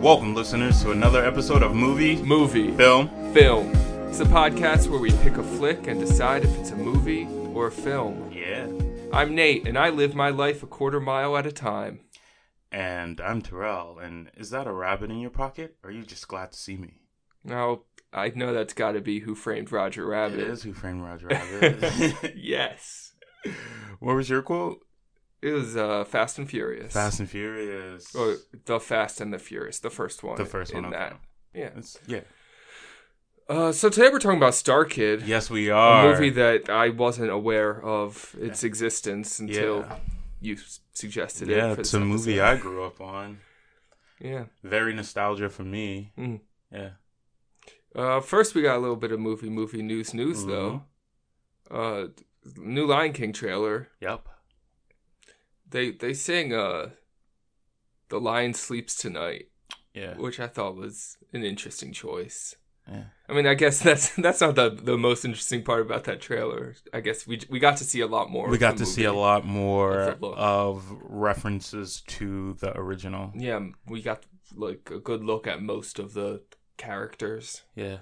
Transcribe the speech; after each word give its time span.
Welcome, 0.00 0.34
listeners, 0.34 0.80
to 0.82 0.92
another 0.92 1.24
episode 1.24 1.62
of 1.62 1.74
Movie 1.74 2.16
Movie. 2.22 2.70
Film. 2.76 3.08
Film. 3.34 3.72
It's 4.08 4.20
a 4.20 4.24
podcast 4.24 4.88
where 4.88 5.00
we 5.00 5.10
pick 5.10 5.36
a 5.38 5.42
flick 5.42 5.88
and 5.88 5.98
decide 6.00 6.44
if 6.44 6.56
it's 6.56 6.70
a 6.70 6.76
movie 6.76 7.26
or 7.52 7.66
a 7.66 7.72
film. 7.72 8.30
Yeah. 8.32 8.68
I'm 9.12 9.34
Nate, 9.34 9.66
and 9.66 9.76
I 9.76 9.90
live 9.90 10.14
my 10.14 10.30
life 10.30 10.62
a 10.62 10.66
quarter 10.66 11.00
mile 11.00 11.36
at 11.36 11.46
a 11.46 11.52
time. 11.52 12.00
And 12.70 13.20
I'm 13.20 13.42
Terrell. 13.42 13.98
And 13.98 14.30
is 14.36 14.50
that 14.50 14.66
a 14.68 14.72
rabbit 14.72 15.10
in 15.10 15.18
your 15.18 15.30
pocket? 15.30 15.76
Or 15.82 15.90
are 15.90 15.92
you 15.92 16.02
just 16.04 16.28
glad 16.28 16.52
to 16.52 16.58
see 16.58 16.76
me? 16.76 17.00
No, 17.42 17.84
I 18.12 18.28
know 18.34 18.52
that's 18.52 18.74
got 18.74 18.92
to 18.92 19.00
be 19.00 19.20
Who 19.20 19.34
Framed 19.34 19.72
Roger 19.72 20.06
Rabbit. 20.06 20.38
It 20.38 20.48
is 20.48 20.62
Who 20.62 20.74
Framed 20.74 21.02
Roger 21.02 21.26
Rabbit. 21.30 22.34
yes. 22.36 23.14
what 23.98 24.14
was 24.14 24.30
your 24.30 24.42
quote? 24.42 24.78
It 25.40 25.52
was 25.52 25.76
uh, 25.76 26.04
Fast 26.04 26.38
and 26.38 26.48
Furious. 26.50 26.92
Fast 26.92 27.20
and 27.20 27.28
Furious. 27.30 28.14
Or 28.14 28.36
The 28.64 28.80
Fast 28.80 29.20
and 29.20 29.32
the 29.32 29.38
Furious, 29.38 29.78
the 29.78 29.90
first 29.90 30.22
one. 30.24 30.36
The 30.36 30.44
first 30.44 30.72
in 30.72 30.82
one, 30.84 30.94
okay. 30.94 30.98
that. 31.10 31.20
Yeah. 31.54 31.66
It's- 31.66 31.98
yeah. 32.06 32.20
Uh, 33.48 33.72
so 33.72 33.88
today 33.88 34.10
we're 34.12 34.18
talking 34.18 34.36
about 34.36 34.54
Star 34.54 34.84
Kid. 34.84 35.22
Yes, 35.22 35.48
we 35.48 35.70
are. 35.70 36.06
A 36.06 36.12
movie 36.12 36.28
that 36.30 36.68
I 36.68 36.90
wasn't 36.90 37.30
aware 37.30 37.82
of 37.82 38.34
its 38.38 38.62
existence 38.62 39.38
until 39.38 39.78
Yeah. 39.88 39.96
you 40.40 40.56
suggested 40.92 41.48
it. 41.48 41.56
Yeah, 41.56 41.72
it's 41.78 41.94
a 41.94 42.00
movie. 42.00 42.40
I 42.40 42.56
grew 42.56 42.84
up 42.84 43.00
on. 43.00 43.38
Yeah. 44.20 44.46
Very 44.62 44.92
nostalgia 44.92 45.48
for 45.48 45.62
me. 45.62 46.12
Mm. 46.18 46.40
Yeah. 46.70 46.90
Uh, 47.94 48.20
first, 48.20 48.54
we 48.54 48.60
got 48.60 48.76
a 48.76 48.80
little 48.80 48.96
bit 48.96 49.12
of 49.12 49.20
movie, 49.20 49.48
movie 49.48 49.82
news, 49.82 50.12
news 50.12 50.40
Mm-hmm. 50.44 50.50
though. 50.50 50.82
Uh, 51.70 52.06
new 52.56 52.86
Lion 52.86 53.12
King 53.14 53.32
trailer. 53.32 53.88
Yep. 54.02 54.28
They 55.70 55.90
they 55.92 56.14
sing 56.14 56.52
uh, 56.54 56.90
"The 58.08 58.20
Lion 58.20 58.54
Sleeps 58.54 58.96
Tonight," 58.96 59.46
Yeah. 59.94 60.16
which 60.16 60.40
I 60.40 60.46
thought 60.46 60.76
was 60.76 61.16
an 61.32 61.44
interesting 61.44 61.92
choice. 61.92 62.56
Yeah. 62.90 63.04
I 63.28 63.34
mean, 63.34 63.46
I 63.46 63.52
guess 63.54 63.80
that's 63.88 64.14
that's 64.16 64.40
not 64.40 64.54
the 64.54 64.70
the 64.70 64.96
most 64.96 65.24
interesting 65.24 65.62
part 65.62 65.82
about 65.82 66.04
that 66.04 66.20
trailer. 66.20 66.74
I 66.94 67.00
guess 67.00 67.26
we 67.26 67.40
we 67.50 67.58
got 67.58 67.76
to 67.78 67.84
see 67.84 68.00
a 68.00 68.06
lot 68.06 68.30
more. 68.30 68.48
We 68.48 68.54
of 68.56 68.60
got 68.60 68.76
to 68.78 68.86
see 68.86 69.04
a 69.04 69.12
lot 69.12 69.44
more 69.44 70.00
of 70.00 70.22
of 70.24 70.92
references 71.02 72.02
to 72.18 72.54
the 72.60 72.76
original. 72.78 73.32
Yeah, 73.34 73.60
we 73.86 74.00
got 74.02 74.24
like 74.54 74.90
a 74.90 74.98
good 75.00 75.22
look 75.22 75.46
at 75.46 75.60
most 75.62 75.98
of 75.98 76.14
the 76.14 76.40
characters. 76.78 77.62
Yeah. 77.74 77.98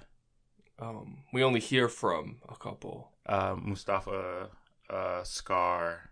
Um, 0.79 1.23
we 1.33 1.43
only 1.43 1.59
hear 1.59 1.89
from 1.89 2.37
a 2.47 2.55
couple. 2.55 3.11
uh, 3.25 3.55
Mustafa, 3.59 4.49
uh, 4.89 5.23
Scar, 5.23 6.06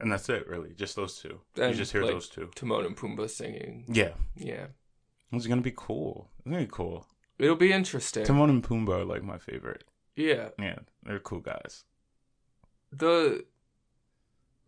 and 0.00 0.10
that's 0.10 0.28
it. 0.28 0.46
Really, 0.46 0.74
just 0.74 0.96
those 0.96 1.18
two. 1.18 1.40
you 1.56 1.72
just 1.72 1.92
hear 1.92 2.02
like, 2.02 2.12
those 2.12 2.28
two. 2.28 2.50
Timon 2.54 2.86
and 2.86 2.96
Pumbaa 2.96 3.28
singing. 3.30 3.84
Yeah, 3.88 4.12
Yeah, 4.36 4.66
it's 5.32 5.46
gonna 5.46 5.60
be 5.62 5.74
cool. 5.74 6.30
It's 6.38 6.46
gonna 6.46 6.64
be 6.64 6.70
cool. 6.70 7.06
it'll 7.38 7.56
be 7.56 7.72
interesting. 7.72 8.24
Timon 8.24 8.50
and 8.50 8.62
Pumbaa 8.62 9.00
are 9.00 9.04
like 9.04 9.22
my 9.22 9.38
favorite. 9.38 9.84
yeah, 10.14 10.48
Yeah, 10.58 10.78
they're 11.02 11.20
cool 11.20 11.40
guys. 11.40 11.84
the 12.92 13.44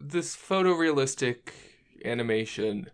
this 0.01 0.37
photorealistic 0.37 1.51
animation 2.05 2.91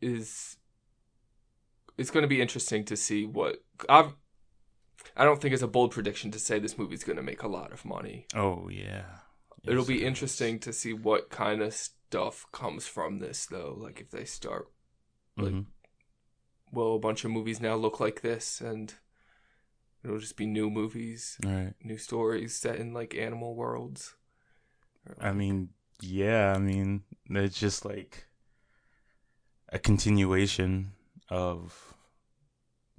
is 0.00 0.56
it's 1.96 2.10
going 2.10 2.22
to 2.22 2.28
be 2.28 2.40
interesting 2.40 2.84
to 2.84 2.96
see 2.96 3.24
what 3.24 3.62
I've. 3.88 4.14
I 5.16 5.24
don't 5.24 5.40
think 5.40 5.54
it's 5.54 5.62
a 5.62 5.68
bold 5.68 5.92
prediction 5.92 6.30
to 6.32 6.38
say 6.38 6.58
this 6.58 6.78
movie's 6.78 7.04
going 7.04 7.16
to 7.16 7.22
make 7.22 7.42
a 7.42 7.48
lot 7.48 7.72
of 7.72 7.84
money. 7.84 8.26
Oh 8.34 8.68
yeah, 8.68 9.04
It'll 9.66 9.84
be 9.84 10.04
interesting 10.04 10.58
to 10.60 10.72
see 10.72 10.92
what 10.92 11.30
kind 11.30 11.62
of 11.62 11.72
stuff 11.72 12.46
comes 12.52 12.86
from 12.86 13.18
this, 13.18 13.46
though. 13.46 13.74
Like 13.78 14.00
if 14.00 14.10
they 14.10 14.24
start, 14.24 14.70
like, 15.36 15.52
Mhm. 15.52 15.66
will 16.70 16.96
a 16.96 16.98
bunch 16.98 17.24
of 17.24 17.30
movies 17.30 17.60
now 17.60 17.74
look 17.74 17.98
like 18.00 18.20
this, 18.20 18.60
and 18.60 18.94
it'll 20.02 20.18
just 20.18 20.36
be 20.36 20.46
new 20.46 20.68
movies, 20.70 21.38
Right. 21.44 21.74
new 21.82 21.96
stories 21.98 22.54
set 22.56 22.76
in 22.78 22.92
like 22.92 23.14
animal 23.14 23.54
worlds. 23.54 24.16
Or, 25.06 25.16
I 25.20 25.32
mean, 25.32 25.70
yeah. 26.00 26.52
I 26.54 26.58
mean, 26.58 27.04
it's 27.30 27.58
just 27.58 27.84
like 27.84 28.26
a 29.70 29.78
continuation 29.78 30.92
of 31.30 31.94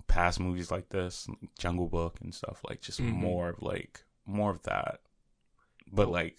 past 0.08 0.40
movies 0.40 0.72
like 0.72 0.90
this, 0.90 1.28
Jungle 1.60 1.88
Book 1.90 2.20
and 2.22 2.34
stuff. 2.34 2.62
Like 2.68 2.82
just 2.82 3.02
Mhm. 3.02 3.12
more 3.12 3.50
of 3.50 3.62
like 3.62 4.04
more 4.26 4.52
of 4.52 4.64
that, 4.64 5.02
but 5.92 6.10
like 6.10 6.38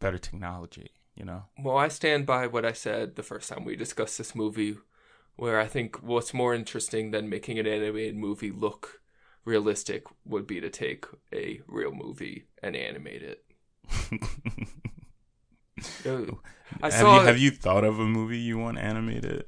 better 0.00 0.18
technology. 0.18 0.90
You 1.14 1.24
know. 1.24 1.44
Well, 1.58 1.78
I 1.78 1.88
stand 1.88 2.26
by 2.26 2.46
what 2.46 2.66
I 2.66 2.72
said 2.72 3.16
the 3.16 3.22
first 3.22 3.48
time 3.48 3.64
we 3.64 3.76
discussed 3.76 4.18
this 4.18 4.34
movie, 4.34 4.76
where 5.36 5.58
I 5.58 5.66
think 5.66 6.02
what's 6.02 6.34
more 6.34 6.54
interesting 6.54 7.10
than 7.10 7.30
making 7.30 7.58
an 7.58 7.66
animated 7.66 8.16
movie 8.16 8.50
look 8.50 9.00
realistic 9.44 10.04
would 10.24 10.46
be 10.46 10.60
to 10.60 10.68
take 10.68 11.06
a 11.32 11.60
real 11.66 11.92
movie 11.92 12.46
and 12.62 12.76
animate 12.76 13.22
it. 13.22 13.44
Uh, 16.06 16.32
I 16.82 16.90
have 16.90 17.00
saw 17.00 17.20
you 17.20 17.26
have 17.26 17.38
you 17.38 17.50
thought 17.50 17.84
of 17.84 17.98
a 17.98 18.04
movie 18.04 18.38
you 18.38 18.58
want 18.58 18.78
animated? 18.78 19.44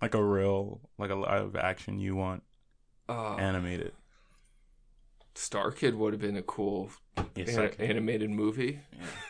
Like 0.00 0.14
a 0.14 0.22
real 0.24 0.80
like 0.98 1.10
a 1.10 1.14
live 1.14 1.56
action 1.56 1.98
you 1.98 2.16
want 2.16 2.42
uh, 3.08 3.36
animated. 3.36 3.92
Star 5.34 5.70
Kid 5.70 5.94
would 5.96 6.12
have 6.12 6.20
been 6.20 6.36
a 6.36 6.42
cool 6.42 6.90
Yeah, 7.16 7.44
an- 7.44 7.46
Star 7.48 7.68
Kid. 7.68 7.90
animated 7.90 8.30
movie. 8.30 8.80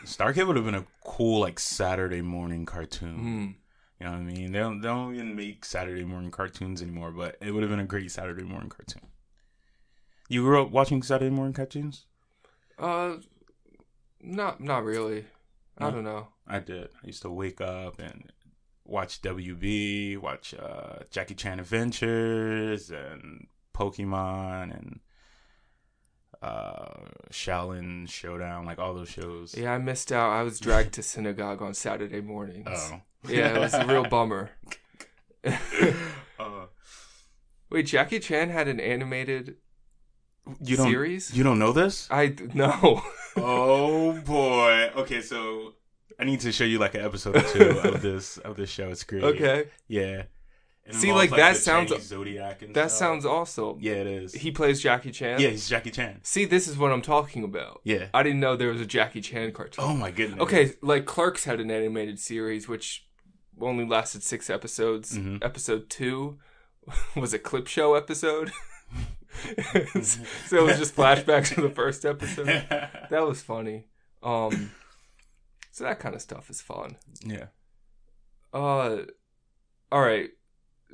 Star 0.04 0.32
Kid 0.32 0.46
would 0.46 0.56
have 0.56 0.64
been 0.64 0.74
a 0.74 0.86
cool 1.04 1.40
like 1.40 1.58
Saturday 1.58 2.22
morning 2.22 2.66
cartoon. 2.66 3.18
Mm. 3.18 3.54
You 4.00 4.06
know 4.06 4.12
what 4.12 4.20
I 4.20 4.22
mean? 4.22 4.52
They 4.52 4.58
don't, 4.58 4.80
they 4.80 4.88
don't 4.88 5.14
even 5.14 5.36
make 5.36 5.64
Saturday 5.64 6.04
morning 6.04 6.30
cartoons 6.30 6.82
anymore, 6.82 7.12
but 7.12 7.36
it 7.40 7.52
would 7.52 7.62
have 7.62 7.70
been 7.70 7.80
a 7.80 7.84
great 7.86 8.10
Saturday 8.10 8.42
morning 8.42 8.68
cartoon. 8.68 9.02
You 10.28 10.42
grew 10.42 10.62
up 10.62 10.70
watching 10.70 11.02
Saturday 11.02 11.30
morning 11.34 11.52
cartoons? 11.54 12.06
Uh, 12.78 13.16
not 14.20 14.60
not 14.60 14.84
really. 14.84 15.26
I 15.78 15.90
don't 15.90 16.04
know. 16.04 16.28
I 16.46 16.60
did. 16.60 16.88
I 17.02 17.06
used 17.06 17.22
to 17.22 17.30
wake 17.30 17.60
up 17.60 17.98
and 17.98 18.30
watch 18.84 19.20
WB, 19.22 20.18
watch 20.18 20.54
uh, 20.54 21.00
Jackie 21.10 21.34
Chan 21.34 21.58
Adventures 21.60 22.90
and 22.90 23.46
Pokemon 23.74 24.76
and 24.76 25.00
uh, 26.44 27.06
Xiaolin 27.31 28.09
Showdown, 28.09 28.66
like 28.66 28.78
all 28.78 28.94
those 28.94 29.09
shows. 29.09 29.56
Yeah, 29.56 29.72
I 29.72 29.78
missed 29.78 30.12
out. 30.12 30.31
I 30.31 30.43
was 30.43 30.60
dragged 30.60 30.93
to 30.94 31.03
synagogue 31.03 31.62
on 31.62 31.75
Saturday 31.75 32.21
mornings. 32.21 32.69
Oh. 32.71 33.00
Yeah, 33.28 33.55
it 33.55 33.60
was 33.60 33.75
a 33.75 33.87
real 33.87 34.05
bummer. 34.05 34.50
Uh, 36.37 36.66
Wait, 37.71 37.87
Jackie 37.87 38.19
Chan 38.19 38.49
had 38.50 38.66
an 38.66 38.81
animated 38.81 39.56
you 40.60 40.77
don't 40.77 40.91
series? 40.91 41.37
you 41.37 41.44
don't 41.44 41.59
know 41.59 41.72
this? 41.72 42.09
I 42.10 42.34
no. 42.55 43.03
oh 43.37 44.21
boy. 44.22 44.91
Okay, 44.97 45.21
so 45.21 45.75
I 46.19 46.25
need 46.25 46.41
to 46.41 46.50
show 46.50 46.65
you 46.65 46.78
like 46.78 46.94
an 46.94 47.03
episode 47.03 47.37
or 47.37 47.43
two 47.43 47.78
of 47.78 48.03
this 48.03 48.38
of 48.38 48.56
this 48.56 48.71
show. 48.71 48.88
It's 48.88 49.05
great. 49.05 49.22
okay, 49.22 49.66
Yeah. 49.87 50.25
See, 50.90 51.08
involves, 51.08 51.30
like, 51.30 51.38
that 51.40 51.56
sounds- 51.56 51.90
Chinese 51.90 52.06
zodiac 52.06 52.60
and 52.62 52.74
that 52.74 52.90
stuff. 52.90 52.98
sounds 52.98 53.24
awesome. 53.26 53.78
Yeah, 53.80 53.92
it 53.94 54.06
is. 54.06 54.34
He 54.34 54.50
plays 54.50 54.82
Jackie 54.82 55.12
Chan. 55.12 55.40
yeah, 55.40 55.48
he's 55.48 55.66
Jackie 55.68 55.90
Chan. 55.90 56.20
See, 56.24 56.44
this 56.44 56.68
is 56.68 56.76
what 56.76 56.92
I'm 56.92 57.00
talking 57.00 57.42
about. 57.42 57.80
Yeah. 57.84 58.08
I 58.12 58.22
didn't 58.22 58.40
know 58.40 58.54
there 58.54 58.68
was 58.68 58.82
a 58.82 58.86
Jackie 58.86 59.22
Chan 59.22 59.52
cartoon. 59.52 59.82
Oh 59.82 59.94
my 59.94 60.10
goodness. 60.10 60.40
Okay, 60.40 60.74
like 60.82 61.06
Clerks 61.06 61.44
had 61.44 61.58
an 61.60 61.70
animated 61.70 62.18
series 62.18 62.68
which 62.68 63.06
only 63.60 63.86
lasted 63.86 64.22
six 64.22 64.50
episodes. 64.50 65.16
Mhm. 65.16 65.42
Episode 65.42 65.88
two 65.88 66.38
was 67.16 67.32
a 67.32 67.38
clip 67.38 67.66
show 67.66 67.94
episode. 67.94 68.52
so 70.02 70.58
it 70.58 70.62
was 70.62 70.78
just 70.78 70.94
flashbacks 70.94 71.54
to 71.54 71.60
the 71.62 71.70
first 71.70 72.04
episode. 72.04 72.46
That 73.10 73.26
was 73.26 73.42
funny. 73.42 73.86
Um 74.22 74.70
so 75.70 75.84
that 75.84 75.98
kind 75.98 76.14
of 76.14 76.20
stuff 76.22 76.50
is 76.50 76.60
fun. 76.60 76.96
yeah. 77.25 77.46
Uh 78.52 78.98
all 79.90 80.00
right. 80.02 80.30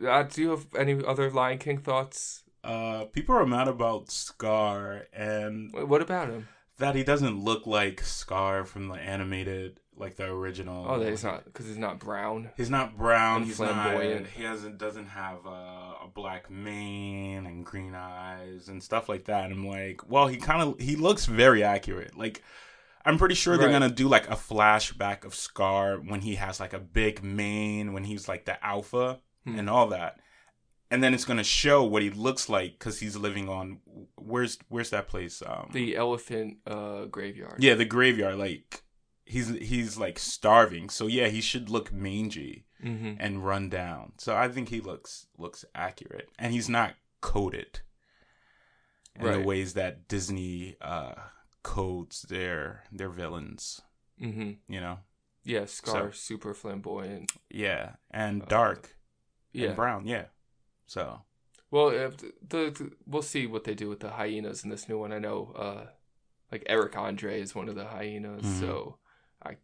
Uh, 0.06 0.23
do 0.25 0.41
you 0.43 0.50
have 0.50 0.67
any 0.79 1.05
other 1.05 1.31
Lion 1.31 1.58
King 1.58 1.79
thoughts? 1.79 2.43
Uh, 2.62 3.05
people 3.06 3.35
are 3.35 3.47
mad 3.47 3.69
about 3.69 4.11
Scar 4.11 5.06
and 5.12 5.70
Wh- 5.73 5.88
What 5.88 6.02
about 6.02 6.29
him? 6.29 6.49
that 6.79 6.94
he 6.94 7.02
doesn't 7.05 7.43
look 7.43 7.67
like 7.67 8.00
Scar 8.02 8.64
from 8.64 8.88
the 8.88 8.94
animated, 8.94 9.81
like 9.97 10.17
the 10.17 10.25
original. 10.26 10.87
Oh, 10.88 10.99
that 10.99 11.08
he's 11.11 11.25
not 11.25 11.44
because 11.44 11.67
he's 11.67 11.79
not 11.79 11.99
brown. 11.99 12.50
He's 12.56 12.70
not 12.70 12.97
brown. 12.97 13.44
He's 13.44 13.56
flamboyant. 13.56 14.23
not. 14.23 14.31
He 14.32 14.43
hasn't 14.44 14.79
doesn't 14.79 15.06
have 15.08 15.47
uh, 15.47 15.50
a 16.05 16.08
black 16.14 16.50
mane 16.50 17.46
and 17.46 17.64
green 17.64 17.94
eyes 17.94 18.69
and 18.69 18.82
stuff 18.82 19.08
like 19.08 19.25
that. 19.26 19.44
And 19.44 19.53
I'm 19.55 19.67
like, 19.67 20.08
well, 20.11 20.26
he 20.26 20.37
kind 20.37 20.62
of 20.62 20.79
he 20.81 20.96
looks 20.96 21.26
very 21.26 21.62
accurate. 21.62 22.17
Like, 22.17 22.43
I'm 23.05 23.17
pretty 23.19 23.35
sure 23.35 23.56
they're 23.56 23.69
Right. 23.69 23.73
gonna 23.81 23.91
do 23.91 24.08
like 24.08 24.29
a 24.31 24.35
flashback 24.37 25.25
of 25.25 25.35
Scar 25.35 25.96
when 25.96 26.20
he 26.20 26.35
has 26.37 26.61
like 26.61 26.73
a 26.75 26.79
big 26.81 27.23
mane, 27.23 27.93
when 27.94 28.05
he's 28.05 28.29
like 28.29 28.44
the 28.46 28.62
alpha 28.64 29.20
Hmm. 29.44 29.58
and 29.58 29.70
all 29.70 29.87
that. 29.88 30.20
And 30.90 31.02
then 31.02 31.14
it's 31.14 31.25
gonna 31.25 31.44
show 31.44 31.84
what 31.84 32.02
he 32.02 32.10
looks 32.10 32.48
like 32.48 32.72
because 32.78 32.98
he's 33.00 33.16
living 33.16 33.48
on 33.48 33.78
where's 34.16 34.58
where's 34.69 34.90
that 34.90 35.06
place? 35.08 35.42
Um, 35.46 35.70
The 35.72 35.96
elephant 35.96 36.58
uh 36.66 37.04
graveyard. 37.06 37.62
yeah, 37.62 37.75
the 37.75 37.84
graveyard. 37.84 38.37
Like 38.37 38.82
he's 39.25 39.48
he's 39.48 39.96
like 39.96 40.19
starving. 40.19 40.88
So 40.90 41.06
yeah, 41.06 41.28
he 41.28 41.40
should 41.40 41.70
look 41.70 41.92
mangy. 41.92 42.66
Mm-hmm. 42.82 43.16
and 43.20 43.44
run 43.44 43.69
down. 43.69 44.12
So 44.16 44.34
I 44.34 44.48
think 44.48 44.70
he 44.70 44.81
looks 44.81 45.26
looks 45.37 45.66
accurate, 45.75 46.31
and 46.38 46.50
he's 46.54 46.66
not 46.66 46.94
coded 47.20 47.81
in 49.16 49.31
the 49.32 49.40
ways 49.43 49.75
that 49.75 50.08
Disney 50.08 50.76
uh, 50.81 51.12
codes 51.62 52.22
their 52.22 52.84
their 52.90 53.10
villains. 53.10 53.82
Mm-hmm. 54.19 54.52
You 54.72 54.81
know, 54.81 54.98
Yeah, 55.44 55.66
Scar, 55.66 56.10
So- 56.12 56.16
super 56.19 56.54
flamboyant. 56.54 57.32
yeah, 57.50 57.96
and 58.10 58.43
Uh, 58.43 58.46
dark 58.46 58.96
Yeah. 59.52 59.69
and 59.69 59.76
brown, 59.76 60.06
yeah. 60.06 60.26
So 60.87 61.23
Well, 61.70 61.88
if 61.91 62.17
the, 62.19 62.32
the 62.49 62.91
we'll 63.06 63.23
see 63.23 63.47
what 63.47 63.64
they 63.64 63.75
do 63.75 63.88
with 63.88 64.00
the 64.00 64.11
hyenas 64.11 64.64
in 64.64 64.70
this 64.70 64.88
new 64.88 64.99
one. 64.99 65.12
I 65.12 65.19
know, 65.19 65.52
uh, 65.56 65.87
like 66.50 66.64
Eric 66.67 66.97
Andre 66.97 67.41
is 67.41 67.55
one 67.55 67.69
of 67.69 67.75
the 67.76 67.85
hyenas, 67.87 68.43
Mhm. 68.44 68.61
so 68.61 68.99
I 69.43 69.56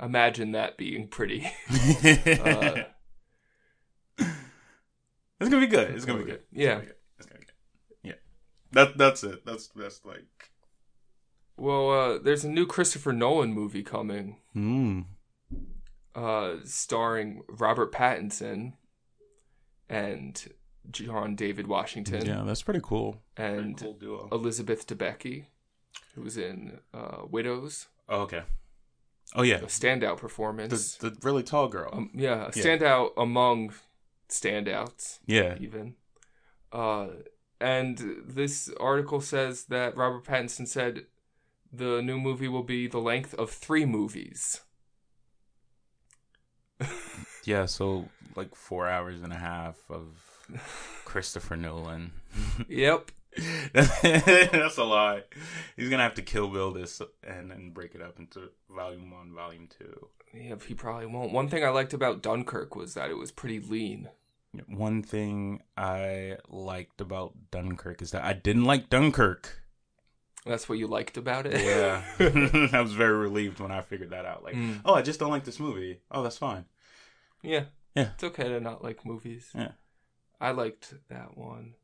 imagine 0.00 0.52
that 0.52 0.76
being 0.76 1.06
pretty. 1.08 1.46
it's 1.68 2.40
uh, 2.40 2.84
gonna 5.40 5.60
be 5.60 5.66
good. 5.66 5.90
It's 5.90 6.04
gonna 6.04 6.20
be 6.24 6.30
good. 6.30 6.42
Yeah. 6.52 6.74
gonna 6.74 6.80
be 6.80 6.86
good. 6.86 6.96
It's 7.18 7.26
gonna 7.26 7.40
be 7.40 7.46
good. 7.46 7.54
Yeah, 8.02 8.12
that 8.72 8.98
that's 8.98 9.24
it. 9.24 9.44
That's 9.44 9.68
that's 9.68 10.04
like. 10.04 10.50
Well, 11.56 11.90
uh, 11.90 12.18
there's 12.18 12.44
a 12.44 12.48
new 12.50 12.66
Christopher 12.66 13.12
Nolan 13.12 13.52
movie 13.52 13.84
coming, 13.84 14.38
Mm. 14.56 15.04
uh, 16.16 16.56
starring 16.64 17.42
Robert 17.48 17.92
Pattinson 17.92 18.72
and 19.88 20.52
John 20.90 21.34
David 21.36 21.66
Washington 21.66 22.24
Yeah, 22.26 22.42
that's 22.44 22.62
pretty 22.62 22.80
cool. 22.82 23.22
and 23.36 23.76
pretty 23.76 23.92
cool 23.92 23.94
duo. 23.94 24.28
Elizabeth 24.32 24.86
Debicki, 24.86 25.46
who 26.14 26.22
was 26.22 26.36
in 26.36 26.78
uh, 26.92 27.22
Widows, 27.30 27.88
Oh, 28.08 28.20
okay. 28.22 28.42
Oh 29.34 29.42
yeah, 29.42 29.56
a 29.56 29.62
standout 29.66 30.18
performance. 30.18 30.96
the 30.96 31.10
the 31.10 31.16
really 31.22 31.42
tall 31.42 31.68
girl. 31.68 31.90
Um, 31.92 32.10
yeah, 32.14 32.44
a 32.46 32.52
Yeah. 32.54 32.64
standout 32.64 33.10
among 33.16 33.72
standouts, 34.28 35.18
yeah. 35.26 35.56
even. 35.60 35.94
Uh, 36.72 37.08
and 37.60 37.98
this 38.26 38.68
article 38.78 39.20
says 39.20 39.64
that 39.66 39.96
Robert 39.96 40.24
Pattinson 40.24 40.68
said 40.68 41.06
the 41.72 42.02
new 42.02 42.18
movie 42.18 42.48
will 42.48 42.62
be 42.62 42.86
the 42.86 42.98
length 43.00 43.34
of 43.34 43.50
three 43.50 43.86
movies. 43.86 44.60
Yeah, 47.44 47.66
so 47.66 48.08
like 48.36 48.54
four 48.54 48.88
hours 48.88 49.22
and 49.22 49.32
a 49.32 49.36
half 49.38 49.76
of 49.90 50.06
Christopher 51.04 51.56
Nolan. 51.56 52.12
Yep. 52.68 53.10
That's 53.72 54.76
a 54.78 54.84
lie. 54.84 55.22
He's 55.76 55.88
gonna 55.88 56.02
have 56.04 56.14
to 56.14 56.22
kill 56.22 56.48
Bill 56.48 56.70
this 56.72 57.00
and 57.26 57.50
then 57.50 57.70
break 57.70 57.94
it 57.94 58.00
up 58.02 58.18
into 58.18 58.50
volume 58.70 59.10
one, 59.10 59.34
volume 59.34 59.68
two. 59.76 60.08
Yeah, 60.32 60.54
he 60.66 60.74
probably 60.74 61.06
won't. 61.06 61.32
One 61.32 61.48
thing 61.48 61.64
I 61.64 61.68
liked 61.70 61.92
about 61.94 62.22
Dunkirk 62.22 62.74
was 62.76 62.94
that 62.94 63.10
it 63.10 63.16
was 63.16 63.30
pretty 63.32 63.60
lean. 63.60 64.08
One 64.68 65.02
thing 65.02 65.62
I 65.76 66.36
liked 66.48 67.00
about 67.00 67.34
Dunkirk 67.50 68.02
is 68.02 68.12
that 68.12 68.24
I 68.24 68.32
didn't 68.34 68.64
like 68.64 68.88
Dunkirk. 68.88 69.62
That's 70.46 70.68
what 70.68 70.78
you 70.78 70.86
liked 70.86 71.16
about 71.16 71.46
it. 71.46 71.60
Yeah, 71.60 72.02
I 72.72 72.80
was 72.80 72.92
very 72.92 73.16
relieved 73.16 73.58
when 73.60 73.72
I 73.72 73.80
figured 73.80 74.10
that 74.10 74.26
out. 74.26 74.44
Like, 74.44 74.54
Mm. 74.54 74.80
oh, 74.84 74.94
I 74.94 75.02
just 75.02 75.18
don't 75.18 75.30
like 75.30 75.44
this 75.44 75.58
movie. 75.58 76.00
Oh, 76.10 76.22
that's 76.22 76.38
fine. 76.38 76.66
Yeah. 77.44 77.64
Yeah. 77.94 78.10
It's 78.14 78.24
okay 78.24 78.48
to 78.48 78.60
not 78.60 78.82
like 78.82 79.04
movies. 79.06 79.50
Yeah. 79.54 79.72
I 80.40 80.50
liked 80.50 80.94
that 81.08 81.36
one 81.36 81.74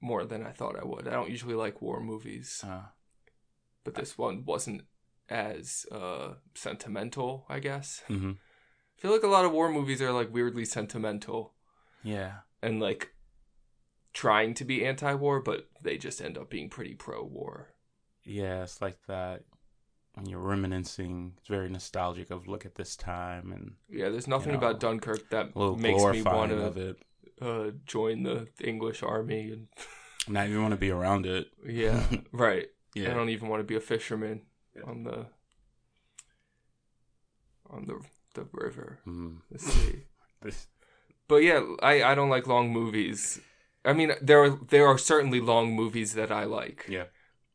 more 0.00 0.24
than 0.24 0.44
I 0.44 0.50
thought 0.52 0.78
I 0.78 0.84
would. 0.84 1.06
I 1.08 1.12
don't 1.12 1.30
usually 1.30 1.54
like 1.54 1.82
war 1.82 2.00
movies, 2.00 2.62
Uh, 2.66 2.82
but 3.84 3.94
this 3.94 4.16
one 4.18 4.44
wasn't 4.44 4.82
as 5.28 5.86
uh 5.90 6.34
sentimental, 6.54 7.46
I 7.48 7.58
guess. 7.60 8.02
hmm 8.06 8.32
I 8.32 9.00
feel 9.00 9.12
like 9.12 9.22
a 9.24 9.28
lot 9.28 9.44
of 9.44 9.52
war 9.52 9.68
movies 9.68 10.00
are 10.00 10.12
like 10.12 10.32
weirdly 10.32 10.64
sentimental 10.64 11.54
Yeah. 12.04 12.40
and 12.62 12.78
like 12.80 13.14
trying 14.12 14.54
to 14.54 14.64
be 14.64 14.84
anti-war, 14.84 15.40
but 15.40 15.68
they 15.80 15.96
just 15.98 16.20
end 16.20 16.38
up 16.38 16.48
being 16.50 16.68
pretty 16.68 16.94
pro-war. 16.94 17.74
Yeah, 18.24 18.62
it's 18.62 18.80
like 18.80 18.98
that. 19.08 19.42
When 20.14 20.26
you're 20.26 20.40
reminiscing, 20.40 21.34
it's 21.38 21.48
very 21.48 21.68
nostalgic 21.70 22.30
of 22.30 22.46
look 22.46 22.66
at 22.66 22.74
this 22.74 22.96
time 22.96 23.50
and 23.52 23.72
Yeah, 23.88 24.10
there's 24.10 24.28
nothing 24.28 24.52
know, 24.52 24.58
about 24.58 24.78
Dunkirk 24.80 25.30
that 25.30 25.56
makes 25.56 26.02
me 26.04 26.22
want 26.22 26.50
to 26.52 26.96
uh, 27.40 27.70
join 27.86 28.22
the 28.22 28.46
English 28.62 29.02
army. 29.02 29.52
And 29.52 29.68
Not 30.28 30.46
even 30.48 30.60
want 30.62 30.72
to 30.72 30.76
be 30.78 30.90
around 30.90 31.24
it. 31.26 31.46
yeah, 31.66 32.04
right. 32.32 32.66
Yeah, 32.94 33.10
I 33.10 33.14
don't 33.14 33.30
even 33.30 33.48
want 33.48 33.60
to 33.60 33.64
be 33.64 33.76
a 33.76 33.80
fisherman 33.80 34.42
Yeah. 34.76 34.82
on 34.90 35.04
the 35.04 35.26
on 37.70 37.86
the 37.86 38.00
the 38.34 38.46
river, 38.52 39.00
Mm. 39.06 39.38
the 39.50 39.58
sea. 39.58 40.04
This- 40.42 40.66
But 41.28 41.36
yeah, 41.42 41.62
I, 41.82 42.02
I 42.02 42.14
don't 42.14 42.28
like 42.30 42.46
long 42.46 42.70
movies. 42.70 43.40
I 43.84 43.92
mean, 43.94 44.12
there 44.20 44.42
are 44.44 44.50
there 44.50 44.86
are 44.86 44.98
certainly 44.98 45.40
long 45.40 45.72
movies 45.74 46.14
that 46.14 46.30
I 46.30 46.44
like. 46.44 46.84
Yeah. 46.88 47.06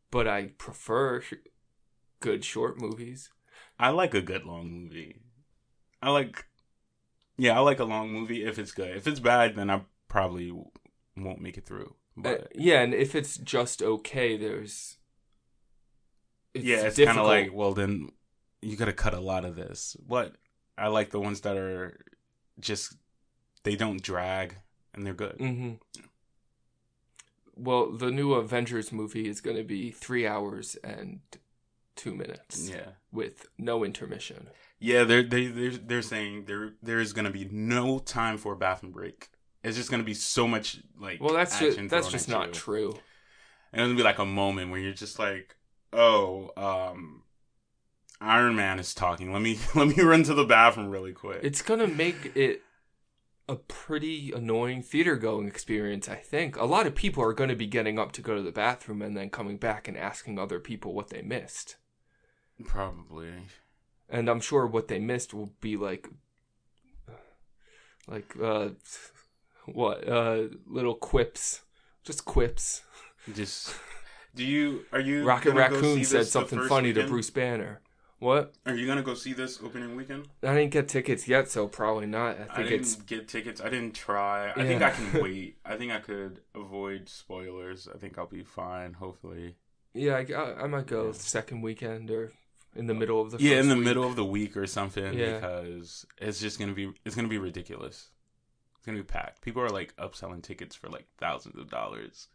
But 0.10 0.28
I 0.28 0.48
prefer 0.58 1.22
good 2.20 2.44
short 2.46 2.80
movies. 2.80 3.30
I 3.80 3.90
like 3.90 4.14
a 4.14 4.22
good 4.22 4.46
long 4.46 4.70
movie. 4.72 5.22
I 6.02 6.12
like, 6.12 6.46
yeah, 7.38 7.58
I 7.58 7.60
like 7.62 7.80
a 7.80 7.86
long 7.86 8.12
movie 8.12 8.44
if 8.46 8.60
it's 8.60 8.72
good. 8.72 8.96
If 8.96 9.08
it's 9.08 9.20
bad, 9.20 9.56
then 9.56 9.70
I 9.70 9.82
probably 10.08 10.52
won't 11.16 11.42
make 11.42 11.58
it 11.58 11.66
through. 11.66 11.96
Uh, 12.18 12.22
But 12.24 12.52
yeah, 12.56 12.82
and 12.82 12.94
if 12.94 13.16
it's 13.16 13.38
just 13.38 13.82
okay, 13.84 14.38
there's 14.38 14.98
it's 16.54 16.66
yeah, 16.66 16.78
it's 16.82 16.98
kind 17.00 17.18
of 17.20 17.26
like, 17.26 17.52
well, 17.54 17.74
then 17.74 18.10
you 18.62 18.76
got 18.76 18.86
to 18.86 18.94
cut 18.94 19.14
a 19.14 19.20
lot 19.20 19.46
of 19.46 19.56
this. 19.56 19.96
What 20.06 20.36
I 20.78 20.88
like 20.88 21.12
the 21.12 21.20
ones 21.20 21.42
that 21.42 21.58
are 21.58 22.00
just 22.60 22.96
they 23.64 23.76
don't 23.76 24.02
drag 24.02 24.56
and 24.94 25.06
they're 25.06 25.14
good. 25.14 25.38
hmm 25.38 25.74
Well, 27.56 27.92
the 27.92 28.12
new 28.12 28.34
Avengers 28.34 28.92
movie 28.92 29.28
is 29.28 29.42
going 29.42 29.58
to 29.58 29.64
be 29.64 29.92
three 29.92 30.28
hours 30.28 30.76
and 30.84 31.22
two 31.98 32.16
minutes 32.16 32.70
Yeah, 32.70 32.92
with 33.12 33.46
no 33.58 33.84
intermission. 33.84 34.50
yeah. 34.80 35.04
They're 35.04 35.24
they 35.24 35.48
they're 35.48 35.72
they're 35.72 36.02
saying 36.02 36.46
there 36.46 36.74
there 36.82 37.00
is 37.00 37.12
gonna 37.14 37.32
be 37.32 37.46
no 37.52 38.00
time 38.00 38.38
for 38.38 38.54
a 38.54 38.58
bathroom 38.58 38.92
break. 38.94 39.28
It's 39.64 39.76
just 39.76 39.92
gonna 39.92 40.04
be 40.04 40.14
so 40.14 40.48
much 40.48 40.80
like 41.00 41.20
Well, 41.22 41.34
that's 41.34 41.60
just 41.60 41.90
that's 41.90 42.10
just 42.10 42.30
not 42.30 42.48
you. 42.48 42.54
true. 42.54 43.00
And 43.74 43.82
it'll 43.82 43.98
be 43.98 44.04
like 44.04 44.20
a 44.20 44.26
moment 44.26 44.72
where 44.72 44.80
you're 44.80 44.94
just 44.94 45.20
like, 45.20 45.58
oh, 45.92 46.52
um, 46.56 47.24
Iron 48.22 48.56
Man 48.56 48.80
is 48.80 48.94
talking. 48.94 49.34
Let 49.34 49.42
me 49.42 49.60
let 49.76 49.88
me 49.90 50.02
run 50.04 50.24
to 50.24 50.34
the 50.34 50.46
bathroom 50.46 50.90
really 50.90 51.12
quick. 51.14 51.40
It's 51.44 51.62
going 51.62 51.80
to 51.82 51.88
make 51.88 52.32
it 52.36 52.62
a 53.50 53.56
pretty 53.56 54.32
annoying 54.34 54.82
theater 54.82 55.16
going 55.16 55.48
experience, 55.48 56.10
I 56.10 56.16
think. 56.16 56.58
A 56.58 56.66
lot 56.66 56.88
of 56.88 56.96
people 56.96 57.24
are 57.24 57.34
going 57.34 57.50
to 57.50 57.56
be 57.56 57.68
getting 57.68 57.98
up 58.00 58.12
to 58.14 58.22
go 58.22 58.36
to 58.36 58.42
the 58.42 58.52
bathroom 58.52 59.02
and 59.02 59.16
then 59.16 59.30
coming 59.30 59.58
back 59.58 59.88
and 59.88 59.96
asking 59.98 60.38
other 60.40 60.60
people 60.60 60.94
what 60.94 61.10
they 61.10 61.22
missed. 61.22 61.78
Probably. 62.66 63.30
And 64.10 64.30
I'm 64.30 64.40
sure 64.40 64.66
what 64.66 64.88
they 64.88 65.00
missed 65.00 65.34
will 65.34 65.54
be 65.62 65.78
like 65.78 66.08
like 68.08 68.36
uh 68.42 68.70
what 69.66 70.08
uh 70.08 70.44
little 70.66 70.96
quips. 70.96 71.62
Just 72.04 72.26
quips. 72.26 72.84
Just 73.34 73.76
do 74.36 74.44
you 74.46 74.86
are 74.92 75.00
you 75.00 75.26
Rocket 75.26 75.54
gonna 75.54 75.70
go 75.70 75.82
see 75.82 75.88
Raccoon 75.88 76.06
said 76.06 76.28
something 76.28 76.60
first 76.60 76.70
funny 76.70 76.94
to? 76.94 77.06
Bruce 77.08 77.30
Banner. 77.30 77.82
What? 78.20 78.56
Are 78.66 78.74
you 78.74 78.88
gonna 78.88 79.04
go 79.04 79.14
see 79.14 79.34
this 79.34 79.60
opening 79.62 79.96
weekend? 79.96 80.28
I 80.42 80.56
didn't 80.56 80.72
get 80.72 80.88
tickets 80.88 81.28
yet, 81.28 81.52
so 81.52 81.68
probably 81.68 82.08
not. 82.08 82.38
I 82.50 82.62
I, 82.62 82.64
didn't 82.64 82.80
it's 82.80 82.96
get 82.96 83.28
tickets. 83.28 83.62
I 83.62 83.70
didn't 83.70 83.94
try. 83.94 84.52
I 84.56 84.64
think 84.66 84.82
I 84.82 84.90
can 84.90 85.14
wait. 85.22 85.58
I 85.64 85.76
think 85.76 85.92
I 85.92 86.00
could 86.00 86.42
avoid 86.56 87.10
spoilers. 87.10 87.88
I 87.94 87.98
think 88.00 88.18
I'll 88.18 88.26
be 88.26 88.42
fine. 88.44 88.94
Hopefully. 88.94 89.58
yeah. 89.94 90.16
I, 90.16 90.34
I, 90.34 90.64
I 90.64 90.68
might 90.68 90.88
go 90.88 91.08
Yeah. 91.08 91.12
second 91.12 91.62
weekend 91.62 92.10
or 92.10 92.32
in 92.78 92.88
the 92.88 92.94
middle 92.94 93.20
of 93.22 93.32
the 93.32 93.38
yeah, 93.40 93.60
in 93.60 93.68
the 93.70 93.76
week. 93.76 93.84
middle 93.86 94.04
of 94.06 94.16
the 94.16 94.26
week 94.26 94.56
or 94.56 94.68
something 94.68 95.14
Yeah. 95.14 95.36
because 95.40 96.06
it's 96.18 96.40
just 96.40 96.60
gonna 96.60 96.74
be 96.74 96.94
it's 97.06 97.16
gonna 97.16 97.28
be 97.28 97.38
ridiculous. 97.38 98.10
It's 98.78 98.86
gonna 98.86 99.00
be 99.00 99.04
packed. 99.04 99.42
People 99.42 99.62
are 99.64 99.70
like 99.70 99.96
upselling 99.98 100.42
tickets 100.44 100.76
for 100.76 100.88
like 100.90 101.08
thousands 101.18 101.58
of 101.58 101.70
dollars. 101.70 102.28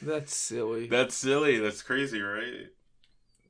That's 0.00 0.34
silly. 0.34 0.86
That's 0.86 1.14
silly. 1.14 1.58
That's 1.58 1.82
crazy, 1.82 2.20
right? 2.22 2.68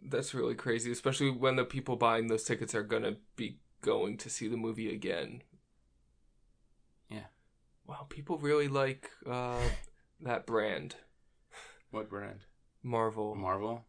That's 0.02 0.32
really 0.34 0.54
crazy, 0.54 0.90
especially 0.92 1.30
when 1.30 1.56
the 1.56 1.64
people 1.64 1.96
buying 1.96 2.28
those 2.28 2.44
tickets 2.44 2.74
are 2.74 2.82
gonna 2.82 3.16
be 3.36 3.58
going 3.80 4.16
to 4.18 4.30
see 4.30 4.48
the 4.48 4.56
movie 4.56 4.92
again. 4.92 5.42
Yeah. 7.10 7.26
Wow, 7.86 8.06
people 8.08 8.38
really 8.38 8.68
like 8.68 9.10
uh, 9.26 9.60
that 10.20 10.46
brand, 10.46 10.96
What 11.90 12.08
brand? 12.10 12.40
Marvel. 12.82 13.34
Marvel. 13.34 13.84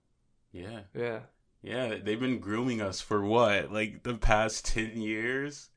Yeah, 0.51 0.81
yeah. 0.95 1.19
Yeah. 1.61 1.95
They've 2.03 2.19
been 2.19 2.39
grooming 2.39 2.81
us 2.81 3.01
for 3.01 3.23
what, 3.23 3.71
like 3.71 4.03
the 4.03 4.15
past 4.15 4.65
ten 4.65 5.01
years. 5.01 5.69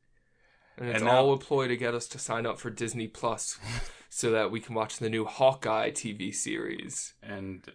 And 0.79 0.89
it's 0.89 1.01
And 1.01 1.09
all 1.09 1.29
now- 1.29 1.33
a 1.35 1.39
ploy 1.39 1.69
to 1.69 1.77
get 1.77 1.95
us 1.95 2.09
to 2.09 2.19
sign 2.19 2.47
up 2.47 2.59
for 2.59 2.71
Disney 2.71 3.07
Plus 3.09 3.59
so 4.09 4.31
that 4.31 4.51
we 4.51 4.61
can 4.61 4.75
watch 4.75 4.99
the 4.99 5.11
new 5.11 5.25
Hawkeye 5.25 5.91
TV 5.91 6.35
series. 6.35 7.15
And 7.23 7.67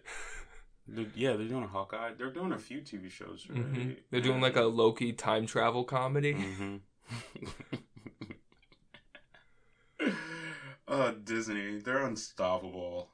they're, 0.86 1.06
yeah, 1.14 1.34
they're 1.36 1.46
doing 1.48 1.64
a 1.64 1.68
Hawkeye. 1.68 2.12
They're 2.18 2.32
doing 2.32 2.52
a 2.52 2.58
few 2.58 2.80
TV 2.80 3.10
shows. 3.10 3.46
Right? 3.48 3.58
hmm 3.62 3.90
They're 4.10 4.20
doing 4.20 4.40
like 4.40 4.56
a 4.56 4.62
Loki 4.64 5.12
time 5.12 5.46
travel 5.46 5.84
comedy. 5.84 6.32
hmm 6.32 6.76
uh, 10.86 11.12
Disney, 11.24 11.78
they're 11.78 12.04
unstoppable. 12.04 13.10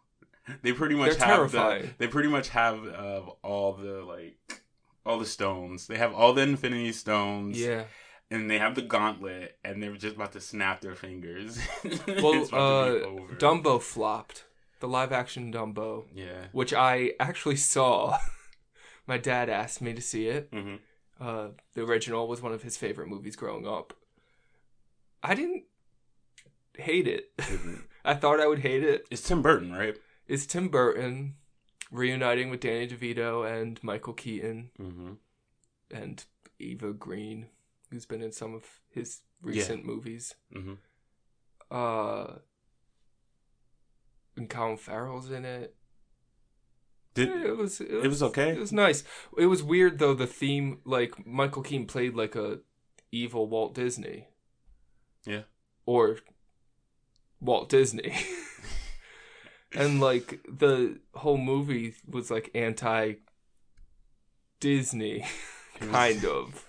They 0.62 0.72
pretty 0.72 0.94
much 0.94 1.16
They're 1.18 1.26
have 1.26 1.52
the, 1.52 1.88
they 1.98 2.06
pretty 2.06 2.28
much 2.28 2.48
have 2.50 2.86
uh, 2.86 3.22
all 3.42 3.72
the 3.74 4.02
like 4.04 4.62
all 5.06 5.18
the 5.18 5.26
stones. 5.26 5.86
They 5.86 5.96
have 5.98 6.14
all 6.14 6.32
the 6.32 6.42
Infinity 6.42 6.92
Stones. 6.92 7.58
Yeah. 7.60 7.84
and 8.30 8.50
they 8.50 8.58
have 8.58 8.74
the 8.74 8.82
gauntlet, 8.82 9.58
and 9.64 9.82
they 9.82 9.88
were 9.88 9.96
just 9.96 10.16
about 10.16 10.32
to 10.32 10.40
snap 10.40 10.80
their 10.80 10.94
fingers. 10.94 11.58
Well, 11.84 12.34
It's 12.42 12.48
about 12.48 12.86
to 12.86 12.98
be 12.98 13.04
uh, 13.04 13.08
over. 13.08 13.34
Dumbo 13.34 13.80
flopped. 13.80 14.44
The 14.80 14.88
live 14.88 15.12
action 15.12 15.52
Dumbo, 15.52 16.04
Yeah. 16.14 16.46
which 16.52 16.72
I 16.74 17.12
actually 17.20 17.56
saw. 17.56 18.18
My 19.06 19.18
dad 19.18 19.48
asked 19.50 19.80
me 19.82 19.92
to 19.94 20.00
see 20.02 20.28
it. 20.28 20.48
hmm 20.52 20.76
Uh, 21.20 21.48
the 21.74 21.82
original 21.84 22.26
was 22.26 22.40
one 22.42 22.52
of 22.52 22.62
his 22.62 22.76
favorite 22.76 23.08
movies 23.08 23.36
growing 23.36 23.66
up. 23.68 23.92
I 25.22 25.34
didn't 25.34 25.64
hate 26.76 27.06
it. 27.06 27.30
I 28.04 28.14
thought 28.14 28.40
I 28.40 28.46
would 28.46 28.58
hate 28.60 28.82
it. 28.82 29.06
It's 29.10 29.22
Tim 29.22 29.42
Burton, 29.42 29.72
right? 29.72 29.96
It's 30.26 30.44
Tim 30.46 30.68
Burton 30.68 31.36
reuniting 31.94 32.50
with 32.50 32.60
Danny 32.60 32.88
DeVito 32.88 33.48
and 33.50 33.82
Michael 33.82 34.12
Keaton 34.12 34.70
Mm-hmm. 34.80 35.12
and 35.92 36.24
Eva 36.58 36.92
Green, 36.92 37.46
who's 37.90 38.04
been 38.06 38.20
in 38.22 38.32
some 38.32 38.54
of 38.54 38.64
his 38.90 39.22
recent 39.40 39.84
movies. 39.84 40.34
Mm-hmm. 40.54 40.74
Uh, 41.70 42.38
and 44.36 44.50
Colin 44.50 44.76
Farrell's 44.76 45.30
in 45.30 45.44
it. 45.44 45.74
Did 47.14 47.28
it 47.28 47.56
was 47.56 47.80
it 47.80 47.90
was, 47.92 48.04
it 48.04 48.08
was 48.08 48.22
okay? 48.24 48.50
It 48.50 48.58
was 48.58 48.72
nice. 48.72 49.04
It 49.38 49.46
was 49.46 49.62
weird 49.62 50.00
though. 50.00 50.14
The 50.14 50.26
theme, 50.26 50.78
like 50.84 51.24
Michael 51.24 51.62
Keaton 51.62 51.86
played 51.86 52.14
like 52.16 52.34
a 52.34 52.58
evil 53.12 53.46
Walt 53.48 53.72
Disney. 53.74 54.26
Yeah. 55.24 55.42
Or 55.86 56.18
Walt 57.40 57.68
Disney. 57.68 58.12
and 59.74 60.00
like 60.00 60.40
the 60.48 60.98
whole 61.14 61.38
movie 61.38 61.94
was 62.08 62.30
like 62.30 62.50
anti 62.54 63.14
Disney, 64.60 65.24
kind 65.80 66.24
of. 66.24 66.66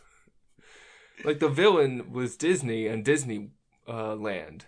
Like 1.23 1.39
the 1.39 1.49
villain 1.49 2.11
was 2.11 2.35
Disney 2.35 2.87
and 2.87 3.05
Disney 3.05 3.51
uh, 3.87 4.15
Land. 4.15 4.65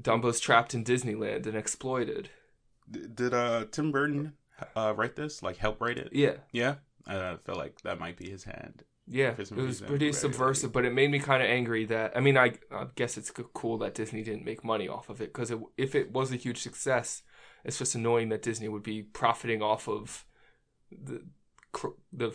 Dumbo's 0.00 0.38
trapped 0.38 0.74
in 0.74 0.84
Disneyland 0.84 1.46
and 1.46 1.56
exploited. 1.56 2.30
Did 2.90 3.34
uh 3.34 3.66
Tim 3.70 3.90
Burton 3.90 4.34
uh 4.76 4.94
write 4.96 5.16
this? 5.16 5.42
Like 5.42 5.56
help 5.56 5.80
write 5.80 5.98
it? 5.98 6.10
Yeah. 6.12 6.36
Yeah. 6.52 6.76
I 7.06 7.36
feel 7.44 7.56
like 7.56 7.80
that 7.82 7.98
might 7.98 8.16
be 8.16 8.30
his 8.30 8.44
hand. 8.44 8.84
Yeah, 9.10 9.34
it 9.38 9.50
was 9.52 9.80
pretty 9.80 10.06
right, 10.06 10.14
subversive, 10.14 10.70
but 10.72 10.84
it 10.84 10.92
made 10.92 11.10
me 11.10 11.18
kind 11.18 11.42
of 11.42 11.48
angry 11.48 11.86
that 11.86 12.16
I 12.16 12.20
mean, 12.20 12.36
I, 12.36 12.52
I 12.70 12.86
guess 12.94 13.16
it's 13.16 13.30
cool 13.54 13.78
that 13.78 13.94
Disney 13.94 14.22
didn't 14.22 14.44
make 14.44 14.62
money 14.62 14.86
off 14.88 15.08
of 15.08 15.20
it 15.22 15.32
because 15.32 15.50
it, 15.50 15.58
if 15.76 15.94
it 15.94 16.12
was 16.12 16.30
a 16.32 16.36
huge 16.36 16.60
success, 16.60 17.22
it's 17.64 17.78
just 17.78 17.94
annoying 17.94 18.28
that 18.28 18.42
Disney 18.42 18.68
would 18.68 18.82
be 18.82 19.02
profiting 19.02 19.62
off 19.62 19.88
of 19.88 20.26
the 20.90 21.22
cr- 21.72 21.96
the 22.12 22.32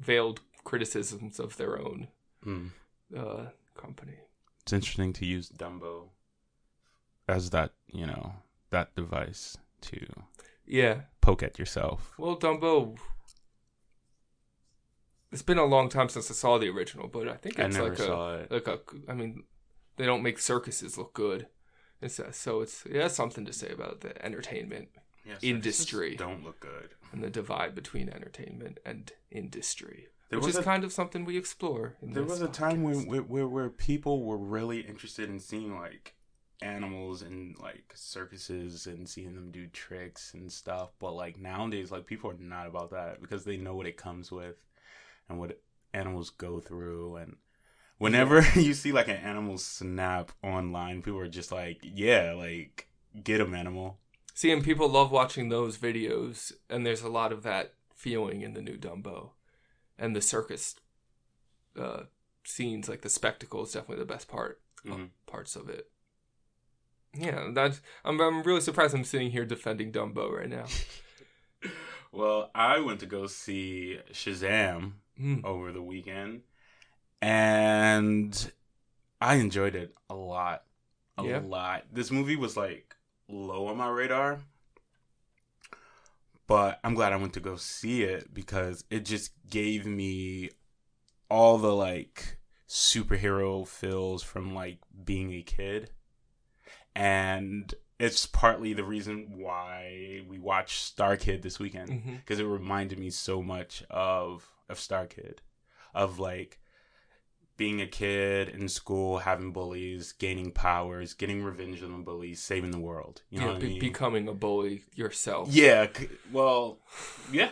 veiled 0.00 0.40
criticisms 0.64 1.38
of 1.38 1.56
their 1.56 1.78
own 1.78 2.08
Hmm. 2.42 2.68
uh, 3.14 3.46
company. 3.76 4.16
It's 4.62 4.72
interesting 4.72 5.12
to 5.14 5.26
use 5.26 5.50
Dumbo 5.50 6.08
as 7.28 7.50
that, 7.50 7.72
you 7.92 8.06
know, 8.06 8.34
that 8.70 8.94
device 8.94 9.56
to 9.82 10.06
Yeah, 10.66 11.02
poke 11.20 11.42
at 11.42 11.58
yourself. 11.58 12.14
well, 12.18 12.36
Dumbo. 12.38 12.96
It's 15.32 15.42
been 15.42 15.58
a 15.58 15.64
long 15.64 15.88
time 15.88 16.08
since 16.08 16.30
I 16.30 16.34
saw 16.34 16.58
the 16.58 16.68
original, 16.68 17.06
but 17.08 17.28
I 17.28 17.34
think 17.34 17.58
it's 17.58 17.76
never 17.76 17.90
like 17.90 17.98
a 18.00 18.46
it. 18.50 18.50
like 18.50 18.66
a 18.68 18.80
i 19.10 19.14
mean 19.14 19.44
they 19.96 20.06
don't 20.06 20.22
make 20.22 20.38
circuses 20.38 20.96
look 20.96 21.12
good 21.12 21.46
it's, 22.00 22.18
uh, 22.18 22.32
so 22.32 22.62
it's 22.62 22.84
yeah 22.90 23.08
something 23.08 23.44
to 23.44 23.52
say 23.52 23.68
about 23.70 24.00
the 24.00 24.24
entertainment 24.24 24.88
Yeah, 25.26 25.34
industry. 25.42 26.16
don't 26.16 26.42
look 26.42 26.58
good. 26.60 26.94
and 27.12 27.22
the 27.22 27.28
divide 27.30 27.74
between 27.74 28.08
entertainment 28.08 28.78
and 28.84 29.12
industry 29.30 30.08
There 30.30 30.38
which 30.38 30.46
was 30.46 30.54
is 30.56 30.60
a- 30.62 30.64
kind 30.64 30.82
of 30.84 30.92
something 30.92 31.24
we 31.24 31.36
explore 31.36 31.96
in 32.02 32.12
There 32.14 32.22
this 32.22 32.30
was 32.32 32.42
a 32.42 32.48
time 32.48 32.82
when 32.82 33.06
where, 33.06 33.22
where 33.22 33.46
where 33.48 33.68
people 33.70 34.24
were 34.24 34.38
really 34.38 34.80
interested 34.80 35.28
in 35.28 35.38
seeing 35.40 35.76
like 35.78 36.14
animals 36.62 37.22
and 37.22 37.58
like 37.58 37.92
circuses 37.94 38.86
and 38.86 39.08
seeing 39.08 39.34
them 39.34 39.50
do 39.50 39.66
tricks 39.68 40.34
and 40.34 40.50
stuff, 40.52 40.90
but 40.98 41.12
like 41.12 41.38
nowadays, 41.38 41.90
like 41.90 42.04
people 42.06 42.30
are 42.30 42.36
not 42.38 42.66
about 42.66 42.90
that 42.90 43.20
because 43.20 43.44
they 43.44 43.56
know 43.56 43.74
what 43.74 43.86
it 43.86 43.96
comes 43.96 44.30
with 44.30 44.62
and 45.30 45.38
what 45.38 45.60
animals 45.94 46.28
go 46.30 46.60
through 46.60 47.16
and. 47.16 47.36
Whenever 47.98 48.40
you 48.58 48.72
see 48.72 48.92
like 48.92 49.08
an 49.08 49.16
animal 49.16 49.58
snap 49.58 50.32
online, 50.42 51.02
people 51.02 51.18
are 51.20 51.28
just 51.28 51.52
like, 51.52 51.80
"Yeah, 51.82 52.32
like 52.32 52.88
get 53.22 53.40
him, 53.40 53.54
animal." 53.54 53.98
see 54.32 54.50
and 54.50 54.64
people 54.64 54.88
love 54.88 55.10
watching 55.10 55.50
those 55.50 55.76
videos 55.76 56.52
and 56.70 56.86
there's 56.86 57.02
a 57.02 57.10
lot 57.10 57.30
of 57.30 57.42
that 57.42 57.74
feeling 57.94 58.40
in 58.40 58.54
the 58.54 58.62
new 58.62 58.78
dumbo 58.78 59.32
and 59.98 60.16
the 60.16 60.22
circus 60.22 60.76
uh 61.78 62.04
scenes 62.44 62.88
like 62.88 63.02
the 63.02 63.10
spectacle 63.10 63.62
is 63.64 63.72
definitely 63.72 64.02
the 64.02 64.14
best 64.14 64.28
part 64.28 64.62
Mhm. 64.86 65.10
parts 65.26 65.56
of 65.56 65.68
it 65.68 65.90
yeah 67.12 67.50
that's 67.52 67.82
I'm, 68.02 68.18
I'm 68.20 68.42
really 68.44 68.62
surprised 68.62 68.94
i'm 68.94 69.04
sitting 69.04 69.30
here 69.30 69.44
defending 69.44 69.92
dumbo 69.92 70.30
right 70.32 70.48
now 70.48 70.64
Well, 72.12 72.50
I 72.54 72.80
went 72.80 73.00
to 73.00 73.06
go 73.06 73.26
see 73.28 73.98
Shazam 74.12 74.94
Hmm. 75.20 75.40
over 75.44 75.70
the 75.70 75.82
weekend, 75.82 76.42
and 77.20 78.52
I 79.20 79.34
enjoyed 79.34 79.74
it 79.74 79.94
a 80.08 80.14
lot. 80.14 80.64
A 81.18 81.24
Yeah? 81.24 81.40
lot. 81.40 81.84
This 81.92 82.10
movie 82.10 82.36
was 82.36 82.56
like 82.56 82.96
low 83.28 83.66
on 83.66 83.76
my 83.76 83.88
radar, 83.88 84.40
but 86.46 86.80
I'm 86.82 86.94
glad 86.94 87.12
I 87.12 87.16
went 87.16 87.34
to 87.34 87.40
go 87.40 87.56
see 87.56 88.02
it 88.02 88.32
because 88.32 88.84
it 88.90 89.04
just 89.04 89.32
gave 89.48 89.86
me 89.86 90.50
all 91.28 91.58
the 91.58 91.74
like 91.74 92.38
superhero 92.68 93.66
feels 93.66 94.22
from 94.22 94.54
like 94.54 94.78
being 95.04 95.32
a 95.32 95.42
kid. 95.42 95.90
And 96.94 97.72
it's 97.98 98.26
partly 98.26 98.72
the 98.72 98.84
reason 98.84 99.38
why 99.38 100.22
we 100.26 100.38
watched 100.38 100.82
Star 100.82 101.16
Kid 101.16 101.42
this 101.42 101.58
weekend 101.58 101.90
Mhm. 101.90 102.16
because 102.20 102.40
it 102.40 102.44
reminded 102.44 102.98
me 102.98 103.10
so 103.10 103.42
much 103.42 103.82
of 103.90 104.48
of 104.70 104.78
Star 104.80 105.06
Kid, 105.06 105.42
of 105.94 106.18
like 106.18 106.58
being 107.56 107.82
a 107.82 107.86
kid 107.86 108.48
in 108.48 108.68
school, 108.68 109.18
having 109.18 109.52
bullies, 109.52 110.12
gaining 110.12 110.50
powers, 110.50 111.12
getting 111.12 111.42
revenge 111.44 111.82
on 111.82 111.92
the 111.92 111.98
bullies, 111.98 112.42
saving 112.42 112.70
the 112.70 112.78
world. 112.78 113.20
You 113.28 113.40
know 113.40 113.46
yeah, 113.46 113.52
what 113.52 113.60
be- 113.60 113.66
I 113.66 113.70
mean? 113.70 113.80
becoming 113.80 114.28
a 114.28 114.32
bully 114.32 114.84
yourself. 114.94 115.48
yeah. 115.52 115.88
Well, 116.32 116.78
yeah, 117.30 117.50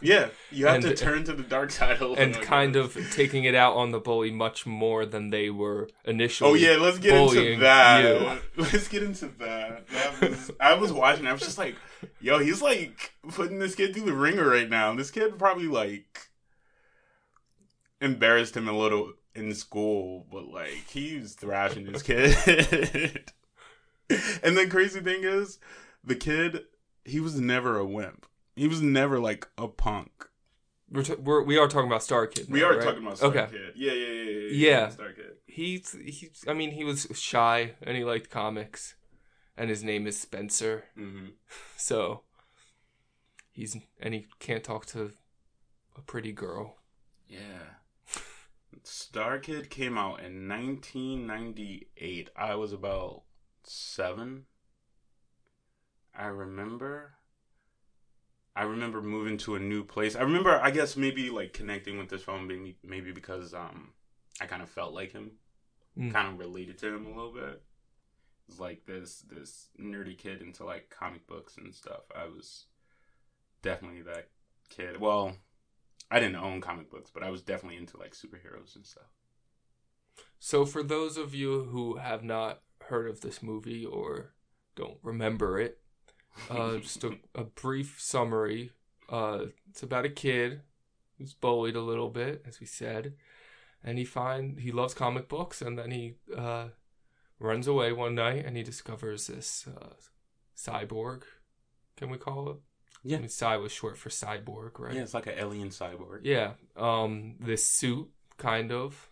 yeah. 0.00 0.28
You 0.50 0.66
have 0.66 0.80
to 0.80 0.94
turn 0.94 1.24
to 1.24 1.34
the 1.34 1.42
dark 1.42 1.70
side 1.70 1.98
a 2.00 2.06
little 2.06 2.16
and 2.16 2.34
kind 2.40 2.74
of 2.76 2.96
taking 3.12 3.44
it 3.44 3.54
out 3.54 3.74
on 3.74 3.90
the 3.90 3.98
bully 4.00 4.30
much 4.30 4.64
more 4.64 5.04
than 5.04 5.28
they 5.28 5.50
were 5.50 5.90
initially. 6.06 6.50
Oh 6.50 6.54
yeah, 6.54 6.76
let's 6.80 6.98
get 6.98 7.14
into 7.14 7.56
that. 7.58 8.02
you. 8.02 8.40
Let's 8.62 8.88
get 8.88 9.02
into 9.02 9.26
that. 9.40 9.86
That 9.88 10.20
was 10.20 10.50
I 10.58 10.74
was 10.74 10.90
watching. 10.92 11.26
I 11.26 11.32
was 11.32 11.42
just 11.42 11.58
like, 11.58 11.76
yo, 12.20 12.38
he's 12.38 12.62
like 12.62 13.12
putting 13.28 13.58
this 13.58 13.74
kid 13.74 13.94
through 13.94 14.06
the 14.06 14.14
ringer 14.14 14.48
right 14.48 14.70
now. 14.70 14.94
This 14.94 15.10
kid 15.10 15.38
probably 15.38 15.66
like 15.68 16.27
embarrassed 18.00 18.56
him 18.56 18.68
a 18.68 18.72
little 18.72 19.12
in 19.34 19.54
school, 19.54 20.26
but 20.30 20.48
like 20.48 20.84
he's 20.88 21.34
thrashing 21.34 21.86
his 21.86 22.02
kid. 22.02 22.34
and 24.42 24.56
the 24.56 24.66
crazy 24.68 25.00
thing 25.00 25.24
is, 25.24 25.58
the 26.04 26.16
kid 26.16 26.64
he 27.04 27.20
was 27.20 27.40
never 27.40 27.78
a 27.78 27.86
wimp. 27.86 28.26
He 28.56 28.68
was 28.68 28.82
never 28.82 29.18
like 29.18 29.48
a 29.56 29.68
punk. 29.68 30.26
We're, 30.90 31.02
t- 31.02 31.14
we're 31.14 31.42
we 31.42 31.58
are 31.58 31.68
talking 31.68 31.88
about 31.88 32.02
Star 32.02 32.26
Kid. 32.26 32.46
We 32.48 32.62
are 32.62 32.74
right? 32.74 32.82
talking 32.82 33.02
about 33.02 33.18
Star 33.18 33.30
Okay. 33.30 33.46
Kid. 33.50 33.72
Yeah, 33.76 33.92
yeah, 33.92 34.06
yeah, 34.06 34.30
yeah. 34.30 34.70
Yeah. 34.70 34.88
Star 34.88 35.12
Kid. 35.12 35.32
He's 35.46 35.92
he's. 35.92 36.44
I 36.48 36.54
mean, 36.54 36.70
he 36.70 36.84
was 36.84 37.06
shy 37.14 37.72
and 37.82 37.96
he 37.96 38.04
liked 38.04 38.30
comics, 38.30 38.94
and 39.56 39.68
his 39.68 39.84
name 39.84 40.06
is 40.06 40.18
Spencer. 40.18 40.84
Mm-hmm. 40.98 41.26
So 41.76 42.22
he's 43.52 43.76
and 44.00 44.12
he 44.12 44.26
can't 44.40 44.64
talk 44.64 44.86
to 44.86 45.12
a 45.96 46.00
pretty 46.02 46.32
girl. 46.32 46.76
Yeah. 47.28 47.77
Star 48.84 49.38
Kid 49.38 49.70
came 49.70 49.96
out 49.98 50.20
in 50.20 50.48
1998. 50.48 52.30
I 52.36 52.54
was 52.54 52.72
about 52.72 53.22
seven. 53.64 54.44
I 56.16 56.26
remember. 56.26 57.14
I 58.56 58.62
remember 58.62 59.00
moving 59.00 59.38
to 59.38 59.54
a 59.54 59.60
new 59.60 59.84
place. 59.84 60.16
I 60.16 60.22
remember, 60.22 60.58
I 60.60 60.70
guess, 60.72 60.96
maybe 60.96 61.30
like 61.30 61.52
connecting 61.52 61.96
with 61.98 62.08
this 62.08 62.22
film, 62.22 62.48
maybe, 62.48 62.76
maybe 62.82 63.12
because 63.12 63.54
um, 63.54 63.92
I 64.40 64.46
kind 64.46 64.62
of 64.62 64.68
felt 64.68 64.92
like 64.94 65.12
him, 65.12 65.32
Mm. 65.98 66.12
kind 66.12 66.28
of 66.28 66.38
related 66.38 66.78
to 66.78 66.94
him 66.94 67.06
a 67.06 67.08
little 67.08 67.32
bit. 67.32 67.62
It's 68.48 68.60
like 68.60 68.84
this 68.86 69.24
this 69.28 69.66
nerdy 69.80 70.16
kid 70.16 70.42
into 70.42 70.64
like 70.64 70.90
comic 70.90 71.26
books 71.26 71.56
and 71.56 71.74
stuff. 71.74 72.02
I 72.16 72.26
was 72.26 72.66
definitely 73.62 74.02
that 74.02 74.28
kid. 74.70 75.00
Well, 75.00 75.36
I 76.10 76.20
didn't 76.20 76.36
own 76.36 76.60
comic 76.60 76.90
books, 76.90 77.10
but 77.12 77.22
I 77.22 77.30
was 77.30 77.42
definitely 77.42 77.78
into 77.78 77.98
like 77.98 78.12
superheroes 78.12 78.76
and 78.76 78.86
stuff. 78.86 79.10
So, 80.38 80.64
for 80.64 80.82
those 80.82 81.16
of 81.16 81.34
you 81.34 81.64
who 81.64 81.96
have 81.96 82.22
not 82.24 82.60
heard 82.84 83.08
of 83.08 83.20
this 83.20 83.42
movie 83.42 83.84
or 83.84 84.32
don't 84.74 84.98
remember 85.02 85.58
it, 85.58 85.78
uh, 86.50 86.78
just 86.78 87.04
a, 87.04 87.18
a 87.34 87.44
brief 87.44 87.96
summary. 88.00 88.70
Uh, 89.08 89.46
it's 89.70 89.82
about 89.82 90.04
a 90.04 90.10
kid 90.10 90.60
who's 91.16 91.34
bullied 91.34 91.76
a 91.76 91.82
little 91.82 92.10
bit, 92.10 92.44
as 92.46 92.60
we 92.60 92.66
said, 92.66 93.14
and 93.82 93.98
he 93.98 94.04
find 94.04 94.60
he 94.60 94.70
loves 94.70 94.94
comic 94.94 95.28
books, 95.28 95.60
and 95.62 95.78
then 95.78 95.90
he 95.90 96.14
uh, 96.36 96.68
runs 97.40 97.66
away 97.66 97.92
one 97.92 98.14
night 98.14 98.44
and 98.44 98.56
he 98.56 98.62
discovers 98.62 99.26
this 99.26 99.66
uh, 99.66 99.94
cyborg. 100.56 101.22
Can 101.96 102.10
we 102.10 102.18
call 102.18 102.50
it? 102.50 102.56
Yeah. 103.04 103.16
I 103.18 103.20
mean, 103.20 103.28
Cy 103.28 103.56
was 103.56 103.72
short 103.72 103.96
for 103.96 104.08
cyborg, 104.10 104.78
right? 104.78 104.94
Yeah, 104.94 105.02
it's 105.02 105.14
like 105.14 105.26
an 105.26 105.34
alien 105.36 105.68
cyborg. 105.68 106.20
Yeah. 106.24 106.52
Um, 106.76 107.36
this 107.40 107.66
suit, 107.68 108.10
kind 108.36 108.70
of, 108.72 109.10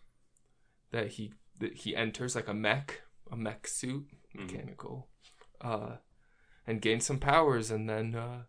that 0.90 1.08
he 1.08 1.32
that 1.58 1.74
he 1.74 1.96
enters 1.96 2.34
like 2.34 2.48
a 2.48 2.54
mech, 2.54 3.00
a 3.30 3.36
mech 3.36 3.66
suit, 3.66 4.06
Mhm. 4.34 4.40
mechanical, 4.42 5.08
uh, 5.60 5.96
and 6.66 6.82
gains 6.82 7.06
some 7.06 7.18
powers, 7.18 7.70
and 7.70 7.88
then 7.88 8.14
uh, 8.14 8.42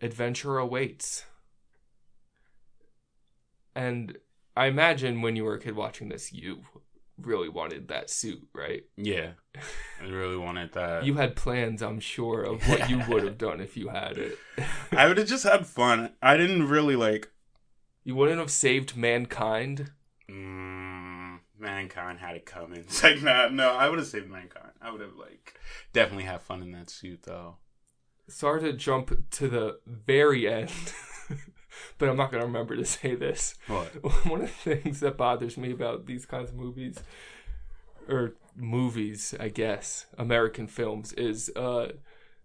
adventure 0.00 0.58
awaits. 0.58 1.24
And 3.74 4.18
I 4.56 4.66
imagine 4.66 5.20
when 5.22 5.36
you 5.36 5.44
were 5.44 5.54
a 5.54 5.60
kid 5.60 5.76
watching 5.76 6.08
this, 6.08 6.32
you 6.32 6.62
really 7.20 7.48
wanted 7.48 7.88
that 7.88 8.10
suit, 8.10 8.46
right? 8.54 8.84
Yeah. 8.96 9.32
I 10.02 10.06
really 10.08 10.36
wanted 10.36 10.72
that. 10.74 11.04
You 11.04 11.14
had 11.14 11.36
plans, 11.36 11.82
I'm 11.82 12.00
sure, 12.00 12.42
of 12.42 12.68
what 12.68 12.90
you 12.90 13.02
would 13.08 13.24
have 13.24 13.38
done 13.38 13.60
if 13.60 13.76
you 13.76 13.88
had 13.88 14.18
it. 14.18 14.38
I 14.92 15.06
would 15.08 15.18
have 15.18 15.26
just 15.26 15.44
had 15.44 15.66
fun. 15.66 16.12
I 16.22 16.36
didn't 16.36 16.68
really 16.68 16.96
like. 16.96 17.30
you 18.04 18.14
wouldn't 18.14 18.38
have 18.38 18.50
saved 18.50 18.96
mankind. 18.96 19.90
Mm, 20.30 21.38
mankind 21.58 22.18
had 22.18 22.36
it 22.36 22.46
coming. 22.46 22.80
It's 22.80 23.02
like, 23.02 23.22
nah, 23.22 23.48
no, 23.48 23.72
I 23.72 23.88
would 23.88 23.98
have 23.98 24.08
saved 24.08 24.28
mankind. 24.30 24.72
I 24.82 24.90
would 24.90 25.00
have 25.00 25.16
like 25.18 25.58
definitely 25.92 26.24
had 26.24 26.42
fun 26.42 26.62
in 26.62 26.72
that 26.72 26.90
suit 26.90 27.22
though. 27.24 27.56
Sorry 28.28 28.60
to 28.62 28.72
jump 28.72 29.30
to 29.32 29.48
the 29.48 29.78
very 29.86 30.48
end, 30.48 30.70
but 31.98 32.08
I'm 32.08 32.16
not 32.16 32.30
going 32.30 32.40
to 32.40 32.46
remember 32.46 32.76
to 32.76 32.84
say 32.98 33.14
this. 33.14 33.54
What? 33.66 33.88
One 34.26 34.42
of 34.42 34.50
the 34.64 34.76
things 34.76 35.00
that 35.00 35.16
bothers 35.16 35.56
me 35.56 35.70
about 35.72 36.06
these 36.06 36.26
kinds 36.26 36.50
of 36.50 36.56
movies, 36.56 36.98
or 38.08 38.34
movies, 38.56 39.34
I 39.38 39.48
guess, 39.48 40.06
American 40.18 40.66
films, 40.66 41.12
is 41.14 41.50
uh, 41.56 41.92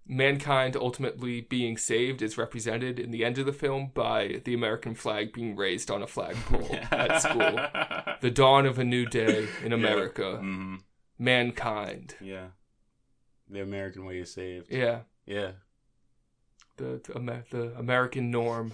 mankind 0.07 0.75
ultimately 0.75 1.41
being 1.41 1.77
saved 1.77 2.21
is 2.21 2.37
represented 2.37 2.99
in 2.99 3.11
the 3.11 3.23
end 3.23 3.37
of 3.37 3.45
the 3.45 3.53
film 3.53 3.91
by 3.93 4.41
the 4.43 4.53
American 4.53 4.95
flag 4.95 5.31
being 5.31 5.55
raised 5.55 5.89
on 5.91 6.01
a 6.01 6.07
flagpole 6.07 6.75
at 6.91 7.21
school. 7.21 7.59
The 8.21 8.31
dawn 8.33 8.65
of 8.65 8.79
a 8.79 8.83
new 8.83 9.05
day 9.05 9.47
in 9.63 9.71
America. 9.73 10.37
hmm 10.37 10.75
Mankind. 11.19 12.15
Yeah. 12.19 12.47
The 13.47 13.61
American 13.61 14.05
way 14.05 14.19
is 14.19 14.33
saved. 14.33 14.71
Yeah. 14.71 15.01
Yeah. 15.27 15.51
the 16.77 16.99
the, 17.05 17.43
the 17.51 17.73
American 17.77 18.31
norm 18.31 18.73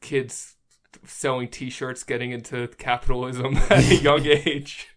kids 0.00 0.56
selling 1.04 1.48
T-shirts, 1.48 2.02
getting 2.04 2.30
into 2.30 2.68
capitalism 2.78 3.56
at 3.70 3.78
a 3.90 3.96
young 3.96 4.24
age. 4.26 4.88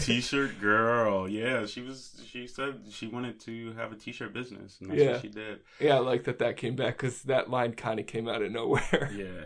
T-shirt 0.00 0.60
girl. 0.60 1.28
Yeah, 1.28 1.64
she 1.66 1.80
was. 1.80 2.20
She 2.28 2.46
said 2.46 2.80
she 2.90 3.06
wanted 3.06 3.38
to 3.40 3.72
have 3.74 3.92
a 3.92 3.94
T-shirt 3.96 4.32
business, 4.34 4.78
and 4.80 4.90
that's 4.90 5.00
Yeah. 5.00 5.12
what 5.12 5.22
she 5.22 5.28
did. 5.28 5.60
yeah, 5.80 5.96
I 5.96 5.98
like 6.00 6.24
that 6.24 6.38
that 6.40 6.56
came 6.56 6.74
back 6.76 6.96
because 6.96 7.22
that 7.22 7.48
line 7.48 7.74
kind 7.74 8.00
of 8.00 8.06
came 8.06 8.28
out 8.28 8.42
of 8.42 8.50
nowhere. 8.50 9.10
Yeah. 9.16 9.44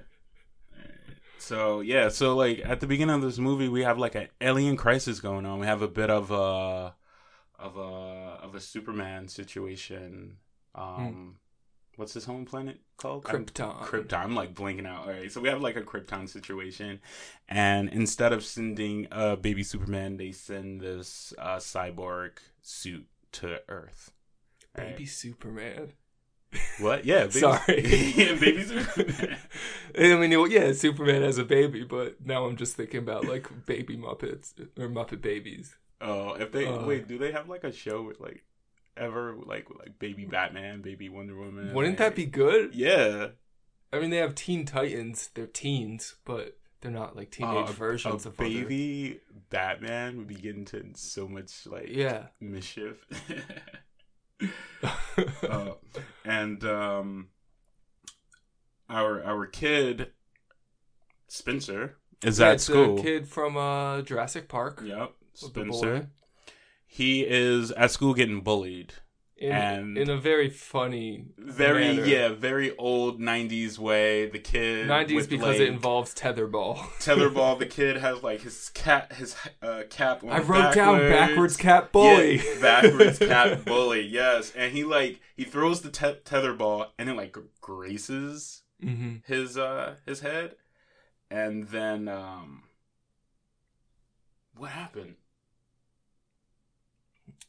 So 1.39 1.81
yeah, 1.81 2.09
so 2.09 2.37
like 2.37 2.63
at 2.65 2.79
the 2.81 2.87
beginning 2.87 3.17
of 3.17 3.23
this 3.23 3.37
movie, 3.39 3.69
we 3.69 3.83
have 3.83 3.99
like 3.99 4.15
an 4.15 4.29
alien 4.41 4.77
crisis 4.77 5.19
going 5.21 5.45
on. 5.45 5.59
We 5.59 5.67
have 5.67 5.83
a 5.83 5.89
bit 5.89 6.09
of 6.09 6.31
a 6.31 6.95
of 7.59 7.77
a 7.77 8.39
of 8.45 8.55
a 8.55 8.61
Superman 8.61 9.27
situation. 9.27 10.37
Um, 10.75 11.37
what's 11.97 12.15
his 12.15 12.25
home 12.25 12.45
planet 12.45 12.81
called? 12.97 13.27
I'm- 13.27 13.45
Krypton. 13.45 13.81
Krypton. 13.83 14.19
I'm 14.19 14.35
like 14.35 14.55
blinking 14.55 14.87
out. 14.87 15.05
All 15.07 15.13
right, 15.13 15.31
so 15.31 15.41
we 15.41 15.49
have 15.49 15.61
like 15.61 15.77
a 15.77 15.83
Krypton 15.83 16.29
situation, 16.29 17.01
and 17.49 17.89
instead 17.89 18.33
of 18.33 18.45
sending 18.45 19.07
a 19.11 19.37
baby 19.37 19.63
Superman, 19.63 20.17
they 20.17 20.33
send 20.33 20.81
this 20.81 21.33
uh, 21.39 21.57
cyborg 21.57 22.33
suit 22.63 23.07
to 23.33 23.61
Earth. 23.69 24.13
All 24.77 24.85
right. 24.85 24.93
Baby 24.97 25.07
Superman. 25.07 25.93
What? 26.81 27.05
Yeah. 27.05 27.27
Baby, 27.27 27.31
Sorry. 27.41 28.13
yeah, 28.17 28.35
baby 28.35 28.63
Superman. 28.63 29.39
I 29.99 30.17
mean, 30.17 30.51
yeah, 30.51 30.73
Superman 30.73 31.23
as 31.23 31.39
a 31.39 31.45
baby, 31.45 31.85
but 31.85 32.25
now 32.25 32.45
I'm 32.45 32.57
just 32.57 32.77
thinking 32.77 32.99
about 33.01 33.27
like 33.27 33.49
baby 33.67 33.97
Muppets 33.97 34.53
or 34.79 34.89
Muppet 34.89 35.23
babies. 35.23 35.77
Oh, 36.01 36.35
if 36.35 36.53
they 36.53 36.67
Uh, 36.67 36.85
wait, 36.85 37.07
do 37.09 37.17
they 37.17 37.33
have 37.33 37.49
like 37.49 37.65
a 37.65 37.73
show 37.73 38.03
with 38.03 38.21
like 38.21 38.43
ever 38.97 39.35
like 39.47 39.67
like 39.79 39.99
baby 39.99 40.25
Batman, 40.25 40.83
baby 40.83 41.09
Wonder 41.09 41.37
Woman? 41.37 41.73
Wouldn't 41.75 41.99
like- 41.99 42.11
that 42.11 42.17
be 42.17 42.27
good? 42.27 42.75
Yeah. 42.75 43.29
I 43.93 43.99
mean, 44.01 44.11
they 44.11 44.17
have 44.19 44.35
Teen 44.35 44.65
Titans. 44.65 45.31
They're 45.35 45.47
teens, 45.47 46.17
but 46.25 46.57
they're 46.81 46.91
not 46.91 47.15
like 47.15 47.31
teenage 47.31 47.69
Uh, 47.69 47.73
versions 47.73 48.25
a 48.25 48.29
of 48.31 48.41
other- 48.41 48.49
baby 48.49 49.21
Batman 49.51 50.17
would 50.17 50.27
be 50.29 50.35
getting 50.35 50.61
into 50.61 50.83
so 50.95 51.29
much 51.29 51.67
like 51.67 51.89
Yeah. 51.89 52.29
mischief. 52.41 53.07
uh, 55.49 55.73
and 56.25 56.65
um, 56.65 57.29
our 58.89 59.23
our 59.23 59.47
kid 59.47 60.11
Spencer 61.29 61.97
is 62.25 62.39
Yeah, 62.41 62.51
at 62.51 62.61
school. 62.61 63.01
Kid 63.03 63.29
from 63.29 63.57
uh, 63.57 64.03
Jurassic 64.03 64.49
Park. 64.49 64.83
Yep, 64.85 65.13
With 65.43 65.55
the 65.55 65.65
boy. 65.65 65.73
Spencer. 65.77 66.11
He 66.95 67.23
is 67.27 67.71
at 67.71 67.91
school 67.91 68.13
getting 68.13 68.43
bullied. 68.43 68.93
In, 69.39 69.51
And- 69.51 69.97
in 69.99 70.11
a 70.11 70.19
very 70.19 70.51
funny 70.51 71.25
Very 71.39 71.97
manner. 71.97 72.05
yeah, 72.05 72.29
very 72.29 72.77
old 72.77 73.19
'90s 73.19 73.79
way. 73.79 74.27
The 74.29 74.39
kid 74.39 74.87
90s 74.89 75.27
because 75.29 75.59
like, 75.59 75.61
it 75.61 75.69
involves 75.69 76.15
tetherball. 76.15 76.77
tetherball. 77.01 77.59
The 77.59 77.65
kid 77.67 77.97
has 77.97 78.23
like 78.23 78.43
his 78.43 78.69
cat, 78.75 79.15
his 79.15 79.35
uh, 79.63 79.85
cap. 79.89 80.23
On 80.23 80.29
I 80.31 80.41
wrote 80.41 80.75
down 80.75 80.99
backwards 80.99 81.57
backwards 81.57 81.57
cat 81.57 81.93
bully. 81.93 82.37
Yeah, 82.37 82.43
backwards 82.61 83.19
cat 83.19 83.65
bully. 83.65 84.03
Yes, 84.03 84.53
and 84.55 84.71
he 84.73 84.85
like 84.85 85.19
he 85.35 85.45
throws 85.45 85.81
the 85.81 85.91
te- 85.91 86.21
tetherball 86.27 86.89
and 86.99 87.09
it 87.09 87.17
like 87.17 87.35
graces 87.63 88.63
hmm 88.83 89.17
his 89.27 89.57
uh 89.57 89.95
his 90.07 90.21
head, 90.21 90.57
and 91.31 91.69
then 91.69 92.07
um, 92.07 92.65
what 94.57 94.71
happened? 94.71 95.17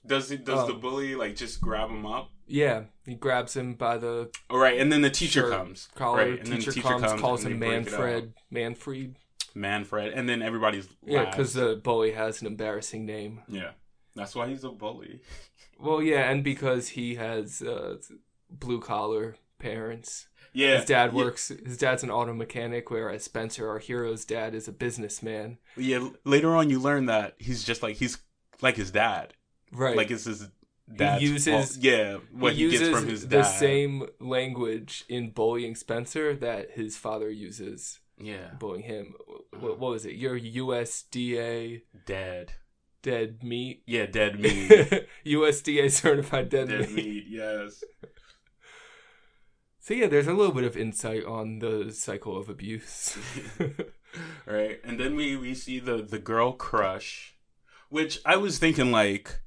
Does 0.06 0.32
it 0.32 0.44
does 0.46 0.60
Oh. 0.64 0.68
the 0.68 0.74
bully 0.74 1.16
like 1.16 1.36
just 1.36 1.62
grab 1.62 1.90
him 1.90 2.06
up? 2.06 2.30
Yeah, 2.46 2.84
he 3.06 3.16
grabs 3.16 3.56
him 3.56 3.74
by 3.76 3.98
the 3.98 4.30
All 4.50 4.58
right, 4.60 4.78
and 4.80 4.92
then 4.92 5.02
the 5.02 5.10
teacher 5.10 5.50
comes. 5.50 5.88
collar. 5.96 6.18
right, 6.18 6.40
and 6.40 6.48
then 6.48 6.58
teacher, 6.60 6.72
the 6.72 6.76
teacher 6.76 6.88
comes, 6.90 7.02
comes 7.04 7.22
calls 7.22 7.46
him 7.46 7.60
they 7.60 7.68
break 7.68 7.88
it 7.88 7.94
up. 7.94 8.00
Manfred. 8.00 8.34
Manfred. 8.52 9.16
Manfred, 9.56 10.14
and 10.14 10.28
then 10.28 10.42
everybody's 10.42 10.88
Yeah, 11.06 11.26
because 11.30 11.54
the 11.54 11.76
bully 11.82 12.12
has 12.12 12.42
an 12.42 12.48
embarrassing 12.48 13.06
name. 13.06 13.42
yeah, 13.48 13.72
that's 14.16 14.36
why 14.36 14.48
he's 14.50 14.64
a 14.64 14.70
bully. 14.70 15.22
Well, 15.80 16.02
yeah, 16.02 16.30
and 16.30 16.44
because 16.46 16.90
he 16.90 17.16
has 17.16 17.62
uh, 17.62 17.98
blue 18.50 18.80
collar 18.80 19.36
parents. 19.60 20.28
Yeah, 20.54 20.78
His 20.78 20.86
dad 20.86 21.12
yeah, 21.12 21.18
works. 21.24 21.48
His 21.50 21.78
dad's 21.78 22.04
an 22.04 22.12
auto 22.12 22.32
mechanic, 22.34 22.90
whereas 22.92 23.24
Spencer, 23.24 23.68
our 23.68 23.80
hero's 23.80 24.24
dad, 24.24 24.54
is 24.54 24.68
a 24.68 24.72
businessman. 24.72 25.58
Yeah, 25.76 26.10
later 26.24 26.56
on 26.56 26.70
you 26.70 26.80
learn 26.80 27.08
that 27.08 27.36
he's 27.38 27.64
just 27.64 27.82
like 27.84 27.98
he's 27.98 28.20
like 28.62 28.78
his 28.78 28.92
dad. 28.92 29.34
Right. 29.74 29.98
Like 29.98 30.12
it's 30.12 30.26
his 30.26 30.50
dad. 30.96 31.22
uses- 31.22 31.78
yeah, 31.78 32.18
what 32.32 32.54
he, 32.54 32.60
he 32.60 32.64
uses 32.66 32.80
gets 32.90 33.00
from 33.00 33.08
his 33.08 33.28
the 33.28 33.44
same 33.44 34.08
language 34.20 35.04
in 35.10 35.32
bullying 35.32 35.76
Spencer 35.76 36.36
that 36.36 36.72
his 36.72 36.98
father 36.98 37.30
uses 37.30 38.00
Yeah, 38.18 38.52
bullying 38.60 38.84
him. 38.84 39.14
What, 39.26 39.42
uh-huh. 39.54 39.76
what 39.80 39.92
was 39.92 40.06
it? 40.06 40.16
Your 40.16 40.40
USDA 40.40 41.82
dead. 42.06 42.54
dead 43.02 43.44
meat. 43.44 43.84
Yeah, 43.86 44.06
dead 44.06 44.40
meat. 44.40 44.70
USDA 45.26 45.92
certified 45.92 46.50
dead, 46.50 46.70
dead 46.70 46.90
meat. 46.92 46.96
meat. 46.96 47.26
Yes. 47.30 47.84
So 49.80 49.94
yeah, 49.94 50.08
there's 50.08 50.28
a 50.28 50.34
little 50.34 50.54
bit 50.54 50.64
of 50.64 50.78
insight 50.78 51.26
on 51.26 51.60
the 51.60 51.92
cycle 51.92 52.38
of 52.38 52.48
abuse. 52.48 53.18
right, 54.46 54.80
and 54.84 54.98
then 55.00 55.16
we 55.16 55.36
we 55.36 55.54
see 55.54 55.80
the 55.80 55.98
the 56.02 56.20
girl 56.20 56.54
crush, 56.54 57.36
which 57.90 58.20
I 58.26 58.38
was 58.38 58.60
thinking 58.60 58.92
like. 58.92 59.40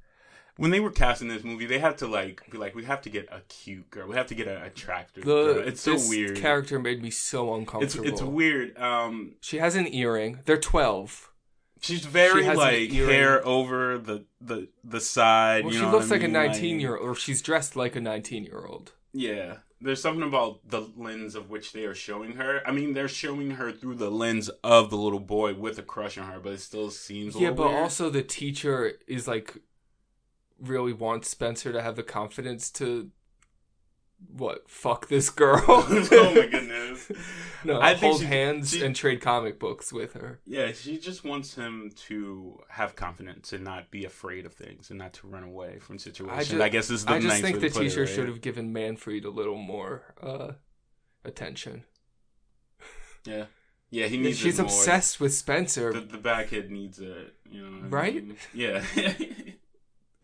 When 0.57 0.71
they 0.71 0.79
were 0.79 0.91
casting 0.91 1.27
this 1.27 1.43
movie, 1.43 1.65
they 1.65 1.79
had 1.79 1.97
to 1.99 2.07
like 2.07 2.41
be 2.51 2.57
like, 2.57 2.75
we 2.75 2.83
have 2.85 3.01
to 3.03 3.09
get 3.09 3.27
a 3.31 3.41
cute 3.47 3.89
girl. 3.89 4.07
We 4.07 4.15
have 4.15 4.27
to 4.27 4.35
get 4.35 4.47
an 4.47 4.61
attractive 4.63 5.23
the 5.23 5.31
girl. 5.53 5.59
It's 5.67 5.81
so 5.81 5.97
weird. 6.09 6.37
Character 6.37 6.79
made 6.79 7.01
me 7.01 7.09
so 7.11 7.53
uncomfortable. 7.55 8.07
it's 8.07 8.21
weird. 8.21 8.77
Um, 8.77 9.35
She 9.41 9.57
has 9.57 9.75
an 9.75 9.87
earring. 9.93 10.39
They're 10.45 10.57
twelve. 10.57 11.31
She's 11.79 12.05
very 12.05 12.41
She 12.43 12.53
like 12.53 12.91
hair 12.91 13.45
over 13.45 13.97
the 13.99 14.25
the 14.41 14.69
the 14.83 14.99
side. 14.99 15.63
Well, 15.63 15.73
you 15.73 15.79
she 15.79 15.85
know 15.85 15.91
looks 15.91 16.09
what 16.09 16.15
I 16.15 16.19
like 16.19 16.23
a 16.23 16.33
mean? 16.33 16.33
19 16.33 16.79
year 16.79 16.97
old, 16.97 17.07
or 17.07 17.15
she's 17.15 17.41
dressed 17.41 17.75
like 17.75 17.95
a 17.95 18.01
19 18.01 18.43
year 18.43 18.65
old. 18.67 18.93
Yeah. 19.13 19.57
There's 19.79 20.01
something 20.01 20.27
about 20.27 20.67
the 20.67 20.89
lens 20.97 21.35
of 21.35 21.51
which 21.51 21.71
they 21.73 21.83
are 21.85 21.93
showing 21.93 22.31
her. 22.37 22.61
I 22.65 22.71
mean, 22.71 22.93
they're 22.93 23.07
showing 23.07 23.51
her 23.51 23.71
through 23.71 23.95
the 23.97 24.09
lens 24.09 24.49
of 24.63 24.89
the 24.89 24.97
little 24.97 25.19
boy 25.19 25.53
with 25.53 25.77
a 25.77 25.83
crush 25.83 26.17
on 26.17 26.31
her, 26.31 26.39
but 26.39 26.53
it 26.53 26.61
still 26.61 26.89
seems 26.89 27.35
a 27.35 27.39
Yeah, 27.39 27.51
but 27.51 27.67
weird. 27.69 27.83
also 27.83 28.09
the 28.09 28.23
teacher 28.23 28.93
is 29.07 29.27
like 29.27 29.55
really 30.59 30.93
wants 30.93 31.29
Spencer 31.29 31.71
to 31.71 31.81
have 31.81 31.95
the 31.95 32.03
confidence 32.03 32.69
to 32.71 33.11
what 34.35 34.69
fuck 34.69 35.07
this 35.09 35.29
girl. 35.29 35.63
oh 35.67 36.33
my 36.35 36.47
goodness. 36.47 37.11
No, 37.63 37.81
I 37.81 37.95
hold 37.95 38.19
she- 38.21 38.25
hands 38.27 38.71
she- 38.71 38.85
and 38.85 38.95
trade 38.95 39.19
comic 39.19 39.59
books 39.59 39.91
with 39.91 40.13
her. 40.13 40.39
Yeah, 40.45 40.71
she 40.71 40.97
just 40.99 41.25
wants 41.25 41.55
him 41.55 41.91
to 42.07 42.59
have 42.69 42.95
confidence 42.95 43.51
and 43.51 43.63
not 43.63 43.89
be 43.91 44.05
afraid 44.05 44.45
of 44.45 44.53
things 44.53 44.89
and 44.89 44.99
not 44.99 45.13
to 45.13 45.27
run 45.27 45.43
away 45.43 45.79
from 45.79 45.97
situations. 45.97 46.53
I, 46.53 46.65
ju- 46.67 46.71
guess 46.71 46.87
this 46.87 46.99
is 46.99 47.05
the 47.05 47.13
I 47.13 47.19
just 47.19 47.27
nice 47.29 47.41
think 47.41 47.59
the 47.59 47.69
teacher 47.69 48.01
right? 48.01 48.09
should 48.09 48.27
have 48.27 48.41
given 48.41 48.71
Manfred 48.71 49.25
a 49.25 49.29
little 49.31 49.57
more 49.57 50.13
uh, 50.21 50.51
attention. 51.25 51.83
Yeah. 53.25 53.45
Yeah, 53.89 54.05
he 54.07 54.17
needs 54.17 54.37
She's 54.37 54.59
obsessed 54.59 55.19
with 55.19 55.33
Spencer. 55.33 55.91
The, 55.93 56.01
the 56.01 56.17
back 56.17 56.49
kid 56.49 56.69
needs 56.71 56.99
it, 56.99 57.33
you 57.49 57.61
know. 57.63 57.77
what 57.77 57.85
I 57.85 57.87
Right? 57.89 58.15
mean? 58.15 58.37
Yeah. 58.53 58.83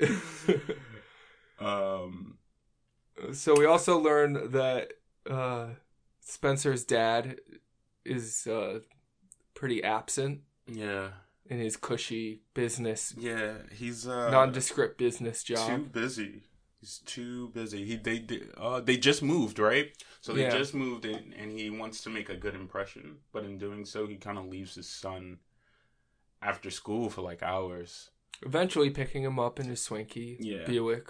um 1.59 2.37
so 3.31 3.55
we 3.57 3.65
also 3.65 3.97
learn 3.99 4.51
that 4.51 4.93
uh, 5.29 5.67
Spencer's 6.21 6.83
dad 6.83 7.39
is 8.05 8.47
uh, 8.47 8.79
pretty 9.53 9.83
absent 9.83 10.41
yeah. 10.67 11.09
in 11.49 11.59
his 11.59 11.77
cushy 11.77 12.41
business, 12.53 13.13
Yeah, 13.17 13.53
he's 13.71 14.07
uh 14.07 14.29
nondescript 14.31 14.97
business 14.97 15.43
job. 15.43 15.67
too 15.69 15.83
busy. 15.85 16.43
He's 16.79 16.99
too 17.05 17.49
busy. 17.49 17.85
He 17.85 17.95
they 17.95 18.19
they, 18.19 18.41
uh 18.57 18.81
they 18.81 18.97
just 18.97 19.21
moved, 19.23 19.59
right? 19.59 19.91
So 20.21 20.33
they 20.33 20.41
Yeah. 20.43 20.49
just 20.49 20.73
moved 20.73 21.05
in 21.05 21.33
and 21.37 21.51
he 21.51 21.69
wants 21.69 22.01
to 22.03 22.09
make 22.09 22.29
a 22.29 22.35
good 22.35 22.55
impression, 22.55 23.19
but 23.31 23.43
in 23.45 23.57
doing 23.57 23.85
so 23.85 24.07
he 24.07 24.15
kind 24.17 24.37
of 24.37 24.47
leaves 24.47 24.75
his 24.75 24.89
son 24.89 25.39
after 26.41 26.69
school 26.69 27.09
for 27.09 27.21
like 27.21 27.41
hours. 27.43 28.09
Eventually 28.41 28.89
picking 28.89 29.23
him 29.23 29.39
up 29.39 29.59
in 29.59 29.67
his 29.67 29.81
swanky 29.81 30.37
Yeah. 30.39 30.65
Buick, 30.65 31.09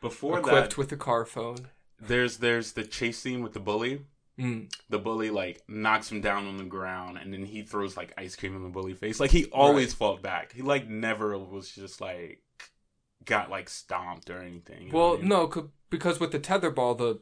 Before 0.00 0.38
equipped 0.38 0.70
that, 0.70 0.78
with 0.78 0.92
a 0.92 0.96
car 0.96 1.24
phone. 1.24 1.68
there's 2.00 2.38
there's 2.38 2.72
the 2.72 2.84
chase 2.84 3.18
scene 3.18 3.42
with 3.42 3.52
the 3.54 3.60
bully. 3.60 4.02
Mm. 4.38 4.68
The 4.88 4.98
bully 4.98 5.30
like 5.30 5.62
knocks 5.68 6.10
him 6.10 6.20
down 6.20 6.46
on 6.46 6.56
the 6.56 6.64
ground, 6.64 7.18
and 7.18 7.32
then 7.32 7.44
he 7.44 7.62
throws 7.62 7.96
like 7.96 8.12
ice 8.18 8.34
cream 8.34 8.56
in 8.56 8.62
the 8.64 8.68
bully 8.68 8.94
face. 8.94 9.20
Like 9.20 9.30
he 9.30 9.44
always 9.46 9.94
fought 9.94 10.22
back. 10.22 10.52
He 10.52 10.62
like 10.62 10.88
never 10.88 11.38
was 11.38 11.70
just 11.70 12.00
like 12.00 12.42
got 13.24 13.48
like 13.48 13.68
stomped 13.68 14.28
or 14.30 14.40
anything. 14.40 14.90
Well, 14.92 15.14
I 15.14 15.16
mean? 15.18 15.28
no, 15.28 15.70
because 15.88 16.18
with 16.18 16.32
the 16.32 16.40
tetherball, 16.40 16.98
the 16.98 17.20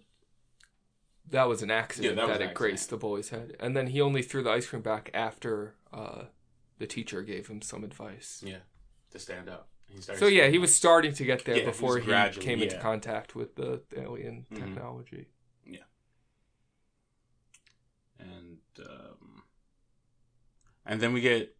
that 1.31 1.49
was 1.49 1.63
an 1.63 1.71
accident 1.71 2.17
Yeah, 2.17 2.27
that 2.27 2.39
that, 2.39 2.51
it 2.51 2.55
graced 2.55 2.91
the 2.91 2.97
boy's 2.97 3.29
head, 3.29 3.57
and 3.61 3.77
then 3.77 3.89
he 3.89 4.01
only 4.01 4.23
threw 4.23 4.43
the 4.43 4.51
ice 4.51 4.67
cream 4.67 4.83
back 4.83 5.11
after 5.15 5.75
uh, 5.93 6.23
the 6.79 6.87
teacher 6.87 7.23
gave 7.23 7.47
him 7.49 7.61
some 7.63 7.85
advice. 7.85 8.43
Yeah, 8.45 8.59
to 9.13 9.19
stand 9.19 9.49
up. 9.49 9.69
He 9.89 10.01
So 10.01 10.27
yeah, 10.27 10.49
he 10.49 10.59
was 10.59 10.75
starting 10.75 11.13
to 11.15 11.25
get 11.25 11.45
there 11.45 11.59
Yeah, 11.59 11.65
before 11.67 11.99
he 11.99 12.11
came 12.41 12.63
into 12.63 12.79
contact 12.79 13.35
with 13.35 13.57
the 13.57 13.83
alien 13.97 14.47
Mhm. 14.51 14.57
technology. 14.59 15.27
Yeah. 15.67 15.81
And 18.19 18.59
um, 18.79 19.43
and 20.87 21.01
then 21.01 21.13
we 21.13 21.21
get 21.21 21.55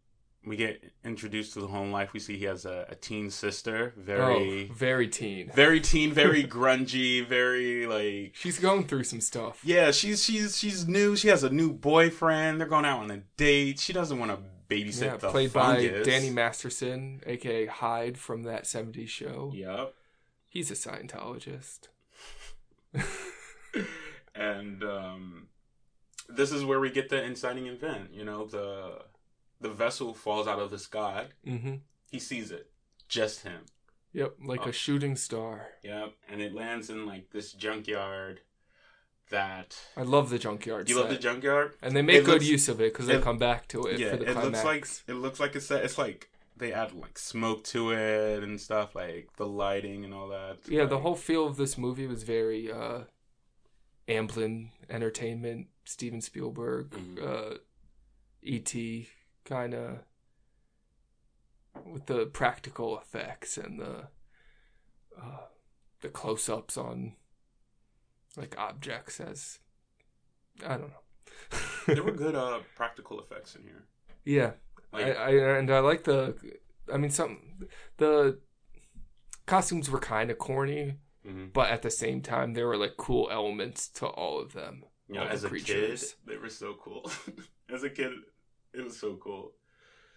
we 0.45 0.57
get 0.57 0.91
introduced 1.05 1.53
to 1.53 1.61
the 1.61 1.67
home 1.67 1.91
life. 1.91 2.11
We 2.11 2.19
see 2.19 2.37
he 2.37 2.45
has 2.45 2.65
a, 2.65 2.85
a 2.89 2.95
teen 2.95 3.29
sister, 3.29 3.93
very 3.95 4.67
oh, 4.69 4.73
very 4.73 5.07
teen. 5.07 5.49
very 5.55 5.79
teen, 5.79 6.11
very 6.11 6.43
grungy, 6.57 7.25
very 7.25 7.85
like 7.85 8.35
She's 8.35 8.59
going 8.59 8.85
through 8.87 9.03
some 9.05 9.21
stuff. 9.21 9.59
yeah. 9.63 9.91
She's 9.91 10.23
she's 10.23 10.57
she's 10.57 10.87
new. 10.87 11.15
She 11.15 11.27
has 11.29 11.43
a 11.43 11.49
new 11.49 11.71
boyfriend. 11.71 12.59
They're 12.59 12.67
going 12.67 12.85
out 12.85 12.99
on 13.03 13.11
a 13.11 13.17
date. 13.37 13.79
She 13.79 13.93
doesn't 13.93 14.17
want 14.19 14.31
to 14.31 14.39
babysit 14.69 15.01
Yeah, 15.03 15.17
the 15.17 15.29
played 15.29 15.51
fungus. 15.51 15.91
by 15.99 16.03
Danny 16.03 16.29
Masterson, 16.29 17.21
aka 17.25 17.65
Hyde 17.65 18.17
from 18.17 18.43
that 18.43 18.63
'70s 18.63 19.07
show. 19.09 19.51
Yep. 19.55 19.93
He's 20.47 20.69
a 20.71 20.75
Scientologist. 20.75 21.87
and 24.35 24.83
um, 24.83 25.47
this 26.29 26.51
is 26.51 26.63
where 26.63 26.79
we 26.79 26.89
get 26.89 27.09
the 27.09 27.23
inciting 27.23 27.67
event. 27.67 28.09
You 28.13 28.23
know, 28.25 28.45
the 28.45 28.99
the 29.61 29.69
vessel 29.69 30.13
falls 30.13 30.47
out 30.47 30.59
of 30.59 30.71
the 30.71 30.79
sky. 30.79 31.27
hmm 31.45 31.75
He 32.11 32.19
sees 32.19 32.51
it, 32.51 32.69
just 33.07 33.41
him. 33.41 33.61
Yep, 34.13 34.35
like 34.45 34.61
Oh. 34.67 34.69
a 34.69 34.73
shooting 34.73 35.15
star. 35.15 35.69
Yep, 35.83 36.13
and 36.29 36.41
it 36.41 36.53
lands 36.53 36.89
in 36.89 37.05
like 37.05 37.31
this 37.31 37.51
junkyard. 37.53 38.41
That 39.33 39.75
I 39.97 40.03
love 40.03 40.29
the 40.29 40.37
junkyard. 40.39 40.87
you 40.89 40.95
love 40.99 41.09
the 41.09 41.17
junkyard. 41.17 41.73
and 41.81 41.95
they 41.95 42.01
make 42.01 42.17
It 42.17 42.25
good 42.25 42.33
looks- 42.35 42.45
use 42.47 42.69
of 42.69 42.79
it 42.79 42.93
because 42.93 43.07
they 43.07 43.19
come 43.19 43.37
back 43.39 43.67
to 43.69 43.83
it 43.85 43.99
yeah, 43.99 44.11
for 44.11 44.17
the 44.17 44.29
it 44.29 44.33
climax. 44.33 44.63
looks 44.63 44.63
like 44.63 45.15
it 45.15 45.19
looks 45.19 45.39
like 45.39 45.55
a 45.55 45.59
set. 45.61 45.83
It's 45.83 45.97
like 45.97 46.29
they 46.55 46.71
add 46.71 46.93
like 46.93 47.17
smoke 47.17 47.63
to 47.65 47.91
it 47.93 48.43
and 48.43 48.61
stuff, 48.61 48.93
like 48.95 49.29
the 49.37 49.47
lighting 49.47 50.05
and 50.05 50.13
all 50.13 50.27
that. 50.29 50.57
yeah, 50.67 50.85
the 50.85 50.99
whole 50.99 51.15
feel 51.15 51.47
of 51.47 51.57
this 51.57 51.77
movie 51.79 52.05
was 52.07 52.21
very 52.23 52.71
uh, 52.71 53.01
Amblin 54.07 54.69
Entertainment, 54.89 55.67
Steven 55.85 56.21
Spielberg, 56.21 56.91
Mhm. 56.91 57.53
uh, 57.53 57.57
E.T. 58.43 59.09
kind 59.45 59.73
of 59.73 59.99
with 61.85 62.05
the 62.05 62.25
practical 62.27 62.97
effects 62.99 63.57
and 63.57 63.79
the 63.79 64.07
uh, 65.19 65.47
the 66.01 66.09
close-ups 66.09 66.77
on 66.77 67.15
like 68.37 68.57
objects 68.57 69.19
as 69.19 69.59
I 70.65 70.77
don't 70.77 70.89
know. 70.89 71.57
there 71.87 72.03
were 72.03 72.11
good 72.25 72.35
uh 72.35 72.59
practical 72.75 73.19
effects 73.19 73.55
in 73.55 73.63
here. 73.63 73.85
yeah, 74.25 74.51
Like 74.91 75.17
I, 75.17 75.37
I 75.39 75.57
and 75.57 75.69
I 75.71 75.79
like 75.79 76.03
the. 76.03 76.35
I 76.93 76.97
mean, 76.97 77.11
some 77.11 77.39
the 77.97 78.39
costumes 79.45 79.89
were 79.89 79.99
kind 79.99 80.29
of 80.31 80.37
corny, 80.37 80.97
mhm. 81.25 81.51
but 81.53 81.69
at 81.69 81.81
the 81.81 81.91
same 81.91 82.21
time, 82.21 82.53
there 82.53 82.67
were 82.67 82.77
like 82.77 82.97
cool 82.97 83.29
elements 83.31 83.87
to 83.89 84.05
all 84.07 84.39
of 84.39 84.53
them. 84.53 84.83
you 85.07 85.15
know, 85.15 85.21
all 85.21 85.27
the 85.27 85.33
as 85.33 85.43
a 85.43 85.49
creatures. 85.49 86.01
kid, 86.01 86.13
they 86.27 86.37
were 86.37 86.49
so 86.49 86.75
cool. 86.81 87.09
as 87.73 87.83
a 87.83 87.89
kid, 87.89 88.11
it 88.73 88.83
was 88.83 88.97
so 88.99 89.15
cool. 89.15 89.53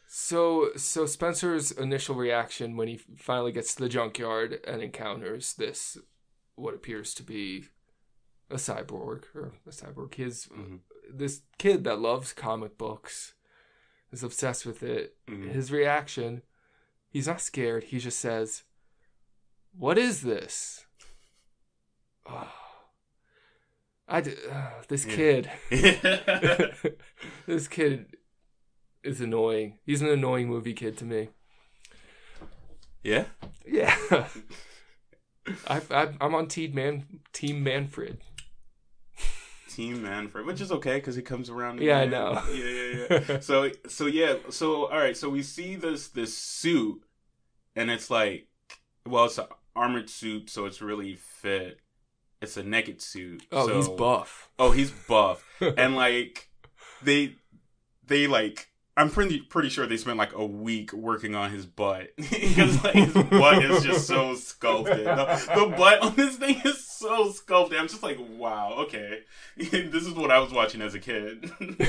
So, 0.08 0.70
so 0.76 1.04
Spencer's 1.06 1.72
initial 1.72 2.14
reaction 2.14 2.76
when 2.76 2.86
he 2.88 2.96
finally 3.16 3.50
gets 3.52 3.74
to 3.74 3.82
the 3.82 3.88
junkyard 3.88 4.60
and 4.66 4.80
encounters 4.80 5.54
this, 5.54 5.98
what 6.54 6.74
appears 6.74 7.12
to 7.14 7.24
be 7.24 7.64
a 8.50 8.54
cyborg 8.56 9.24
or 9.34 9.52
a 9.66 9.70
cyborg, 9.70 10.14
his 10.14 10.46
Mhm. 10.46 10.80
this 11.10 11.42
kid 11.58 11.84
that 11.84 11.98
loves 12.00 12.32
comic 12.32 12.76
books, 12.78 13.34
is 14.12 14.22
obsessed 14.22 14.64
with 14.66 14.82
it. 14.82 15.16
Mhm. 15.26 15.50
His 15.50 15.72
reaction, 15.72 16.42
he's 17.10 17.26
not 17.26 17.40
scared. 17.40 17.84
He 17.84 17.98
just 17.98 18.18
says, 18.20 18.62
"What 19.72 19.98
is 19.98 20.22
this?" 20.22 20.86
Oh, 22.26 22.52
I 24.08 24.20
d- 24.20 24.36
uh, 24.50 24.82
this 24.88 25.04
kid. 25.04 25.50
Mm-hmm. 25.70 26.88
this 27.46 27.66
kid 27.68 28.16
is 29.02 29.20
annoying. 29.20 29.78
He's 29.84 30.02
an 30.02 30.08
annoying 30.08 30.48
movie 30.48 30.74
kid 30.74 30.96
to 30.98 31.04
me. 31.04 31.30
yeah. 33.02 33.26
Yeah. 33.66 33.96
I, 35.68 35.80
I 35.90 36.14
I'm 36.20 36.34
on 36.34 36.48
Team 36.48 36.74
Man 36.74 37.20
Team 37.32 37.62
Manfred. 37.62 38.20
Team 39.76 40.02
Manfred, 40.02 40.46
which 40.46 40.62
is 40.62 40.72
okay 40.72 40.94
because 40.94 41.16
he 41.16 41.20
comes 41.22 41.50
around. 41.50 41.82
Yeah, 41.82 41.98
I 41.98 42.06
know. 42.06 42.42
Yeah, 42.50 42.64
yeah, 42.64 43.24
yeah. 43.28 43.40
so, 43.40 43.70
so 43.86 44.06
yeah, 44.06 44.36
so 44.48 44.86
all 44.86 44.98
right, 44.98 45.14
so 45.14 45.28
we 45.28 45.42
see 45.42 45.76
this 45.76 46.08
this 46.08 46.34
suit, 46.34 47.02
and 47.74 47.90
it's 47.90 48.08
like, 48.08 48.48
well, 49.06 49.26
it's 49.26 49.36
an 49.36 49.44
armored 49.74 50.08
suit, 50.08 50.48
so 50.48 50.64
it's 50.64 50.80
really 50.80 51.14
fit. 51.14 51.78
It's 52.40 52.56
a 52.56 52.62
naked 52.62 53.02
suit. 53.02 53.42
Oh, 53.52 53.66
so- 53.66 53.76
he's 53.76 53.88
buff. 53.90 54.48
Oh, 54.58 54.70
he's 54.70 54.90
buff, 54.90 55.44
and 55.60 55.94
like, 55.94 56.48
they, 57.02 57.34
they 58.06 58.26
like. 58.26 58.68
I'm 58.98 59.10
pretty 59.10 59.40
pretty 59.40 59.68
sure 59.68 59.86
they 59.86 59.98
spent 59.98 60.16
like 60.16 60.32
a 60.32 60.46
week 60.46 60.94
working 60.94 61.34
on 61.34 61.50
his 61.50 61.66
butt 61.66 62.12
because 62.16 62.82
like 62.82 62.94
his 62.94 63.12
butt 63.12 63.62
is 63.62 63.84
just 63.84 64.06
so 64.06 64.34
sculpted. 64.36 65.04
The, 65.04 65.52
the 65.54 65.76
butt 65.76 66.00
on 66.00 66.16
this 66.16 66.36
thing 66.36 66.62
is 66.64 66.85
so 66.98 67.30
sculpted. 67.30 67.78
I'm 67.78 67.88
just 67.88 68.02
like, 68.02 68.18
wow, 68.20 68.74
okay, 68.86 69.20
this 69.56 70.06
is 70.06 70.12
what 70.14 70.30
I 70.30 70.38
was 70.38 70.52
watching 70.52 70.80
as 70.82 70.94
a 70.94 70.98
kid. 71.00 71.50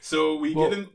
so 0.00 0.36
we 0.36 0.54
Well, 0.54 0.70
get 0.70 0.78
in. 0.78 0.88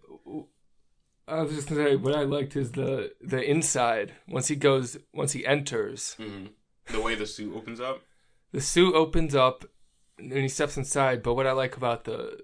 I 1.27 1.43
was 1.43 1.53
just 1.55 1.69
gonna 1.69 1.85
say 1.85 1.95
what 1.95 2.15
I 2.15 2.23
liked 2.23 2.55
is 2.55 2.71
the 2.71 3.13
the 3.21 3.41
inside. 3.47 4.13
Once 4.27 4.47
he 4.47 4.55
goes, 4.55 4.97
once 5.13 5.33
he 5.33 5.45
enters, 5.45 6.15
Mhm. 6.19 6.49
The 6.87 6.99
way 7.01 7.13
the 7.15 7.27
suit 7.27 7.55
opens 7.55 7.79
up. 7.79 8.01
the 8.51 8.61
suit 8.61 8.95
opens 8.95 9.35
up, 9.35 9.63
and 10.17 10.33
he 10.33 10.47
steps 10.49 10.75
inside. 10.75 11.21
But 11.21 11.35
what 11.35 11.45
I 11.47 11.51
like 11.51 11.77
about 11.77 12.05
the 12.05 12.43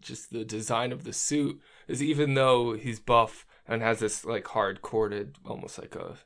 just 0.00 0.30
the 0.30 0.44
design 0.44 0.92
of 0.92 1.04
the 1.04 1.12
suit 1.12 1.58
is 1.88 2.02
even 2.02 2.34
though 2.34 2.74
he's 2.74 3.00
buff 3.00 3.46
and 3.66 3.80
has 3.82 4.00
this 4.00 4.24
like 4.26 4.46
hard 4.48 4.82
corded, 4.82 5.36
almost 5.46 5.78
like 5.78 5.94
a 5.94 6.18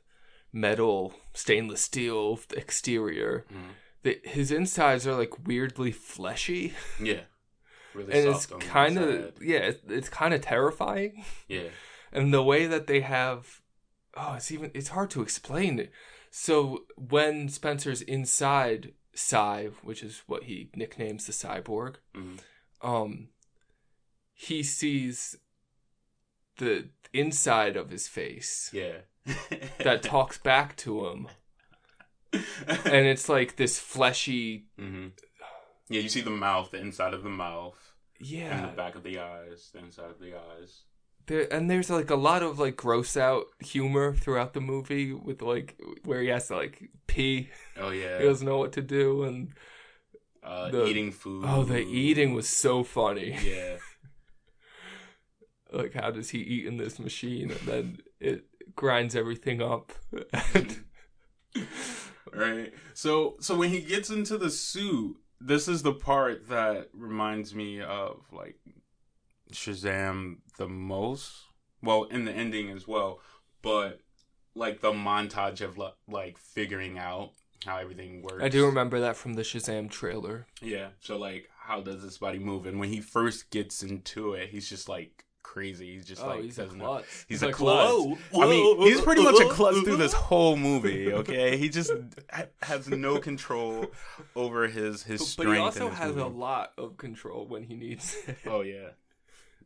metal 0.53 1.13
stainless 1.33 1.81
steel 1.81 2.39
exterior. 2.55 3.45
Mhm. 3.51 3.71
The, 4.03 4.19
his 4.23 4.51
insides 4.51 5.05
are 5.07 5.15
like 5.15 5.47
weirdly 5.47 5.91
fleshy, 5.91 6.73
Yeah. 7.01 7.21
Really 7.93 8.13
and 8.13 8.29
it's 8.35 8.45
kind 8.47 8.97
of 8.97 9.33
yeah, 9.41 9.59
it's, 9.59 9.81
it's 9.89 10.09
kind 10.09 10.33
of 10.33 10.41
terrifying. 10.41 11.25
Yeah. 11.47 11.69
and 12.11 12.33
the 12.33 12.43
way 12.43 12.65
that 12.67 12.87
they 12.87 13.01
have 13.01 13.61
oh 14.15 14.33
it's 14.35 14.51
even 14.51 14.71
it's 14.73 14.89
hard 14.89 15.09
to 15.11 15.21
explain 15.21 15.89
so 16.29 16.85
when 16.95 17.49
spencer's 17.49 18.01
inside 18.01 18.93
Cy, 19.15 19.69
which 19.83 20.01
is 20.03 20.23
what 20.27 20.43
he 20.43 20.69
nicknames 20.75 21.25
the 21.27 21.31
cyborg 21.33 21.95
Mhm. 22.15 22.39
um 22.81 23.29
he 24.33 24.63
sees 24.63 25.37
the 26.57 26.89
inside 27.13 27.75
of 27.77 27.89
his 27.89 28.07
face 28.07 28.69
Yeah. 28.73 29.01
that 29.83 30.03
talks 30.03 30.37
back 30.37 30.75
to 30.77 31.07
him 31.07 31.27
and 32.33 33.05
it's 33.05 33.29
like 33.29 33.55
this 33.55 33.79
fleshy 33.79 34.65
hmm 34.77 35.07
Yeah, 35.89 36.01
you 36.01 36.09
see 36.09 36.21
the 36.21 36.29
mouth, 36.31 36.71
the 36.71 36.79
inside 36.79 37.13
of 37.13 37.23
the 37.23 37.29
mouth, 37.29 37.77
Yeah. 38.19 38.55
and 38.57 38.63
the 38.71 38.75
back 38.75 38.95
of 38.95 39.03
the 39.03 39.19
eyes, 39.19 39.69
the 39.73 39.79
inside 39.79 40.09
of 40.09 40.19
the 40.19 40.33
eyes. 40.35 40.83
there, 41.27 41.47
and 41.53 41.69
there's 41.69 41.89
like 41.89 42.09
a 42.09 42.15
lot 42.15 42.41
of 42.43 42.57
like 42.59 42.75
gross 42.75 43.15
out 43.15 43.45
humor 43.59 44.13
throughout 44.15 44.53
the 44.53 44.61
movie 44.61 45.13
with 45.13 45.41
like 45.41 45.79
where 46.03 46.21
he 46.21 46.29
has 46.29 46.47
to 46.47 46.55
like 46.55 46.89
pee 47.07 47.49
Oh 47.77 47.89
yeah. 48.01 48.17
he 48.19 48.25
doesn't 48.25 48.45
know 48.47 48.57
what 48.57 48.73
to 48.73 48.81
do 48.81 49.23
and 49.23 49.53
uh, 50.43 50.69
the- 50.71 50.85
eating 50.87 51.11
food. 51.11 51.45
Oh, 51.47 51.63
the 51.63 51.79
eating 51.79 52.33
was 52.33 52.49
so 52.49 52.83
funny. 52.83 53.37
Yeah. 53.43 53.77
Like, 55.71 55.93
how 55.95 56.11
does 56.11 56.29
he 56.29 56.37
eat 56.39 56.67
in 56.67 56.77
this 56.77 56.99
machine? 56.99 57.49
And 57.49 57.59
then 57.61 57.97
it 58.19 58.45
grinds 58.75 59.15
everything 59.15 59.61
up. 59.61 59.91
right. 62.33 62.73
So 62.93 63.35
so 63.39 63.55
when 63.57 63.69
he 63.69 63.81
gets 63.81 64.09
into 64.09 64.37
the 64.37 64.49
suit, 64.49 65.17
this 65.39 65.67
is 65.67 65.83
the 65.83 65.93
part 65.93 66.47
that 66.49 66.89
reminds 66.93 67.53
me 67.53 67.81
of 67.81 68.21
like 68.31 68.57
Shazam 69.51 70.37
the 70.57 70.67
most. 70.67 71.33
Well, 71.81 72.03
in 72.05 72.25
the 72.25 72.31
ending 72.31 72.69
as 72.71 72.87
well, 72.87 73.19
but 73.61 73.99
like 74.55 74.81
the 74.81 74.91
montage 74.91 75.61
of 75.61 75.77
li- 75.77 75.93
like 76.07 76.37
figuring 76.37 76.97
out 76.97 77.31
how 77.65 77.77
everything 77.77 78.21
works. 78.21 78.43
I 78.43 78.49
do 78.49 78.65
remember 78.65 78.99
that 79.01 79.15
from 79.15 79.33
the 79.33 79.41
Shazam 79.41 79.89
trailer. 79.89 80.47
Yeah. 80.61 80.89
So 80.99 81.17
like, 81.17 81.49
how 81.57 81.81
does 81.81 82.03
this 82.03 82.17
body 82.17 82.39
move? 82.39 82.65
And 82.65 82.79
when 82.79 82.89
he 82.89 83.01
first 83.01 83.49
gets 83.49 83.83
into 83.83 84.33
it, 84.33 84.49
he's 84.49 84.69
just 84.69 84.87
like 84.89 85.22
crazy. 85.43 85.93
He's 85.93 86.05
just 86.05 86.21
like 86.23 86.39
Oh, 86.39 86.41
he's 86.41 86.57
a 86.59 86.65
klutz. 86.65 87.05
He's, 87.05 87.25
He's 87.27 87.43
a 87.43 87.47
like, 87.47 87.55
klutz. 87.55 88.19
"Whoa, 88.31 88.43
I 88.43 88.49
mean, 88.49 88.81
he's 88.81 89.01
pretty 89.01 89.23
much 89.23 89.39
a 89.39 89.47
klutz 89.49 89.81
through 89.81 89.97
this 89.97 90.13
whole 90.13 90.55
movie. 90.55 91.11
Okay, 91.13 91.57
he 91.57 91.69
just 91.69 91.91
ha- 92.31 92.45
has 92.61 92.87
no 92.89 93.19
control 93.19 93.87
over 94.35 94.67
his 94.67 95.03
his 95.03 95.27
strength. 95.27 95.49
But 95.49 95.53
he 95.55 95.59
also 95.59 95.89
has 95.89 96.15
a 96.15 96.25
lot 96.25 96.71
of 96.77 96.97
control 96.97 97.45
when 97.47 97.63
he 97.63 97.75
needs 97.75 98.15
it. 98.27 98.37
Oh 98.47 98.61
yeah, 98.61 98.89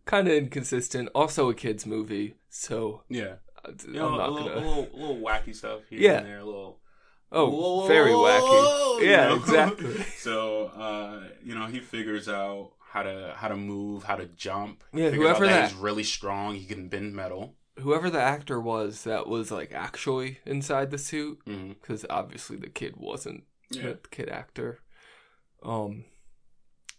kind 0.06 0.28
of 0.28 0.34
inconsistent. 0.34 1.10
Also 1.16 1.50
a 1.50 1.54
kids 1.54 1.86
movie, 1.86 2.36
so 2.50 3.04
yeah. 3.10 3.36
uh, 3.64 3.72
You 3.88 3.94
know, 3.94 4.20
I'm 4.20 4.20
a 4.20 4.34
little, 4.34 4.48
gonna. 4.50 4.60
a 4.60 4.66
little, 4.68 4.88
a 4.94 4.98
little 4.98 5.18
wacky 5.22 5.56
stuff 5.56 5.82
here 5.90 6.00
Yeah. 6.02 6.18
and 6.20 6.26
there. 6.28 6.40
A 6.40 6.46
little. 6.46 6.80
Oh, 7.30 7.50
Whoa, 7.50 7.88
very 7.88 8.12
wacky. 8.12 9.02
you 9.02 9.10
Yeah, 9.10 9.28
know? 9.28 9.36
exactly. 9.36 10.02
so 10.18 10.68
uh, 10.68 11.24
you 11.44 11.56
know, 11.56 11.66
he 11.66 11.80
figures 11.82 12.30
out 12.30 12.72
how 12.90 13.04
to 13.04 13.34
how 13.38 13.48
to 13.48 13.56
move, 13.56 14.04
how 14.04 14.16
to 14.16 14.26
jump. 14.28 14.84
Yeah, 14.94 15.10
whoever 15.12 15.46
that- 15.46 15.70
he's 15.72 15.78
really 15.80 16.04
strong. 16.04 16.56
He 16.56 16.66
can 16.66 16.88
bend 16.90 17.14
metal. 17.14 17.56
Whoever 17.80 18.10
the 18.10 18.20
actor 18.22 18.60
was 18.60 19.04
that 19.04 19.28
was 19.28 19.52
like 19.52 19.72
actually 19.72 20.40
inside 20.46 20.90
the 20.90 20.98
suit, 20.98 21.40
because 21.46 22.06
obviously 22.10 22.58
the 22.58 22.70
kid 22.70 22.96
wasn't 22.98 23.44
Yeah. 23.70 23.84
the 23.94 24.00
kid 24.10 24.30
actor. 24.30 24.80
Um, 25.62 26.06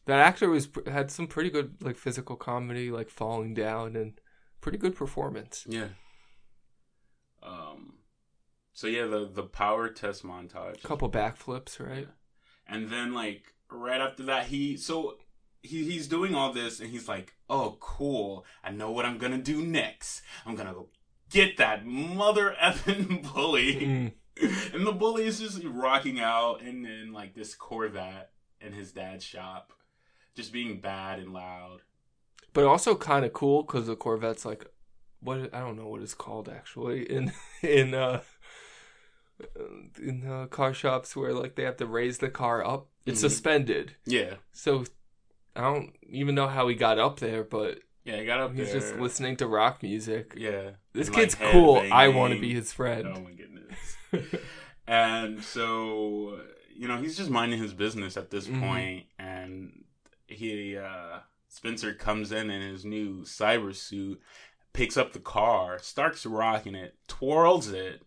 that 0.04 0.20
actor 0.20 0.48
was 0.48 0.68
had 0.86 1.10
some 1.10 1.26
pretty 1.26 1.50
good 1.50 1.76
like 1.82 1.96
physical 1.96 2.36
comedy, 2.36 2.90
like 2.92 3.10
falling 3.10 3.54
down, 3.54 3.96
and 3.96 4.20
pretty 4.60 4.78
good 4.78 4.94
performance. 4.94 5.64
Yeah. 5.68 5.88
Um. 7.42 7.94
So 8.72 8.86
yeah, 8.86 9.06
the 9.06 9.28
the 9.28 9.42
power 9.42 9.88
test 9.88 10.22
montage. 10.24 10.82
couple 10.82 11.10
backflips, 11.10 11.84
right? 11.84 12.08
And 12.68 12.88
then 12.90 13.12
like 13.12 13.54
right 13.70 14.00
after 14.00 14.22
that, 14.24 14.46
he 14.46 14.76
so 14.76 15.16
he 15.62 15.84
he's 15.90 16.06
doing 16.08 16.34
all 16.34 16.52
this, 16.52 16.80
and 16.80 16.90
he's 16.90 17.08
like, 17.08 17.34
"Oh, 17.50 17.76
cool! 17.80 18.44
I 18.62 18.70
know 18.70 18.90
what 18.90 19.04
I'm 19.04 19.18
gonna 19.18 19.38
do 19.38 19.62
next. 19.64 20.22
I'm 20.46 20.54
gonna 20.56 20.72
go 20.72 20.88
get 21.30 21.56
that 21.58 21.84
mother 21.86 22.54
effing 22.62 23.32
bully." 23.32 23.74
Mm. 23.76 24.12
and 24.72 24.86
the 24.86 24.92
bully 24.92 25.26
is 25.26 25.40
just 25.40 25.62
rocking 25.64 26.20
out 26.20 26.62
and 26.62 26.84
then 26.84 27.12
like 27.12 27.34
this 27.34 27.54
Corvette 27.56 28.30
in 28.60 28.72
his 28.72 28.92
dad's 28.92 29.24
shop, 29.24 29.72
just 30.36 30.52
being 30.52 30.80
bad 30.80 31.18
and 31.18 31.32
loud. 31.32 31.80
But 32.52 32.64
also 32.64 32.94
kind 32.94 33.24
of 33.24 33.32
cool 33.32 33.62
because 33.64 33.86
the 33.88 33.96
Corvette's 33.96 34.44
like, 34.44 34.64
what 35.20 35.52
I 35.52 35.58
don't 35.60 35.76
know 35.76 35.88
what 35.88 36.02
it's 36.02 36.14
called 36.14 36.48
actually 36.48 37.02
in 37.10 37.32
in 37.62 37.94
uh 37.94 38.22
in 40.00 40.26
uh, 40.26 40.46
car 40.46 40.74
shops 40.74 41.14
where 41.16 41.32
like 41.32 41.54
they 41.54 41.62
have 41.64 41.76
to 41.78 41.86
raise 41.86 42.18
the 42.18 42.30
car 42.30 42.64
up. 42.64 42.88
It's 43.06 43.18
Mhm. 43.20 43.22
suspended, 43.30 43.96
Yeah, 44.04 44.34
so 44.52 44.84
I 45.58 45.62
don't 45.62 45.92
even 46.08 46.34
know 46.34 46.46
how 46.46 46.68
he 46.68 46.74
got 46.76 46.98
up 46.98 47.18
there, 47.20 47.42
but 47.44 47.80
yeah. 48.04 48.16
I 48.16 48.24
got 48.24 48.40
up 48.40 48.54
he's 48.54 48.70
there. 48.72 48.80
just 48.80 48.94
listening 48.96 49.36
to 49.38 49.46
rock 49.46 49.82
music. 49.82 50.32
Yeah, 50.36 50.70
This 50.92 51.08
and, 51.08 51.16
kid's 51.16 51.38
like, 51.38 51.50
cool. 51.52 51.84
I 51.92 52.08
want 52.08 52.32
to 52.32 52.40
be 52.40 52.54
his 52.54 52.72
friend. 52.72 53.06
Oh 53.06 53.20
my 53.20 53.32
goodness. 53.32 53.96
and 54.86 55.42
so, 55.42 56.40
you 56.74 56.88
know, 56.88 56.96
he's 56.98 57.16
just 57.16 57.30
minding 57.30 57.58
his 57.60 57.74
business 57.74 58.16
at 58.16 58.30
this 58.30 58.46
Mhm. 58.46 58.60
point, 58.60 59.06
and 59.18 59.84
he 60.26 60.76
uh 60.76 61.20
Spencer 61.48 61.94
comes 61.94 62.30
in 62.30 62.50
in 62.50 62.62
his 62.62 62.84
new 62.84 63.22
cyber 63.22 63.74
suit, 63.74 64.20
picks 64.72 64.96
up 64.96 65.12
the 65.12 65.18
car, 65.18 65.78
starts 65.78 66.24
rocking 66.24 66.74
it, 66.74 66.94
twirls 67.08 67.68
it. 67.68 68.02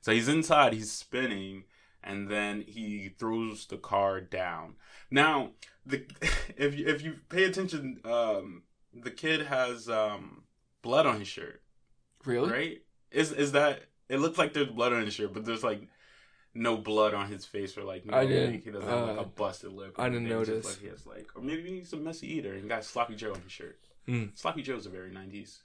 So 0.00 0.12
he's 0.12 0.28
inside, 0.28 0.72
he's 0.72 0.90
spinning, 0.92 1.64
and 2.02 2.28
then 2.28 2.62
he 2.66 3.14
throws 3.18 3.66
the 3.66 3.76
car 3.78 4.20
down. 4.20 4.74
Now, 5.10 5.52
the 5.86 6.04
if 6.56 6.78
you, 6.78 6.86
if 6.86 7.02
you 7.02 7.16
pay 7.28 7.44
attention, 7.44 8.00
um, 8.04 8.62
the 8.94 9.10
kid 9.10 9.46
has 9.46 9.88
um 9.88 10.42
blood 10.82 11.06
on 11.06 11.18
his 11.18 11.28
shirt 11.28 11.62
really? 12.24 12.50
right? 12.50 12.82
Is 13.10 13.32
is 13.32 13.52
that 13.52 13.82
it 14.08 14.18
looks 14.18 14.38
like 14.38 14.52
there's 14.52 14.68
blood 14.68 14.92
on 14.92 15.04
his 15.04 15.14
shirt, 15.14 15.32
but 15.32 15.44
there's 15.44 15.64
like 15.64 15.88
no 16.54 16.76
blood 16.76 17.14
on 17.14 17.30
his 17.30 17.44
face 17.44 17.76
or 17.76 17.84
like 17.84 18.04
no, 18.04 18.16
I 18.16 18.26
didn't, 18.26 18.52
like, 18.52 18.64
he 18.64 18.70
doesn't 18.70 18.88
have 18.88 19.08
like 19.08 19.18
uh, 19.18 19.22
a 19.22 19.24
busted 19.24 19.72
lip. 19.72 19.94
I 19.98 20.08
didn't 20.08 20.26
anything. 20.26 20.40
It's 20.40 20.48
just 20.48 20.64
notice. 20.64 20.76
Like 20.76 20.82
he 20.82 20.88
has 20.88 21.06
like, 21.06 21.28
or 21.34 21.42
maybe 21.42 21.78
he's 21.78 21.92
a 21.92 21.96
messy 21.96 22.32
eater 22.34 22.54
and 22.54 22.68
got 22.68 22.84
sloppy 22.84 23.14
Joe 23.14 23.32
on 23.32 23.40
his 23.42 23.52
shirt. 23.52 23.78
Mm. 24.08 24.38
Sloppy 24.38 24.62
Joe's 24.62 24.86
a 24.86 24.90
very 24.90 25.10
nineties. 25.10 25.60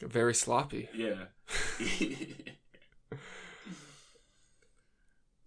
Very 0.00 0.34
sloppy. 0.34 0.88
Yeah. 0.94 1.24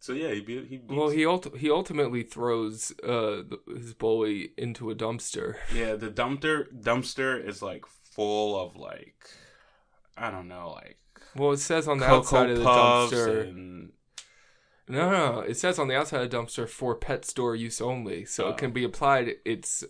so 0.06 0.14
yeah, 0.14 0.32
he 0.34 0.42
beat, 0.42 0.68
he 0.68 0.78
beats, 0.78 0.94
Well, 0.94 1.10
he 1.10 1.26
ult- 1.26 1.58
he 1.58 1.70
ultimately 1.72 2.22
throws 2.24 2.92
uh 3.04 3.42
the, 3.50 3.60
his 3.76 3.94
bully 3.94 4.52
into 4.58 4.92
a 4.92 4.96
dumpster. 4.96 5.56
yeah 5.74 5.96
the 5.96 6.10
dumpster 6.10 6.68
dumpster 6.90 7.44
is 7.44 7.62
like 7.62 7.86
full 8.16 8.60
of 8.64 8.76
like 8.76 9.16
I 10.18 10.30
don't 10.32 10.48
know 10.48 10.72
like 10.82 10.98
Well, 11.36 11.52
it 11.52 11.58
says 11.60 11.88
on 11.88 11.98
the 12.00 12.06
cocoa 12.06 12.20
outside 12.20 12.50
of 12.52 12.60
the 12.60 12.66
dumpster. 12.66 13.42
and 13.50 13.92
No, 14.88 15.10
no, 15.10 15.32
no. 15.34 15.40
It 15.42 15.58
says 15.58 15.80
on 15.80 15.88
the 15.88 15.96
outside 15.98 16.22
of 16.22 16.30
the 16.30 16.38
dumpster 16.38 16.70
for 16.70 16.94
pet 16.96 17.26
store 17.26 17.56
use 17.56 17.82
only, 17.82 18.24
so 18.26 18.46
Oh. 18.46 18.50
it 18.50 18.58
can 18.58 18.72
be 18.72 18.84
applied. 18.84 19.36
It's 19.44 19.84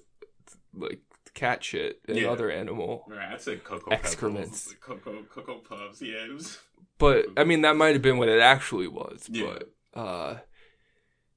like 0.73 1.01
cat 1.33 1.63
shit 1.65 1.99
and 2.07 2.17
Yeah. 2.17 2.29
other 2.31 2.49
animal. 2.49 3.03
Right, 3.09 3.33
I 3.33 3.37
said 3.37 3.63
cocoa 3.65 3.91
Excrements. 3.91 4.73
Pebbles, 4.85 5.03
Cocoa 5.03 5.23
cocoa 5.29 5.59
puffs. 5.59 6.01
Yeah, 6.01 6.23
it 6.25 6.33
was. 6.33 6.57
But 6.97 7.25
I 7.35 7.43
mean, 7.43 7.59
that 7.63 7.75
might 7.75 7.91
have 7.91 8.01
been 8.01 8.17
what 8.17 8.29
it 8.29 8.39
actually 8.39 8.87
was. 8.87 9.27
Yeah. 9.29 9.45
But 9.47 9.74
uh, 9.95 10.35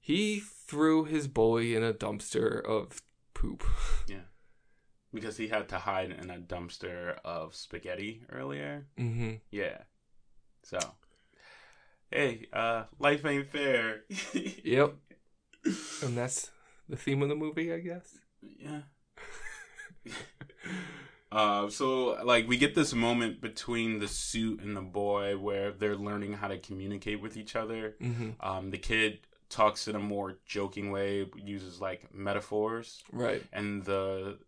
he 0.00 0.40
threw 0.40 1.04
his 1.04 1.28
bully 1.28 1.74
in 1.74 1.82
a 1.82 1.92
dumpster 1.92 2.62
of 2.64 3.00
poop. 3.34 3.64
Yeah. 4.08 4.24
Because 5.12 5.36
he 5.36 5.48
had 5.48 5.68
to 5.68 5.78
hide 5.78 6.10
in 6.10 6.30
a 6.30 6.38
dumpster 6.38 7.16
of 7.24 7.54
spaghetti 7.54 8.22
earlier. 8.30 8.86
hmm 8.96 9.34
Yeah. 9.50 9.82
So, 10.62 10.78
hey, 12.10 12.46
uh, 12.52 12.84
life 12.98 13.24
ain't 13.24 13.46
fair. 13.50 14.04
Yep. 14.64 14.94
And 16.02 16.16
that's 16.16 16.50
the 16.88 16.96
theme 16.96 17.22
of 17.22 17.28
the 17.28 17.34
movie, 17.34 17.72
I 17.72 17.78
guess. 17.78 18.18
Yeah. 18.42 18.80
uh, 21.30 21.68
so 21.68 22.18
like 22.24 22.48
we 22.48 22.56
get 22.56 22.74
this 22.74 22.94
moment 22.94 23.40
between 23.40 23.98
the 23.98 24.08
suit 24.08 24.60
and 24.60 24.76
the 24.76 24.80
boy 24.80 25.36
where 25.36 25.72
they're 25.72 25.96
learning 25.96 26.34
how 26.34 26.48
to 26.48 26.58
communicate 26.58 27.20
with 27.20 27.36
each 27.36 27.54
other. 27.56 27.96
hmm 28.00 28.30
Um, 28.40 28.70
the 28.70 28.78
kid 28.78 29.20
talks 29.50 29.88
in 29.88 29.94
a 29.96 29.98
more 30.00 30.38
joking 30.46 30.90
way, 30.90 31.26
uses 31.36 31.80
like 31.80 32.12
metaphors, 32.14 33.02
Right. 33.12 33.42
and 33.52 33.84
the 33.84 34.38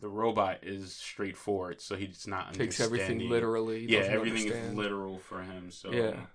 the 0.00 0.08
robot 0.08 0.58
is 0.62 0.96
straightforward, 0.96 1.80
so 1.82 1.94
he's 1.94 2.26
not 2.26 2.54
Takes 2.54 2.80
everything 2.80 3.28
literally. 3.28 3.84
Yeah, 3.86 3.98
everything 4.00 4.42
understand. 4.48 4.72
is 4.72 4.76
literal 4.78 5.18
for 5.18 5.42
him. 5.42 5.70
So 5.70 5.92
Yeah. 5.92 6.26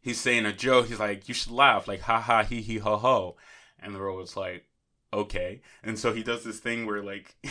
he's 0.00 0.20
saying 0.20 0.46
a 0.46 0.52
joke. 0.52 0.86
He's 0.86 1.00
like, 1.00 1.28
"You 1.28 1.34
should 1.34 1.50
laugh," 1.52 1.88
like 1.88 2.00
"ha 2.02 2.20
ha 2.20 2.44
he 2.44 2.62
he 2.62 2.78
ho 2.78 2.96
ho," 2.96 3.36
and 3.80 3.92
the 3.94 4.00
robot's 4.00 4.36
like, 4.36 4.66
"Okay." 5.12 5.62
And 5.82 5.98
so 5.98 6.12
he 6.12 6.22
does 6.22 6.44
this 6.44 6.60
thing 6.60 6.86
where 6.86 7.02
like. 7.02 7.36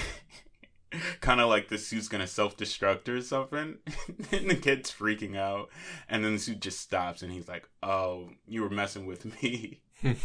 kind 1.21 1.41
of 1.41 1.49
like 1.49 1.67
the 1.69 1.77
suit's 1.77 2.07
gonna 2.07 2.27
self-destruct 2.27 3.07
or 3.09 3.21
something. 3.21 3.77
And 4.31 4.49
the 4.49 4.55
kid's 4.55 4.91
freaking 4.91 5.35
out. 5.37 5.69
And 6.09 6.23
then 6.23 6.33
the 6.33 6.39
suit 6.39 6.59
just 6.59 6.79
stops 6.81 7.21
and 7.21 7.31
he's 7.31 7.47
like 7.47 7.67
oh 7.83 8.29
you 8.47 8.61
were 8.61 8.69
messing 8.69 9.05
with 9.05 9.25
me. 9.41 9.81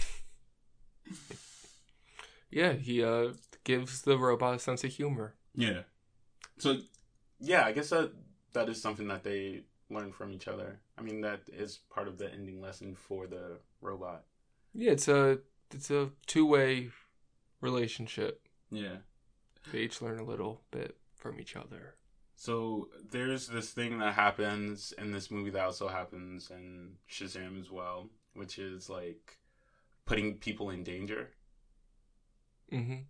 Yeah, 2.51 2.75
he 2.75 3.03
uh 3.03 3.29
gives 3.64 4.03
the 4.03 4.18
robot 4.18 4.57
a 4.57 4.59
sense 4.59 4.85
of 4.85 4.90
humor. 4.90 5.35
yeah. 5.55 5.83
So 6.59 6.79
yeah 7.40 7.64
i 7.64 7.72
guess 7.72 7.90
that 7.90 8.12
that 8.53 8.68
is 8.68 8.81
something 8.81 9.09
that 9.09 9.25
they 9.25 9.62
learn 9.90 10.12
from 10.12 10.33
each 10.33 10.46
other. 10.48 10.81
I 10.98 11.03
mean 11.03 11.22
that 11.22 11.40
is 11.53 11.79
part 11.90 12.09
of 12.09 12.18
the 12.18 12.31
ending 12.33 12.61
lesson 12.61 12.94
for 12.94 13.27
the 13.27 13.59
robot. 13.81 14.25
Yeah, 14.75 14.92
it's 14.92 15.09
a 15.09 15.38
it's 15.75 15.90
a 15.90 16.11
two 16.27 16.46
way 16.46 16.90
relationship. 17.61 18.46
yeah 18.70 18.96
They 19.70 19.81
each 19.81 20.03
learn 20.03 20.18
a 20.18 20.25
little 20.25 20.62
bit 20.70 20.96
from 21.14 21.38
each 21.40 21.55
other. 21.57 21.94
So 22.35 22.88
there's 23.11 23.46
this 23.46 23.70
thing 23.70 23.98
that 23.98 24.14
happens 24.14 24.92
in 24.98 25.12
this 25.12 25.31
movie 25.31 25.51
that 25.51 25.64
also 25.64 25.88
happens 25.88 26.51
in 26.51 26.96
Shazam 27.09 27.61
as 27.61 27.70
well, 27.70 28.09
which 28.35 28.59
is 28.59 28.90
like 28.90 29.38
putting 30.07 30.38
people 30.38 30.70
in 30.70 30.83
danger. 30.83 31.31
hmm 32.70 33.03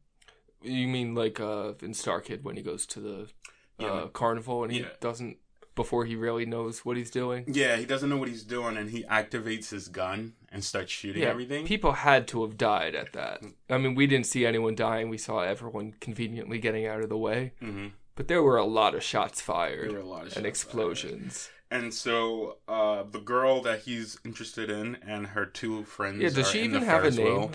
You 0.63 0.89
mean 0.89 1.15
like 1.15 1.41
uh 1.41 1.75
in 1.81 1.95
Star 1.95 2.21
Kid 2.21 2.45
when 2.45 2.57
he 2.57 2.63
goes 2.63 2.87
to 2.87 3.01
the 3.01 3.17
uh, 3.23 3.85
Yeah. 3.85 4.07
carnival 4.13 4.65
and 4.65 4.73
he 4.73 4.81
Yeah. 4.81 4.91
doesn't 5.01 5.39
before 5.75 6.05
he 6.05 6.17
really 6.17 6.45
knows 6.47 6.85
what 6.85 6.97
he's 6.97 7.11
doing? 7.11 7.45
Yeah, 7.47 7.77
he 7.77 7.85
doesn't 7.87 8.09
know 8.11 8.17
what 8.19 8.29
he's 8.29 8.45
doing, 8.45 8.77
and 8.77 8.91
he 8.91 9.05
activates 9.05 9.71
his 9.71 9.89
gun 9.89 10.35
and 10.51 10.63
starts 10.63 10.93
shooting 10.93 11.23
Yeah, 11.23 11.29
everything. 11.31 11.67
People 11.67 11.93
had 11.93 12.29
to 12.29 12.43
have 12.43 12.57
died 12.59 12.95
at 12.95 13.13
that. 13.15 13.43
I 13.71 13.79
mean, 13.79 13.95
we 13.95 14.07
didn't 14.07 14.27
see 14.27 14.45
anyone 14.45 14.75
dying. 14.75 15.09
We 15.09 15.19
saw 15.19 15.41
everyone 15.41 15.95
conveniently 16.01 16.59
getting 16.59 16.87
out 16.87 17.01
of 17.01 17.09
the 17.09 17.17
way. 17.19 17.53
hmm 17.61 17.89
But 18.15 18.29
there 18.29 18.43
were 18.43 18.59
a 18.59 18.65
lot 18.67 18.95
of 18.95 19.03
shots 19.03 19.41
There 19.41 19.55
fired 19.55 19.93
were 19.93 19.99
a 19.99 20.05
lot 20.05 20.27
of 20.27 20.37
and 20.37 20.45
explosions. 20.47 21.47
fired. 21.47 21.59
And 21.85 21.95
so 21.95 22.59
uh, 22.69 23.05
the 23.05 23.21
girl 23.21 23.63
that 23.63 23.81
he's 23.81 24.19
interested 24.27 24.69
in 24.69 24.97
and 25.07 25.29
her 25.29 25.47
two 25.47 25.85
friends. 25.85 26.21
Yeah, 26.21 26.29
does 26.29 26.51
she 26.51 26.63
even 26.65 26.83
have 26.83 27.05
a 27.05 27.11
name? 27.11 27.53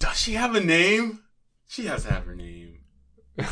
Does 0.00 0.18
she 0.18 0.32
have 0.32 0.56
a 0.56 0.60
name? 0.60 1.20
She 1.68 1.86
has 1.86 2.02
to 2.02 2.10
have 2.10 2.24
her 2.24 2.34
name. 2.34 2.78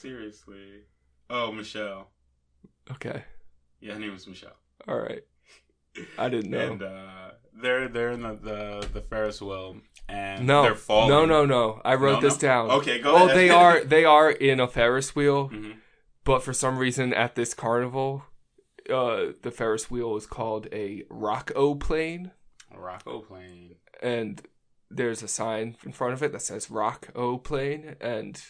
Seriously. 0.00 0.84
Oh, 1.28 1.52
Michelle. 1.52 2.08
Okay. 2.90 3.24
Yeah, 3.80 3.94
her 3.94 4.00
name 4.00 4.12
was 4.12 4.26
Michelle. 4.26 4.56
All 4.88 4.98
right. 4.98 5.22
I 6.18 6.28
didn't 6.28 6.50
know. 6.50 6.72
And 6.72 6.82
uh, 6.82 7.30
they're 7.52 7.88
they're 7.88 8.10
in 8.12 8.22
the, 8.22 8.34
the 8.34 8.88
the 8.92 9.00
Ferris 9.00 9.40
wheel 9.42 9.76
and 10.08 10.46
no, 10.46 10.62
they're 10.62 10.74
falling. 10.74 11.08
no, 11.10 11.24
no, 11.24 11.44
no. 11.44 11.80
I 11.84 11.94
wrote 11.94 12.20
No, 12.22 12.28
this 12.28 12.40
no? 12.40 12.48
down. 12.48 12.70
Okay, 12.70 13.00
go 13.00 13.14
oh, 13.14 13.24
ahead. 13.26 13.36
they 13.36 13.50
are 13.50 13.84
they 13.84 14.04
are 14.04 14.30
in 14.30 14.60
a 14.60 14.68
Ferris 14.68 15.14
wheel, 15.14 15.48
hmm 15.48 15.72
but 16.22 16.42
for 16.42 16.52
some 16.52 16.78
reason 16.78 17.14
at 17.14 17.34
this 17.34 17.54
carnival, 17.54 18.24
uh, 18.92 19.32
the 19.42 19.50
Ferris 19.50 19.90
wheel 19.90 20.16
is 20.16 20.26
called 20.26 20.68
a 20.70 21.02
rock 21.08 21.50
o 21.56 21.74
plane, 21.74 22.30
Rocco 22.76 23.20
plane. 23.20 23.76
and 24.02 24.42
there's 24.90 25.22
a 25.22 25.28
sign 25.28 25.76
in 25.84 25.92
front 25.92 26.12
of 26.12 26.22
it 26.22 26.32
that 26.32 26.42
says 26.42 26.70
rock 26.70 27.08
o 27.14 27.38
plane. 27.38 27.96
And 28.02 28.40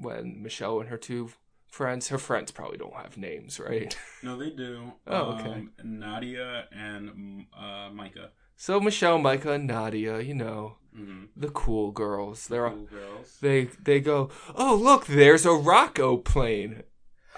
when 0.00 0.42
Michelle 0.42 0.80
and 0.80 0.88
her 0.88 0.96
two 0.98 1.30
friends, 1.70 2.08
her 2.08 2.18
friends 2.18 2.50
probably 2.50 2.78
don't 2.78 2.94
have 2.94 3.16
names, 3.16 3.58
right? 3.60 3.96
No, 4.22 4.36
they 4.36 4.50
do. 4.50 4.92
Oh, 5.06 5.34
okay. 5.34 5.50
Um, 5.50 5.70
Nadia 5.84 6.66
and 6.72 7.46
uh, 7.56 7.88
Micah. 7.92 8.30
So 8.56 8.80
Michelle, 8.80 9.18
Micah, 9.18 9.52
and 9.52 9.66
Nadia, 9.66 10.20
you 10.20 10.34
know, 10.34 10.76
Mm-hmm. 10.98 11.26
the 11.36 11.50
cool 11.50 11.92
girls. 11.92 12.48
They're 12.48 12.68
cool 12.70 12.86
girls. 12.86 13.38
they 13.40 13.66
they 13.80 14.00
go, 14.00 14.30
oh 14.56 14.74
look, 14.74 15.06
there's 15.06 15.46
a 15.46 15.52
Rocco 15.52 16.16
plane. 16.16 16.82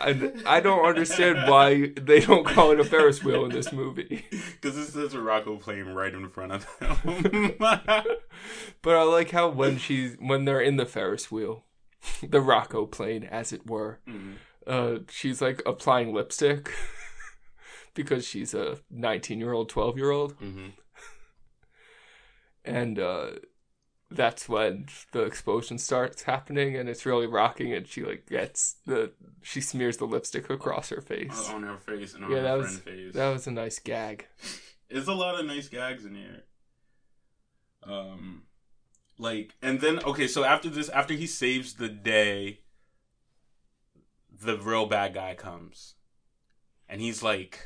And 0.01 0.43
I 0.47 0.61
don't 0.61 0.87
understand 0.87 1.47
why 1.51 1.93
they 2.01 2.21
don't 2.21 2.47
call 2.47 2.71
it 2.71 2.81
a 2.81 2.85
Ferris 2.85 3.23
wheel 3.23 3.45
in 3.45 3.51
this 3.51 3.71
movie. 3.71 4.25
Because 4.31 4.77
this 4.77 4.95
is 4.97 5.13
a 5.15 5.21
Rocco 5.21 5.57
plane 5.57 5.87
right 5.89 6.15
in 6.15 6.29
front 6.31 6.53
of 6.53 6.67
them. 6.79 7.57
But 8.83 8.97
I 8.97 9.03
like 9.03 9.31
how 9.31 9.49
when 9.51 9.77
she's 9.79 10.17
when 10.19 10.45
they're 10.47 10.61
in 10.61 10.77
the 10.77 10.87
Ferris 10.87 11.31
wheel, 11.31 11.65
the 12.29 12.41
Rocco 12.41 12.87
plane, 12.87 13.25
as 13.25 13.53
it 13.53 13.67
were, 13.67 14.01
Mhm. 14.09 14.37
uh, 14.67 14.99
she's 15.11 15.41
like 15.43 15.63
applying 15.67 16.13
lipstick 16.15 16.71
because 17.95 18.27
she's 18.27 18.55
a 18.55 18.79
19 18.91 19.39
year 19.39 19.53
old, 19.53 19.69
12 19.69 19.97
year 19.99 20.11
old, 20.11 20.39
Mhm. 20.41 20.73
and 22.65 22.99
uh, 22.99 23.31
that's 24.11 24.49
when 24.49 24.87
the 25.13 25.23
explosion 25.23 25.79
starts 25.79 26.23
happening, 26.23 26.77
and 26.77 26.89
it's 26.89 27.07
really 27.07 27.27
rocking, 27.27 27.73
and 27.73 27.87
she 27.87 28.03
like 28.03 28.27
gets 28.27 28.77
the 28.87 29.13
she 29.43 29.61
smears 29.61 29.97
the 29.99 30.05
lipstick 30.07 30.51
across 30.51 30.89
her 30.91 31.01
face. 31.01 31.49
On 31.49 31.63
her 31.63 31.79
face 31.79 32.15
and 32.15 32.25
on 32.25 32.31
Yeah, 32.31 32.37
her 32.39 32.43
that 32.43 32.59
friend 32.59 32.63
was- 32.75 32.79
face. 32.81 33.15
That 33.15 33.31
was 33.33 33.47
a 33.47 33.51
nice 33.53 33.79
gag. 33.79 34.27
There's 34.89 35.07
a 35.09 35.15
lot 35.15 35.39
of 35.39 35.47
nice 35.47 35.69
gags 35.69 36.05
in 36.05 36.15
here. 36.17 36.43
Um, 37.85 38.43
like, 39.21 39.55
and 39.61 39.81
then 39.81 40.03
okay, 40.05 40.27
so 40.27 40.45
after 40.45 40.71
this, 40.71 40.89
after 40.89 41.15
he 41.15 41.27
saves 41.27 41.75
the 41.75 41.89
day, 41.89 42.61
the 44.33 44.57
real 44.59 44.87
bad 44.87 45.15
guy 45.15 45.35
comes, 45.35 45.95
and 46.89 47.01
he's 47.01 47.23
like, 47.23 47.61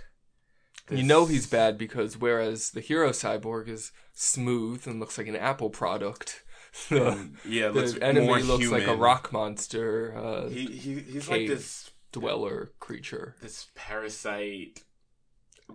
You 0.91 1.05
know 1.05 1.27
he's 1.27 1.47
bad 1.47 1.79
because 1.79 2.19
whereas 2.19 2.71
the 2.71 2.81
hero 2.81 3.11
cyborg 3.11 3.69
is 3.69 3.93
smooth 4.13 4.87
and 4.87 4.99
looks 4.99 5.17
like 5.17 5.29
an 5.29 5.37
Apple 5.37 5.71
product, 5.71 6.43
the, 6.89 7.13
and, 7.13 7.37
yeah, 7.45 7.69
the 7.71 7.99
enemy 8.03 8.43
looks 8.43 8.69
like 8.69 8.89
a 8.89 8.97
rock 8.97 9.33
monster 9.33 10.15
uh, 10.17 10.49
He, 10.49 10.67
he 10.67 10.95
he's 10.99 11.29
like 11.29 11.47
this 11.47 11.91
dweller 12.13 12.73
creature. 12.81 13.37
this 13.41 13.69
parasite 13.75 14.83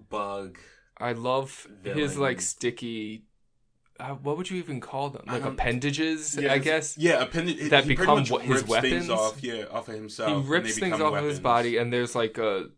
bug. 0.09 0.57
I 0.97 1.13
love 1.13 1.67
his 1.83 2.17
like 2.17 2.41
sticky. 2.41 3.23
Uh, 3.99 4.12
what 4.15 4.38
would 4.38 4.49
you 4.49 4.57
even 4.57 4.79
call 4.79 5.09
them? 5.09 5.23
Like 5.27 5.43
appendages, 5.43 6.38
Yeah, 6.39 6.53
I 6.53 6.57
guess. 6.59 6.97
Yeah, 6.97 7.21
appendages 7.21 7.69
That 7.69 7.85
become 7.85 8.25
what- 8.27 8.43
his 8.43 8.57
rips 8.62 8.69
weapons? 8.69 8.91
Things 8.93 9.09
off, 9.09 9.43
yeah, 9.43 9.65
off 9.69 9.89
of 9.89 9.95
himself. 9.95 10.29
He 10.29 10.35
and 10.38 10.47
rips 10.49 10.79
things 10.79 11.01
off 11.01 11.13
of 11.15 11.25
his 11.25 11.39
body, 11.39 11.75
and 11.77 11.91
there's 11.91 12.15
like 12.15 12.38
a 12.38 12.69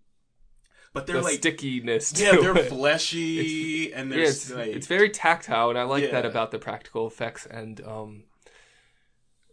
but 0.93 1.07
they're 1.07 1.21
like 1.21 1.35
stickiness. 1.37 2.19
yeah, 2.19 2.31
they're 2.31 2.57
it. 2.57 2.67
fleshy 2.69 3.93
and 3.93 4.09
Yeah, 4.09 4.15
they're 4.17 4.25
it's, 4.25 4.51
like 4.51 4.67
it's 4.69 4.87
very 4.87 5.09
tactile, 5.09 5.69
and 5.69 5.77
I 5.77 5.83
like 5.83 6.09
that 6.11 6.25
about 6.25 6.49
the 6.51 6.59
practical 6.59 7.05
effects. 7.07 7.45
And 7.45 7.79
um, 7.85 8.23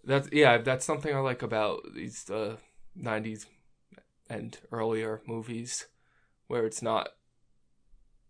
that's 0.05 0.29
yeah, 0.33 0.59
that's 0.59 0.85
something 0.87 1.15
I 1.15 1.19
like 1.21 1.43
about 1.43 1.83
these 1.95 2.29
uh, 2.31 2.57
'90s 3.01 3.45
and 4.29 4.57
earlier 4.73 5.21
movies, 5.27 5.87
where 6.47 6.65
it's 6.65 6.81
not 6.83 7.11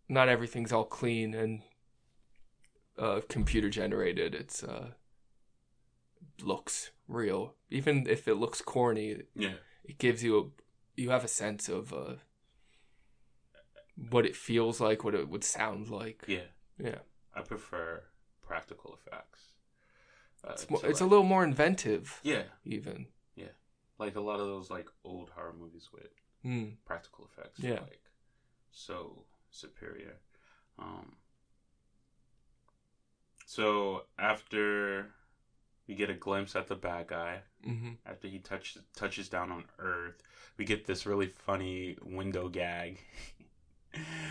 not 0.09 0.29
everything's 0.29 0.72
all 0.72 0.85
clean 0.85 1.35
and 1.35 1.62
uh, 2.99 3.21
computer 3.29 3.71
generated. 3.71 4.35
It's 4.35 4.63
uh, 4.63 4.89
looks 6.43 6.91
real, 7.07 7.55
even 7.71 8.07
if 8.09 8.29
it 8.29 8.35
looks 8.35 8.61
corny. 8.61 9.23
yeah. 9.35 9.55
It 9.85 9.99
gives 9.99 10.23
you 10.23 10.39
a 10.39 11.01
you 11.01 11.11
have 11.11 11.25
a 11.25 11.29
sense 11.29 11.69
of 11.69 11.93
uh, 11.93 12.15
what 14.11 14.27
it 14.27 14.37
feels 14.37 14.81
like, 14.81 15.05
what 15.05 15.15
it 15.15 15.29
would 15.29 15.45
sound 15.45 15.89
like. 15.89 16.25
Yeah, 16.29 16.49
Yeah. 16.79 16.99
I 17.35 17.41
prefer 17.43 18.03
practical 18.43 18.95
effects. 18.99 19.55
Uh, 20.45 20.51
It's, 20.53 20.69
more, 20.71 20.81
it's 20.85 21.01
a 21.01 21.07
little 21.07 21.25
more 21.25 21.45
inventive, 21.45 22.21
yeah, 22.23 22.45
even. 22.65 23.07
Yeah, 23.37 23.55
like 23.99 24.17
a 24.17 24.21
lot 24.21 24.41
of 24.41 24.47
those 24.47 24.71
like 24.71 24.89
old 25.05 25.31
horror 25.31 25.55
movies 25.59 25.89
with 25.93 26.11
Mm. 26.45 26.77
practical 26.85 27.29
effects. 27.31 27.59
Yeah. 27.61 27.81
like 27.81 28.03
so 28.71 29.25
superior. 29.51 30.17
Um. 30.79 31.17
So 33.49 34.03
after 34.19 35.07
we 35.87 35.94
get 35.94 36.11
a 36.11 36.15
glimpse 36.15 36.55
at 36.55 36.67
the 36.69 36.75
bad 36.77 37.07
guy, 37.07 37.40
hmm 37.65 37.92
after 38.05 38.29
he 38.29 38.40
touches 38.40 38.83
touches 38.94 39.31
down 39.31 39.51
on 39.51 39.65
Earth, 39.79 40.23
we 40.59 40.67
get 40.67 40.85
this 40.85 41.07
really 41.07 41.29
funny 41.29 41.96
window 42.03 42.51
gag. 42.51 43.01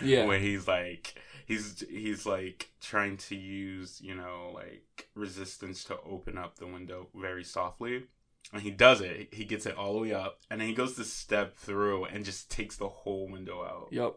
Yeah. 0.02 0.24
where 0.26 0.38
he's 0.38 0.68
like 0.68 1.20
he's 1.44 1.84
he's 1.90 2.24
like 2.24 2.70
trying 2.80 3.16
to 3.16 3.34
use 3.34 4.00
you 4.00 4.14
know 4.14 4.52
like 4.54 5.08
resistance 5.16 5.82
to 5.84 5.98
open 6.08 6.38
up 6.38 6.58
the 6.60 6.68
window 6.68 7.08
very 7.12 7.42
softly, 7.42 8.04
and 8.52 8.62
he 8.62 8.70
does 8.70 9.00
it. 9.00 9.34
He 9.34 9.44
gets 9.44 9.66
it 9.66 9.76
all 9.76 9.94
the 9.94 9.98
way 9.98 10.14
up, 10.14 10.38
and 10.48 10.60
then 10.60 10.68
he 10.68 10.74
goes 10.74 10.94
to 10.94 11.02
step 11.04 11.56
through 11.56 12.04
and 12.04 12.24
just 12.24 12.52
takes 12.52 12.76
the 12.76 12.88
whole 12.88 13.28
window 13.28 13.64
out. 13.64 13.88
Yep. 13.90 14.14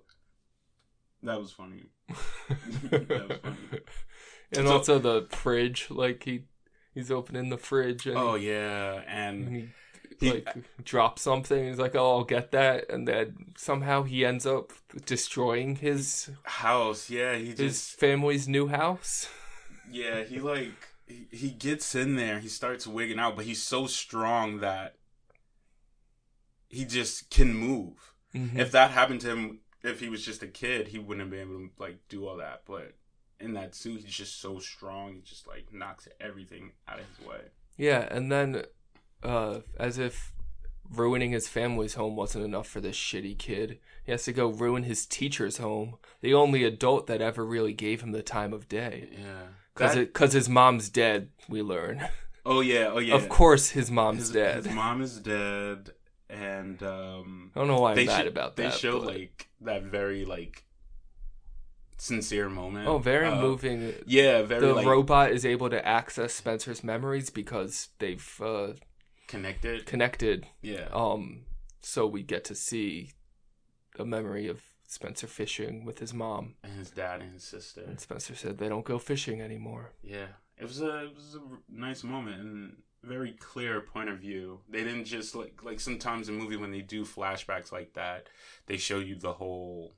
That 1.23 1.39
was 1.39 1.51
funny. 1.51 1.85
That 2.91 3.27
was 3.27 3.37
funny. 3.41 3.79
And 4.51 4.67
So- 4.67 4.73
also 4.73 4.99
the 4.99 5.27
fridge, 5.29 5.87
like 5.89 6.23
he 6.23 6.43
he's 6.93 7.09
opening 7.11 7.49
the 7.49 7.57
fridge 7.57 8.05
and 8.07 8.17
Oh 8.17 8.35
yeah, 8.35 9.01
and 9.07 9.47
and 9.47 9.55
he 9.55 9.69
He- 10.19 10.31
like 10.33 10.83
drop 10.83 11.17
something. 11.17 11.67
He's 11.67 11.79
like, 11.79 11.95
"Oh, 11.95 12.17
I'll 12.17 12.23
get 12.23 12.51
that," 12.51 12.89
and 12.91 13.07
then 13.07 13.53
somehow 13.57 14.03
he 14.03 14.23
ends 14.25 14.45
up 14.45 14.71
destroying 15.05 15.77
his 15.77 16.29
house. 16.43 17.09
Yeah, 17.09 17.35
he 17.37 17.47
his 17.47 17.55
just 17.57 17.99
family's 17.99 18.47
new 18.47 18.67
house. 18.67 19.27
yeah 19.89 20.23
he 20.23 20.39
like 20.39 20.73
he, 21.07 21.27
he 21.31 21.49
gets 21.49 21.95
in 21.95 22.15
there. 22.17 22.39
He 22.39 22.47
starts 22.49 22.85
wigging 22.85 23.19
out, 23.19 23.35
but 23.35 23.45
he's 23.45 23.63
so 23.63 23.87
strong 23.87 24.59
that 24.59 24.95
he 26.69 26.85
just 26.85 27.29
can 27.29 27.53
move. 27.53 28.13
Mhm. 28.35 28.57
If 28.57 28.71
that 28.71 28.91
happened 28.91 29.21
to 29.21 29.29
him, 29.31 29.59
if 29.83 29.99
he 29.99 30.07
was 30.09 30.23
just 30.23 30.43
a 30.43 30.47
kid, 30.47 30.89
he 30.89 30.99
wouldn't 30.99 31.31
be 31.31 31.37
able 31.39 31.53
to 31.59 31.69
like 31.79 31.97
do 32.09 32.25
all 32.27 32.37
that. 32.37 32.63
But 32.65 32.93
in 33.41 33.53
that 33.53 33.75
suit, 33.75 34.01
he's 34.01 34.13
just 34.13 34.39
so 34.41 34.59
strong. 34.59 35.15
He 35.15 35.21
just 35.21 35.47
like 35.47 35.73
knocks 35.73 36.07
everything 36.19 36.71
out 36.87 36.99
of 36.99 37.05
his 37.17 37.25
way. 37.27 37.39
Yeah, 37.77 38.07
and 38.11 38.31
then 38.31 38.63
uh, 39.23 39.59
as 39.79 39.97
if 39.97 40.33
ruining 40.93 41.31
his 41.31 41.47
family's 41.47 41.93
home 41.93 42.15
wasn't 42.15 42.43
enough 42.45 42.67
for 42.67 42.81
this 42.81 42.95
shitty 42.97 43.37
kid, 43.37 43.79
he 44.03 44.11
has 44.11 44.23
to 44.25 44.33
go 44.33 44.47
ruin 44.47 44.83
his 44.83 45.05
teacher's 45.05 45.57
home, 45.57 45.95
the 46.21 46.33
only 46.33 46.63
adult 46.63 47.07
that 47.07 47.21
ever 47.21 47.45
really 47.45 47.73
gave 47.73 48.01
him 48.01 48.11
the 48.11 48.21
time 48.23 48.51
of 48.53 48.67
day. 48.67 49.07
Yeah. 49.11 49.47
Because 49.73 49.95
That- 49.95 50.13
cause 50.13 50.33
his 50.33 50.49
mom's 50.49 50.89
dead, 50.89 51.29
we 51.47 51.61
learn. 51.61 52.07
oh 52.45 52.59
yeah. 52.61 52.89
Oh 52.91 52.99
yeah. 52.99 53.15
Of 53.15 53.29
course, 53.29 53.69
his 53.69 53.89
mom's 53.89 54.19
his, 54.19 54.31
dead. 54.31 54.65
His 54.65 54.73
mom 54.75 55.01
is 55.01 55.17
dead, 55.19 55.91
and 56.29 56.81
um, 56.83 57.51
I 57.55 57.59
don't 57.59 57.67
know 57.69 57.79
why 57.79 57.91
I'm 57.91 57.95
they 57.95 58.05
mad 58.05 58.23
sho- 58.23 58.27
about 58.27 58.55
that. 58.57 58.71
They 58.73 58.77
show 58.77 58.99
but- 58.99 59.07
like 59.07 59.47
that 59.61 59.83
very 59.83 60.25
like 60.25 60.65
sincere 62.01 62.49
moment. 62.49 62.87
oh, 62.87 62.97
very 62.97 63.27
Uh, 63.27 63.39
moving. 63.41 63.93
Yeah, 64.07 64.41
very 64.41 64.61
The 64.61 64.73
like 64.73 64.85
robot 64.87 65.31
is 65.31 65.45
able 65.45 65.69
to 65.69 65.85
access 65.87 66.33
Spencer's 66.33 66.83
memories 66.83 67.29
because 67.29 67.89
they've 67.99 68.41
uh, 68.41 68.73
connected. 69.27 69.85
connected. 69.85 70.47
Yeah. 70.61 70.87
Um, 70.91 71.45
so 71.81 72.07
we 72.07 72.23
get 72.23 72.43
to 72.45 72.55
see 72.55 73.11
a 73.99 74.05
memory 74.05 74.47
of 74.47 74.61
Spencer 74.87 75.27
fishing 75.27 75.85
with 75.85 75.99
his 75.99 76.13
mom. 76.13 76.55
and 76.63 76.73
his 76.77 76.89
dad 76.89 77.21
and 77.21 77.33
his 77.33 77.43
sister. 77.43 77.81
And 77.81 77.99
Spencer 77.99 78.35
said 78.35 78.57
they 78.57 78.67
don't 78.69 78.85
go 78.85 78.97
fishing 78.99 79.39
anymore. 79.41 79.93
Yeah, 80.03 80.27
it 80.57 80.63
was 80.63 80.81
a 80.81 81.05
it 81.05 81.15
was 81.15 81.35
a 81.35 81.41
nice 81.69 82.03
moment 82.03 82.41
and 82.41 82.75
very 83.03 83.31
clear 83.33 83.79
point 83.81 84.09
of 84.09 84.19
view. 84.19 84.59
They 84.69 84.83
didn't 84.83 85.05
just 85.05 85.33
like 85.35 85.63
like 85.63 85.79
sometimes 85.79 86.29
in 86.29 86.35
movie 86.35 86.57
when 86.57 86.71
they 86.71 86.81
do 86.81 87.03
flashbacks 87.05 87.71
like 87.71 87.93
that, 87.93 88.27
they 88.65 88.77
show 88.77 88.99
you 88.99 89.15
the 89.15 89.33
whole, 89.33 89.95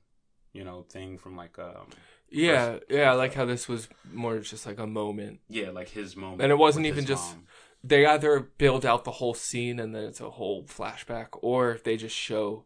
you 0.54 0.64
know, 0.64 0.82
thing 0.88 1.18
from 1.18 1.36
like 1.36 1.58
um 1.58 1.88
Yeah, 2.30 2.72
First- 2.78 2.84
yeah, 2.90 3.10
I 3.10 3.14
like 3.14 3.34
how 3.34 3.44
this 3.44 3.68
was 3.68 3.88
more 4.12 4.38
just 4.38 4.64
like 4.66 4.78
a 4.78 4.86
moment. 4.86 5.40
yeah 5.48 5.70
like 5.70 5.90
his 5.90 6.16
moment. 6.16 6.40
And 6.42 6.50
it 6.50 6.56
wasn't 6.56 6.86
even 6.86 7.04
just- 7.04 7.34
mom. 7.36 7.46
They 7.86 8.06
either 8.06 8.40
build 8.40 8.86
out 8.86 9.04
the 9.04 9.10
whole 9.20 9.34
scene 9.34 9.78
and 9.78 9.94
then 9.94 10.04
it's 10.04 10.20
a 10.22 10.30
whole 10.30 10.64
flashback, 10.64 11.28
or 11.42 11.70
if 11.72 11.84
they 11.84 11.98
just 11.98 12.16
show 12.16 12.64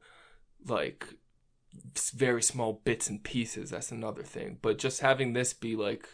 like 0.64 1.09
very 2.14 2.41
small 2.43 2.80
bits 2.84 3.09
and 3.11 3.24
pieces. 3.24 3.70
That's 3.70 3.91
another 3.91 4.22
thing. 4.22 4.59
But 4.62 4.78
just 4.78 5.01
having 5.01 5.32
this 5.32 5.53
be 5.53 5.74
like, 5.74 6.09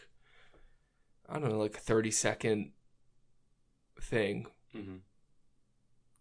I 1.29 1.39
don't 1.39 1.51
know, 1.51 1.59
like 1.59 1.77
a 1.77 1.81
30 1.81 2.11
second 2.11 2.73
thing, 4.01 4.47
Mhm. 4.75 5.01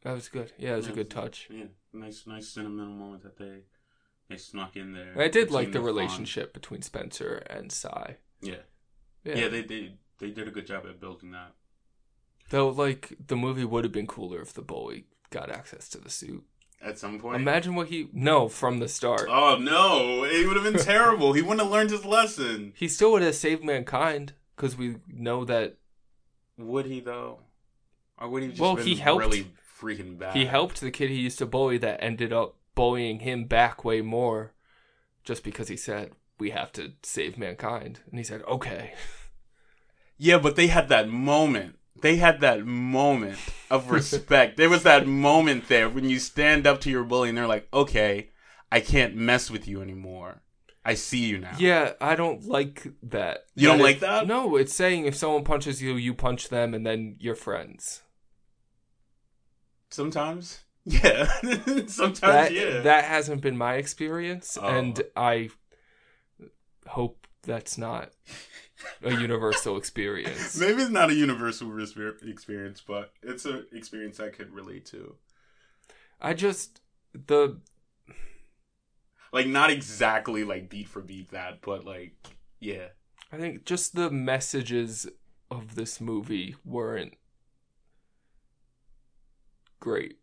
that 0.01 0.13
was 0.13 0.27
good. 0.27 0.51
Yeah, 0.57 0.73
it 0.73 0.77
was 0.77 0.87
a 0.87 0.89
Yeah, 0.89 0.95
good 0.95 1.09
touch. 1.09 1.47
Yeah, 1.49 1.67
nice 1.93 2.27
nice 2.27 2.49
sentimental 2.49 2.93
moment 2.95 3.23
that 3.23 3.37
they 3.37 3.63
they 4.33 4.37
snuck 4.39 4.75
in 4.75 4.93
there. 4.93 5.13
I 5.17 5.27
did 5.27 5.51
like 5.51 5.71
the 5.71 5.79
fun- 5.79 5.85
relationship 5.85 6.53
between 6.53 6.81
Spencer 6.81 7.43
and 7.49 7.71
Cy. 7.71 8.17
Yeah. 8.41 8.55
Yeah. 9.23 9.35
yeah, 9.35 9.47
they 9.47 9.61
they 9.61 9.93
they 10.19 10.29
did 10.31 10.47
a 10.47 10.51
good 10.51 10.67
job 10.67 10.83
at 10.89 10.99
building 10.99 11.31
that. 11.31 11.53
Though, 12.49 12.69
like, 12.69 13.13
the 13.27 13.35
movie 13.37 13.63
would 13.65 13.83
have 13.85 13.93
been 13.93 14.05
cooler 14.07 14.41
if 14.41 14.53
the 14.53 14.61
bully 14.61 15.05
got 15.31 15.49
access 15.49 15.87
to 15.89 15.97
the 15.97 16.09
suit. 16.09 16.43
At 16.81 16.99
some 16.99 17.17
point, 17.19 17.37
Imagine 17.37 17.75
what 17.75 17.87
he. 17.87 18.09
No, 18.11 18.49
from 18.49 18.79
the 18.79 18.89
start. 18.89 19.27
Oh 19.29 19.57
no, 19.57 20.25
it 20.25 20.45
would 20.45 20.57
have 20.57 20.65
been 20.71 20.83
terrible. 20.93 21.31
He 21.31 21.41
wouldn't 21.41 21.61
have 21.61 21.71
learned 21.71 21.91
his 21.91 22.03
lesson. 22.03 22.73
He 22.75 22.89
still 22.89 23.13
would 23.13 23.21
have 23.21 23.35
saved 23.35 23.63
mankind 23.63 24.33
because 24.57 24.75
we 24.77 24.97
know 25.07 25.45
that 25.45 25.77
Would 26.57 26.85
he 26.87 26.99
though? 26.99 27.39
Or 28.17 28.27
would 28.29 28.43
he 28.43 28.49
just 28.49 28.59
Well, 28.59 28.75
he 28.75 28.95
helped- 28.95 29.21
really 29.23 29.47
freaking 29.79 30.17
bad? 30.19 30.35
he 30.35 30.45
helped 30.45 30.81
the 30.81 30.91
kid 30.91 31.09
he 31.09 31.15
used 31.15 31.37
to 31.39 31.45
bully 31.45 31.77
that 31.77 32.03
ended 32.03 32.33
up 32.33 32.55
bullying 32.75 33.19
him 33.19 33.45
back 33.45 33.83
way 33.83 34.01
more 34.01 34.53
just 35.23 35.43
because 35.43 35.67
he 35.67 35.77
said, 35.77 36.11
We 36.39 36.49
have 36.51 36.71
to 36.73 36.93
save 37.03 37.37
mankind. 37.37 37.99
And 38.09 38.17
he 38.19 38.23
said, 38.23 38.41
Okay. 38.43 38.93
Yeah, 40.17 40.37
but 40.37 40.55
they 40.55 40.67
had 40.67 40.89
that 40.89 41.09
moment. 41.09 41.79
They 41.99 42.17
had 42.17 42.39
that 42.41 42.65
moment 42.65 43.39
of 43.69 43.89
respect. 43.99 44.57
there 44.57 44.69
was 44.69 44.83
that 44.83 45.07
moment 45.07 45.67
there 45.67 45.89
when 45.89 46.07
you 46.07 46.19
stand 46.19 46.67
up 46.67 46.79
to 46.81 46.89
your 46.89 47.03
bully 47.03 47.29
and 47.29 47.37
they're 47.37 47.47
like, 47.47 47.67
"Okay, 47.73 48.29
I 48.71 48.79
can't 48.79 49.15
mess 49.15 49.49
with 49.49 49.67
you 49.67 49.81
anymore. 49.81 50.41
I 50.85 50.93
see 50.93 51.25
you 51.25 51.39
now." 51.39 51.55
Yeah, 51.57 51.93
I 51.99 52.15
don't 52.15 52.45
like 52.45 52.87
that. 53.01 53.45
You 53.55 53.67
don't 53.69 53.79
That 53.79 53.83
like 53.83 53.99
that? 54.01 54.27
No, 54.27 54.55
it's 54.55 54.73
saying 54.73 55.05
if 55.05 55.15
someone 55.15 55.43
punches 55.43 55.81
you, 55.81 55.95
you 55.95 56.13
punch 56.13 56.49
them 56.49 56.73
and 56.73 56.85
then 56.85 57.15
you're 57.19 57.35
friends. 57.35 58.03
Sometimes. 59.89 60.59
Yeah. 60.85 61.25
Sometimes 61.87 62.19
that 62.19 62.53
yeah. 62.53 62.81
that 62.81 63.05
hasn't 63.05 63.41
been 63.41 63.57
my 63.57 63.75
experience, 63.75 64.57
Oh. 64.61 64.67
and 64.67 65.01
I 65.15 65.49
hope 66.87 67.25
that's 67.43 67.77
not 67.77 68.11
a 69.01 69.11
universal 69.11 69.77
experience. 69.77 70.57
Maybe 70.59 70.81
it's 70.81 70.91
not 70.91 71.09
a 71.09 71.13
universal 71.15 71.71
experience, 71.79 72.81
but 72.85 73.13
it's 73.21 73.45
an 73.45 73.65
experience 73.71 74.19
I 74.19 74.29
could 74.29 74.51
relate 74.53 74.85
to. 74.87 75.15
I 76.21 76.33
just 76.33 76.81
the 77.13 77.59
Like 79.31 79.47
not 79.47 79.69
exactly 79.69 80.43
like 80.43 80.69
beat 80.69 80.87
for 80.87 81.01
beat 81.01 81.31
that, 81.31 81.61
but 81.61 81.85
like 81.85 82.13
yeah. 82.59 82.87
I 83.31 83.37
think 83.37 83.65
just 83.65 83.95
the 83.95 84.09
messages 84.11 85.07
of 85.49 85.75
this 85.75 85.99
movie 85.99 86.55
weren't 86.63 87.15
great. 89.79 90.17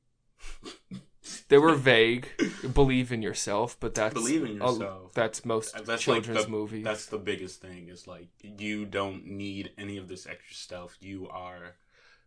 They 1.49 1.59
were 1.59 1.75
vague. 1.75 2.29
Believe 2.75 3.11
in 3.13 3.23
yourself, 3.23 3.77
but 3.81 3.95
that's 3.95 4.15
Believe 4.15 4.45
in 4.45 4.61
a- 4.63 4.67
yourself. 4.73 5.13
that's 5.15 5.45
most 5.45 5.73
That's 5.75 5.89
like 5.89 6.01
children's 6.01 6.45
the- 6.45 6.51
movies. 6.51 6.85
That's 6.85 7.07
the 7.07 7.19
biggest 7.19 7.61
thing. 7.61 7.89
Is 7.89 8.07
like 8.07 8.29
you 8.43 8.85
don't 8.87 9.27
need 9.27 9.73
any 9.79 9.97
of 9.97 10.09
this 10.09 10.27
extra 10.27 10.55
stuff. 10.55 10.97
You 11.01 11.29
are 11.29 11.77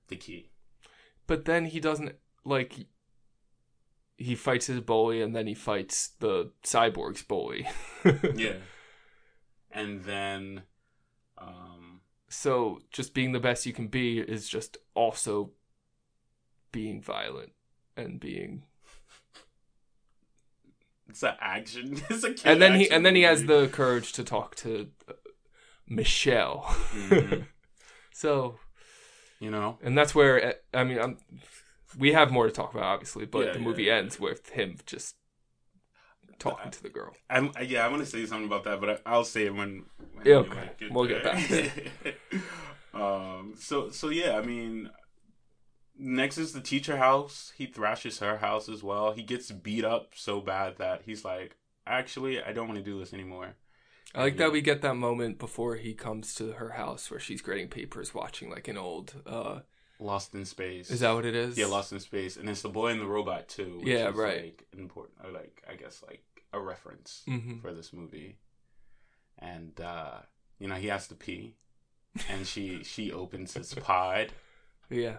the 0.08 0.16
key. 0.18 0.50
But 1.28 1.46
then 1.46 1.66
he 1.66 1.80
doesn't 1.80 2.16
like 2.46 2.88
he 4.18 4.36
fights 4.36 4.68
his 4.68 4.80
bully 4.82 5.22
and 5.22 5.36
then 5.36 5.48
he 5.48 5.54
fights 5.56 6.10
the 6.20 6.52
cyborg's 6.64 7.24
bully. 7.24 7.68
Yeah. 8.36 8.58
and 9.72 10.04
then, 10.04 10.64
um, 11.38 12.02
So 12.30 12.80
just 12.92 13.14
being 13.14 13.32
the 13.32 13.40
best 13.40 13.66
you 13.66 13.74
can 13.74 13.88
be 13.88 14.20
is 14.20 14.48
just 14.48 14.78
also 14.94 15.52
being 16.72 17.02
violent 17.02 17.54
and 17.96 18.20
being 18.20 18.64
it's 21.10 21.24
an 21.24 21.36
action. 21.40 22.02
It's 22.10 22.24
a 22.24 22.34
and 22.50 22.62
then 22.62 22.80
he 22.80 22.90
and 22.90 23.06
then 23.06 23.16
he 23.16 23.22
has 23.22 23.46
the 23.46 23.68
courage 23.68 24.14
to 24.14 24.24
talk 24.24 24.56
to 24.58 24.90
uh, 25.08 25.14
Michelle. 25.88 26.64
Mhm. 26.94 27.46
so 28.14 28.58
you 29.40 29.52
know. 29.52 29.78
and 29.84 29.98
that's 29.98 30.16
where 30.16 30.46
uh, 30.48 30.54
I 30.74 30.84
mean 30.84 31.00
I'm 31.00 31.18
we 31.98 32.14
have 32.14 32.32
more 32.32 32.48
to 32.48 32.52
talk 32.52 32.74
about 32.74 32.86
obviously, 32.86 33.26
but 33.26 33.46
Yeah, 33.46 33.54
the 33.54 33.60
movie 33.60 33.84
yeah. 33.84 33.96
ends 33.96 34.20
with 34.20 34.50
him 34.50 34.78
just 34.86 35.16
talking 36.40 36.72
to 36.72 36.82
the 36.82 36.90
girl. 36.90 37.14
I'm 37.30 37.52
yeah. 37.62 37.86
I 37.86 37.90
want 37.90 38.04
to 38.04 38.10
say 38.10 38.26
something 38.26 38.48
about 38.48 38.64
that, 38.64 38.80
but 38.82 38.90
I, 38.90 38.98
I'll 39.06 39.24
say 39.24 39.46
it 39.46 39.54
when. 39.54 39.86
when 40.14 40.26
Yeah, 40.26 40.36
okay. 40.38 40.70
like, 40.82 40.92
We'll 40.92 41.06
get 41.06 41.24
back 41.24 42.16
um. 42.94 43.54
So 43.58 43.90
so 43.90 44.10
yeah. 44.10 44.38
I 44.38 44.42
mean, 44.42 44.90
next 45.98 46.38
is 46.38 46.54
the 46.54 46.62
teacher 46.62 46.98
house. 46.98 47.54
He 47.58 47.66
thrashes 47.66 48.20
her 48.20 48.38
house 48.38 48.70
as 48.70 48.84
well. 48.84 49.12
He 49.14 49.24
gets 49.24 49.52
beat 49.52 49.86
up 49.86 50.12
so 50.16 50.42
bad 50.42 50.78
that 50.78 51.04
he's 51.06 51.24
like, 51.26 51.58
actually, 51.86 52.42
I 52.42 52.54
don't 52.54 52.68
want 52.68 52.80
to 52.80 52.84
do 52.86 53.00
this 53.00 53.14
anymore. 53.14 53.56
I 54.16 54.22
like 54.22 54.38
that 54.38 54.52
we 54.52 54.62
get 54.62 54.82
that 54.84 54.96
moment 54.96 55.40
before 55.40 55.76
he 55.76 55.94
comes 55.96 56.36
to 56.36 56.54
her 56.54 56.72
house 56.72 57.10
where 57.10 57.20
she's 57.20 57.42
grading 57.42 57.70
papers, 57.70 58.14
watching 58.14 58.50
like 58.50 58.68
an 58.68 58.78
old. 58.78 59.14
uh 59.26 59.60
Lost 60.00 60.34
in 60.36 60.46
space. 60.46 60.90
Is 60.90 61.00
that 61.00 61.14
what 61.14 61.26
it 61.26 61.34
is? 61.36 61.58
Yeah, 61.58 61.68
Lost 61.68 61.94
in 61.94 62.00
Space, 62.00 62.36
and 62.36 62.50
it's 62.50 62.62
the 62.62 62.70
boy 62.70 62.90
and 62.90 63.00
the 63.00 63.06
robot 63.08 63.48
too. 63.48 63.78
Which 63.80 63.88
Yeah, 63.88 64.10
is, 64.10 64.16
right. 64.16 64.44
Like 64.44 64.66
important, 64.78 65.18
or 65.24 65.32
like 65.32 65.64
I 65.70 65.76
guess 65.76 66.04
like 66.06 66.24
a 66.52 66.60
reference 66.60 67.22
hmm 67.26 67.60
for 67.60 67.74
this 67.74 67.94
movie, 67.94 68.38
and 69.40 69.80
uh, 69.80 70.20
you 70.60 70.68
know 70.68 70.76
he 70.76 70.88
has 70.88 71.08
to 71.08 71.16
pee, 71.16 71.56
and 72.30 72.46
she 72.46 72.84
she 72.84 73.12
opens 73.12 73.54
his 73.54 73.74
pod, 73.74 74.34
Yeah, 74.90 75.18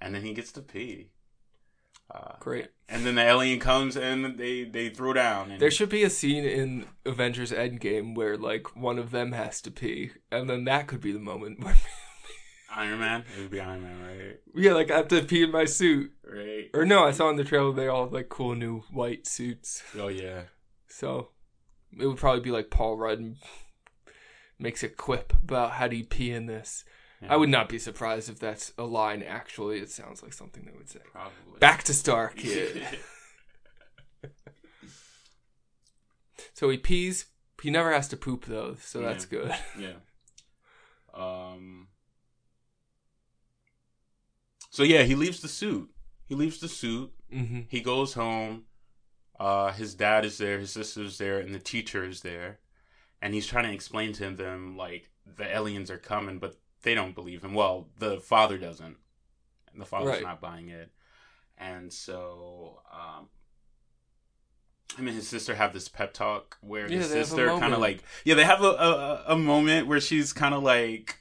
and 0.00 0.14
then 0.14 0.22
he 0.22 0.32
gets 0.32 0.52
to 0.52 0.62
pee. 0.62 1.10
Uh, 2.12 2.32
great. 2.40 2.68
And 2.88 3.06
then 3.06 3.14
the 3.14 3.22
alien 3.22 3.60
comes 3.60 3.96
and 3.96 4.36
they 4.36 4.64
they 4.64 4.88
throw 4.88 5.12
down. 5.12 5.52
And 5.52 5.60
There 5.60 5.70
should 5.70 5.90
be 5.90 6.02
a 6.02 6.10
scene 6.10 6.44
in 6.44 6.86
Avengers 7.06 7.52
Endgame 7.52 8.16
where 8.16 8.36
like 8.36 8.76
one 8.76 8.98
of 8.98 9.12
them 9.12 9.32
has 9.32 9.60
to 9.62 9.70
pee, 9.70 10.10
and 10.32 10.50
then 10.50 10.64
that 10.64 10.88
could 10.88 11.00
be 11.00 11.12
the 11.12 11.20
moment 11.20 11.62
where 11.62 11.76
Iron 12.74 13.00
Man. 13.00 13.24
It 13.36 13.42
would 13.42 13.50
be 13.50 13.60
Iron 13.60 13.82
Man, 13.82 14.02
right? 14.02 14.40
Yeah, 14.54 14.72
like 14.72 14.90
I 14.90 14.96
have 14.96 15.08
to 15.08 15.22
pee 15.22 15.42
in 15.42 15.52
my 15.52 15.64
suit. 15.64 16.12
Right. 16.24 16.70
Or 16.74 16.84
no, 16.84 17.04
I 17.04 17.12
saw 17.12 17.30
in 17.30 17.36
the 17.36 17.44
trailer 17.44 17.72
they 17.72 17.88
all 17.88 18.04
have 18.04 18.12
like 18.12 18.28
cool 18.28 18.54
new 18.54 18.80
white 18.90 19.26
suits. 19.26 19.82
Oh 19.98 20.08
yeah. 20.08 20.42
So 20.88 21.28
it 21.96 22.06
would 22.06 22.18
probably 22.18 22.40
be 22.42 22.50
like 22.50 22.70
Paul 22.70 22.96
Rudd 22.96 23.36
makes 24.58 24.82
a 24.82 24.88
quip 24.88 25.32
about 25.44 25.72
how 25.72 25.88
do 25.88 25.96
you 25.96 26.04
pee 26.04 26.30
in 26.32 26.46
this. 26.46 26.84
Yeah. 27.22 27.34
I 27.34 27.36
would 27.36 27.50
not 27.50 27.68
be 27.68 27.78
surprised 27.78 28.30
if 28.30 28.38
that's 28.38 28.72
a 28.78 28.84
line. 28.84 29.22
Actually, 29.22 29.78
it 29.80 29.90
sounds 29.90 30.22
like 30.22 30.32
something 30.32 30.64
they 30.64 30.76
would 30.76 30.88
say. 30.88 31.00
probably 31.12 31.58
Back 31.58 31.82
to 31.84 31.94
Star 31.94 32.28
Kid. 32.28 32.82
so 36.54 36.70
he 36.70 36.78
pees. 36.78 37.26
He 37.62 37.70
never 37.70 37.92
has 37.92 38.08
to 38.08 38.16
poop 38.16 38.46
though, 38.46 38.76
so 38.80 39.00
that's 39.00 39.26
good. 39.26 39.54
yeah. 39.78 39.94
Um. 41.12 41.88
So 44.70 44.82
yeah, 44.82 45.02
he 45.02 45.14
leaves 45.14 45.40
the 45.40 45.48
suit. 45.48 45.90
He 46.26 46.34
leaves 46.34 46.60
the 46.60 46.68
suit. 46.68 47.12
hmm 47.30 47.60
He 47.68 47.80
goes 47.80 48.14
home. 48.14 48.64
Uh, 49.38 49.72
his 49.72 49.94
dad 49.94 50.24
is 50.24 50.36
there, 50.38 50.58
his 50.58 50.70
sister's 50.70 51.16
there, 51.18 51.38
and 51.38 51.54
the 51.54 51.58
teacher 51.58 52.04
is 52.04 52.20
there, 52.20 52.58
and 53.22 53.32
he's 53.32 53.46
trying 53.46 53.64
to 53.64 53.72
explain 53.72 54.12
to 54.12 54.30
them 54.30 54.76
like 54.76 55.08
the 55.24 55.44
aliens 55.44 55.90
are 55.90 55.96
coming, 55.96 56.38
but 56.38 56.59
they 56.82 56.94
don't 56.94 57.14
believe 57.14 57.42
him. 57.42 57.54
Well, 57.54 57.88
the 57.98 58.18
father 58.20 58.58
doesn't, 58.58 58.96
the 59.74 59.84
father's 59.84 60.08
Right. 60.08 60.22
not 60.22 60.40
buying 60.40 60.68
it, 60.68 60.90
and 61.58 61.92
so 61.92 62.80
um, 62.92 63.28
him 64.96 65.06
and 65.06 65.16
his 65.16 65.28
sister 65.28 65.54
have 65.54 65.72
this 65.72 65.88
pep 65.88 66.12
talk 66.12 66.58
where 66.60 66.88
Yeah, 66.88 66.98
the 67.00 67.08
they 67.08 67.18
have 67.18 67.18
a 67.18 67.24
sister 67.24 67.58
kind 67.58 67.72
of 67.74 67.80
like 67.80 68.02
yeah 68.24 68.34
they 68.34 68.44
have 68.44 68.62
a 68.62 68.66
a, 68.66 69.24
a 69.28 69.36
moment 69.36 69.86
where 69.86 70.00
she's 70.00 70.32
kind 70.32 70.54
of 70.54 70.62
like 70.62 71.16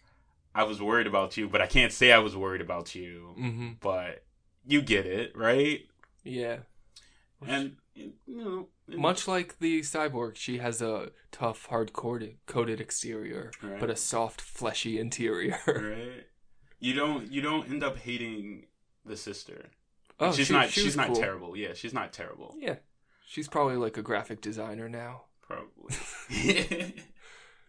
I 0.56 0.64
was 0.64 0.82
worried 0.82 1.08
about 1.08 1.38
you, 1.38 1.48
but 1.48 1.62
I 1.62 1.68
can't 1.68 1.92
say 1.94 2.12
I 2.12 2.18
was 2.20 2.36
worried 2.36 2.62
about 2.62 2.96
you, 2.96 3.34
hmm 3.38 3.70
but 3.80 4.24
you 4.66 4.82
get 4.82 5.06
it 5.06 5.36
right 5.38 5.82
Yeah. 6.24 6.58
and 7.48 7.78
you 7.96 8.14
know 8.28 8.68
Much 8.88 9.28
like 9.28 9.60
the 9.60 9.82
cyborg, 9.82 10.36
she 10.36 10.58
has 10.60 10.82
a 10.82 11.12
tough, 11.32 11.66
hard 11.68 11.92
coated, 11.94 12.38
coated 12.46 12.80
exterior, 12.82 13.52
Right. 13.62 13.80
but 13.80 13.90
a 13.90 13.96
soft, 13.96 14.42
fleshy 14.42 14.98
interior. 15.00 15.58
right 15.68 16.26
you 16.82 16.94
don't 16.94 17.30
you 17.32 17.42
don't 17.42 17.70
end 17.70 17.84
up 17.84 17.98
hating 17.98 18.66
the 19.04 19.18
sister 19.18 19.70
oh, 20.20 20.32
she's 20.32 20.48
she- 20.48 20.54
not 20.54 20.70
she 20.70 20.82
she's 20.82 20.96
not 20.96 21.08
cool. 21.08 21.16
terrible 21.18 21.58
yeah 21.58 21.74
she's 21.74 21.94
not 21.94 22.14
terrible 22.14 22.56
Yeah, 22.58 22.76
she's 23.28 23.50
probably 23.50 23.76
like 23.76 23.98
a 23.98 24.02
graphic 24.02 24.40
designer 24.40 24.88
now. 24.88 25.24
probably 25.42 25.96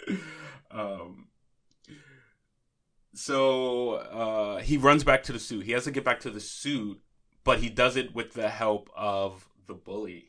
um 0.71 1.27
so 3.15 3.95
uh 3.95 4.59
he 4.61 4.77
runs 4.77 5.03
back 5.03 5.25
to 5.25 5.33
the 5.33 5.39
suit 5.41 5.65
he 5.65 5.73
has 5.73 5.85
to 5.85 5.91
get 5.91 6.05
back 6.05 6.21
to 6.21 6.31
the 6.31 6.41
suit 6.41 7.01
but 7.43 7.59
he 7.59 7.69
does 7.69 7.97
it 7.97 8.15
with 8.15 8.35
the 8.35 8.49
help 8.49 8.89
of 8.97 9.49
the 9.71 9.75
bully 9.75 10.27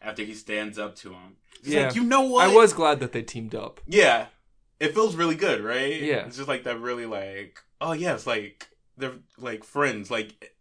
after 0.00 0.22
he 0.22 0.34
stands 0.34 0.78
up 0.78 0.94
to 0.96 1.12
him 1.12 1.36
He's 1.62 1.74
Yeah. 1.74 1.86
like 1.86 1.96
you 1.96 2.04
know 2.04 2.22
what 2.22 2.48
I 2.48 2.54
was 2.54 2.72
glad 2.72 3.00
that 3.00 3.12
they 3.12 3.22
teamed 3.22 3.54
up. 3.54 3.80
Yeah. 3.86 4.26
It 4.78 4.94
feels 4.94 5.16
really 5.16 5.34
good, 5.34 5.60
right? 5.60 6.00
Yeah. 6.00 6.24
It's 6.26 6.36
just 6.36 6.48
like 6.48 6.62
that 6.64 6.78
really 6.80 7.06
like 7.06 7.58
oh 7.80 7.92
yeah, 7.92 8.14
it's 8.14 8.26
like 8.26 8.68
they're 8.96 9.18
like 9.38 9.64
friends. 9.64 10.08
Like 10.10 10.52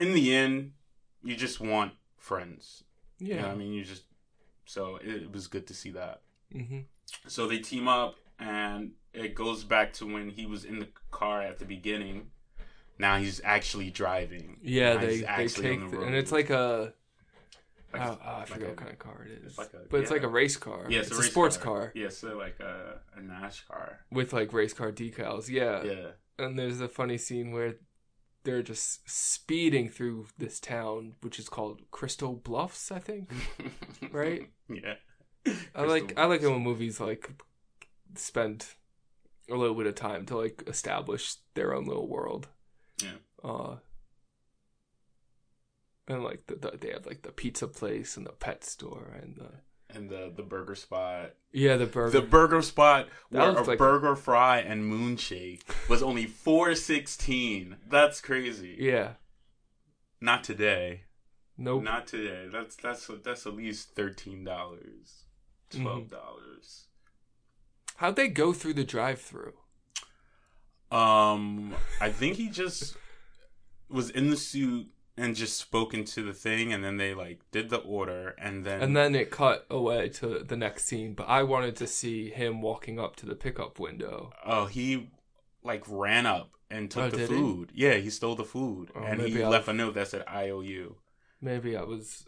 in 0.00 0.12
the 0.14 0.34
end, 0.34 0.72
you 1.22 1.36
just 1.36 1.60
want 1.60 1.92
friends. 2.16 2.84
You 3.18 3.34
know 3.34 3.40
Yeah. 3.40 3.52
I 3.52 3.54
mean 3.54 3.72
you 3.72 3.84
just 3.84 4.04
so 4.64 4.96
it, 4.96 5.24
it 5.24 5.32
was 5.32 5.46
good 5.48 5.66
to 5.66 5.74
see 5.74 5.90
that. 5.90 6.22
hmm 6.52 6.80
So 7.26 7.46
they 7.46 7.58
team 7.58 7.88
up 7.88 8.16
and 8.38 8.92
it 9.12 9.34
goes 9.34 9.64
back 9.64 9.92
to 9.94 10.06
when 10.06 10.30
he 10.30 10.46
was 10.46 10.64
in 10.64 10.78
the 10.78 10.88
car 11.10 11.42
at 11.42 11.58
the 11.58 11.64
beginning. 11.64 12.30
Now 12.98 13.18
he's 13.18 13.40
actually 13.44 13.90
driving. 13.90 14.58
Yeah, 14.62 14.96
they 14.96 15.20
they 15.20 15.48
take 15.48 15.80
the- 15.90 15.96
the 15.98 16.02
and 16.02 16.14
it's 16.14 16.32
like 16.32 16.50
a 16.50 16.92
Like- 17.92 18.02
oh, 18.02 18.18
oh, 18.22 18.28
I 18.28 18.38
like 18.38 18.48
forget 18.48 18.66
a- 18.68 18.70
what 18.70 18.76
kind 18.78 18.90
of 18.92 18.98
car 18.98 19.26
it 19.26 19.32
is, 19.38 19.44
it's 19.46 19.58
like 19.58 19.72
a- 19.74 19.86
but 19.90 20.00
it's 20.00 20.10
yeah. 20.10 20.14
like 20.14 20.22
a 20.24 20.28
race 20.28 20.56
car. 20.56 20.86
yeah, 20.88 21.00
it's, 21.00 21.10
a, 21.10 21.16
race 21.16 21.30
sports 21.30 21.56
car. 21.56 21.92
Yeah, 21.94 22.08
so 22.08 22.36
like 22.36 22.58
a, 22.60 23.00
a 23.16 23.20
NASCAR. 23.20 23.96
with 24.10 24.32
like 24.32 24.52
race 24.52 24.72
car 24.72 24.92
decals. 24.92 25.48
Yeah. 25.48 25.82
Yeah. 25.84 26.08
and 26.38 26.58
there's 26.58 26.80
a 26.80 26.88
funny 26.88 27.16
scene 27.18 27.50
where 27.52 27.76
they're 28.44 28.62
just 28.62 29.08
speeding 29.10 29.88
through 29.88 30.26
this 30.38 30.60
town, 30.60 31.14
which 31.20 31.38
is 31.38 31.48
called 31.48 31.80
Crystal 31.90 32.34
Bluffs, 32.34 32.90
I 32.92 32.98
think. 33.00 33.30
Right? 34.12 34.50
Yeah. 34.68 34.94
I 35.74 35.82
like 35.84 36.02
Crystal 36.14 36.22
I 36.22 36.26
like 36.26 36.42
it 36.42 36.48
when 36.48 36.62
movies 36.62 37.00
like 37.00 37.30
spend 38.14 38.66
a 39.50 39.54
little 39.54 39.74
bit 39.76 39.86
of 39.86 39.94
time 39.94 40.26
to 40.26 40.36
like 40.36 40.62
establish 40.66 41.36
their 41.54 41.74
own 41.74 41.86
little 41.86 42.08
world. 42.08 42.48
Yeah. 43.02 43.10
Uh 43.44 43.76
and 46.08 46.22
like 46.22 46.46
the, 46.46 46.54
the, 46.56 46.76
they 46.80 46.90
have 46.92 47.06
like 47.06 47.22
the 47.22 47.32
pizza 47.32 47.66
place 47.66 48.16
and 48.16 48.26
the 48.26 48.32
pet 48.32 48.64
store 48.64 49.16
and 49.20 49.36
the 49.36 49.50
And 49.96 50.08
the 50.08 50.32
the 50.34 50.42
burger 50.42 50.74
spot. 50.74 51.32
yeah 51.52 51.76
the 51.76 51.86
burger 51.86 52.20
The 52.20 52.26
burger 52.26 52.62
spot 52.62 53.08
That 53.30 53.54
where 53.54 53.62
a 53.62 53.66
like- 53.66 53.78
burger 53.78 54.14
fry 54.16 54.58
and 54.58 54.90
moonshake 54.90 55.62
was 55.88 56.02
only 56.02 56.26
four 56.26 56.74
sixteen. 56.74 57.76
That's 57.88 58.20
crazy. 58.20 58.76
yeah 58.78 59.12
Not 60.20 60.44
today. 60.44 61.02
nope 61.58 61.82
Not 61.82 62.06
today. 62.06 62.46
That's 62.52 62.76
that's 62.76 63.10
that's 63.24 63.46
at 63.46 63.54
least 63.54 63.90
thirteen 63.94 64.44
dollars. 64.44 65.24
Mm-hmm. 65.70 65.82
Twelve 65.82 66.10
dollars. 66.10 66.86
how'd 67.96 68.14
they 68.16 68.28
go 68.28 68.52
through 68.52 68.74
the 68.74 68.84
drive 68.84 69.20
through 69.20 69.54
Um, 70.96 71.74
I 72.00 72.10
think 72.10 72.36
he 72.36 72.48
just 72.48 72.96
was 73.88 74.10
in 74.10 74.30
the 74.30 74.36
suit 74.36 74.86
and 75.18 75.34
just 75.34 75.58
spoke 75.58 75.94
into 75.94 76.22
the 76.22 76.32
thing, 76.32 76.72
and 76.72 76.82
then 76.84 76.96
they 76.96 77.14
like 77.14 77.40
did 77.50 77.70
the 77.70 77.78
order, 77.78 78.34
and 78.38 78.64
then 78.64 78.80
and 78.82 78.96
then 78.96 79.14
it 79.14 79.30
cut 79.30 79.66
away 79.70 80.08
to 80.10 80.40
the 80.40 80.56
next 80.56 80.84
scene 80.86 81.14
but 81.14 81.28
I 81.28 81.42
wanted 81.42 81.76
to 81.76 81.86
see 81.86 82.30
him 82.30 82.60
walking 82.60 82.98
up 83.00 83.16
to 83.16 83.26
the 83.26 83.34
pickup 83.34 83.78
window 83.78 84.32
oh 84.44 84.66
he 84.66 85.10
like 85.62 85.84
ran 85.88 86.26
up 86.26 86.50
and 86.70 86.90
took 86.90 87.04
Oh, 87.04 87.10
the 87.10 87.16
did 87.18 87.30
he? 87.30 87.36
food. 87.36 87.72
Yeah, 87.74 87.94
he 87.94 88.10
stole 88.10 88.34
the 88.36 88.44
food, 88.44 88.90
Oh, 88.94 89.02
and 89.04 89.20
he 89.22 89.42
I'll- 89.42 89.50
left 89.50 89.68
a 89.68 89.72
note 89.72 89.94
that 89.94 90.08
said 90.08 90.24
"IOU." 90.28 90.96
maybe 91.40 91.76
I 91.76 91.82
was 91.82 92.26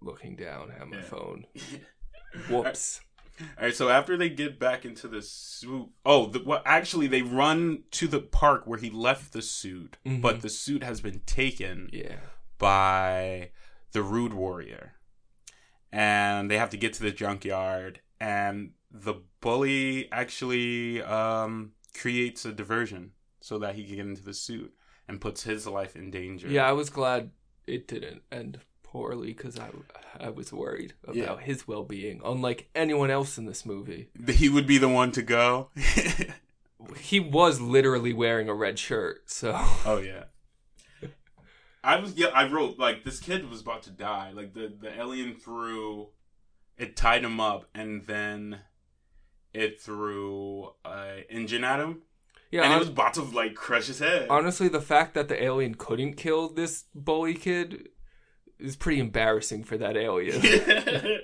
looking 0.00 0.36
down 0.36 0.70
at 0.70 0.86
my 0.88 0.96
Yeah. 0.98 1.02
phone 1.02 1.46
whoops 2.50 3.00
All 3.40 3.64
right, 3.64 3.74
so 3.74 3.88
after 3.88 4.16
they 4.16 4.28
get 4.28 4.58
back 4.58 4.84
into 4.84 5.08
the 5.08 5.22
suit, 5.22 5.88
oh, 6.04 6.26
the, 6.26 6.42
well, 6.44 6.62
actually, 6.64 7.06
they 7.06 7.22
run 7.22 7.84
to 7.92 8.08
the 8.08 8.20
park 8.20 8.66
where 8.66 8.78
he 8.78 8.90
left 8.90 9.32
the 9.32 9.42
suit, 9.42 9.96
Mhm. 10.06 10.20
but 10.20 10.40
the 10.42 10.48
suit 10.48 10.82
has 10.82 11.00
been 11.00 11.20
taken 11.26 11.88
yeah 11.92 12.16
by 12.58 13.50
the 13.92 14.02
Brood 14.02 14.32
Warrior, 14.32 14.94
and 15.92 16.50
they 16.50 16.58
have 16.58 16.70
to 16.70 16.76
get 16.76 16.92
to 16.94 17.02
the 17.02 17.12
junkyard, 17.12 18.00
and 18.20 18.72
the 18.90 19.14
bully 19.40 20.10
actually 20.12 21.02
um, 21.02 21.72
creates 21.96 22.44
a 22.44 22.52
diversion 22.52 23.12
so 23.40 23.58
that 23.58 23.74
he 23.76 23.84
can 23.84 23.96
get 23.96 24.06
into 24.06 24.22
the 24.24 24.34
suit 24.34 24.74
and 25.06 25.20
puts 25.20 25.44
his 25.44 25.66
life 25.66 25.94
in 25.96 26.10
danger. 26.10 26.48
Yeah, 26.48 26.68
I 26.68 26.72
was 26.72 26.90
glad 26.90 27.30
it 27.66 27.86
didn't 27.86 28.22
end 28.32 28.60
poorly 28.90 29.28
because 29.34 29.58
I, 29.58 29.68
I 30.18 30.30
was 30.30 30.52
worried 30.52 30.94
about 31.04 31.16
Yeah. 31.16 31.38
his 31.38 31.68
well 31.68 31.84
being. 31.84 32.20
Unlike 32.24 32.70
anyone 32.74 33.10
else 33.10 33.38
in 33.38 33.44
this 33.46 33.64
movie, 33.66 34.08
he 34.28 34.48
would 34.48 34.66
be 34.66 34.78
the 34.78 34.88
one 34.88 35.12
to 35.12 35.22
go. 35.22 35.70
he 37.00 37.20
was 37.20 37.60
literally 37.60 38.12
wearing 38.12 38.48
a 38.48 38.54
red 38.54 38.78
shirt. 38.78 39.28
So 39.30 39.52
Oh 39.84 40.00
yeah. 40.04 40.24
I 41.84 41.96
was 42.00 42.14
yeah. 42.16 42.28
I 42.28 42.48
wrote 42.48 42.78
like 42.78 43.04
this 43.04 43.20
kid 43.20 43.48
was 43.48 43.60
about 43.60 43.82
to 43.84 43.90
die. 43.90 44.32
Like 44.32 44.52
the 44.54 44.72
the 44.80 44.92
alien 44.98 45.34
threw, 45.36 46.08
it 46.76 46.96
tied 46.96 47.24
him 47.24 47.38
up, 47.40 47.66
and 47.74 48.06
then 48.06 48.60
it 49.54 49.80
threw 49.80 50.72
a 50.84 51.24
engine 51.30 51.62
at 51.64 51.78
him, 51.80 52.02
yeah, 52.50 52.64
and 52.64 52.72
it 52.72 52.78
was 52.78 52.88
about 52.88 53.14
to 53.14 53.22
like 53.22 53.54
crush 53.54 53.86
his 53.86 54.00
head. 54.00 54.26
honestly, 54.28 54.68
the 54.68 54.80
fact 54.80 55.14
that 55.14 55.28
the 55.28 55.40
alien 55.42 55.74
couldn't 55.76 56.14
kill 56.14 56.48
this 56.48 56.84
bully 56.94 57.34
kid 57.34 57.88
is 58.58 58.76
pretty 58.76 59.00
embarrassing 59.00 59.64
for 59.64 59.76
that 59.78 59.96
alien. 59.96 60.40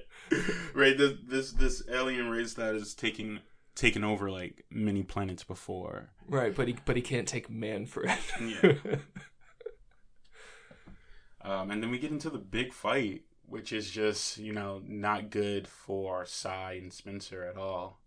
right. 0.74 0.96
This 0.96 1.12
this 1.26 1.52
this 1.52 1.82
alien 1.90 2.28
race 2.30 2.54
that 2.54 2.74
is 2.74 2.94
taking 2.94 3.40
taken 3.74 4.04
over 4.04 4.30
like 4.30 4.64
many 4.70 5.02
planets 5.02 5.44
before. 5.44 6.10
right, 6.28 6.54
but 6.54 6.68
he 6.68 6.76
but 6.84 6.96
he 6.96 7.02
can't 7.02 7.28
take 7.28 7.50
Manfred. 7.50 8.10
Yeah. 8.40 8.72
Um, 11.42 11.70
and 11.70 11.82
then 11.82 11.90
we 11.90 11.98
get 11.98 12.10
into 12.10 12.30
the 12.30 12.38
big 12.38 12.72
fight, 12.72 13.22
which 13.46 13.72
is 13.72 13.90
just 13.90 14.38
you 14.38 14.52
know 14.52 14.80
not 14.86 15.30
good 15.30 15.68
for 15.68 16.24
Cy 16.24 16.78
and 16.80 16.92
Spencer 16.92 17.44
at 17.44 17.56
all. 17.58 18.00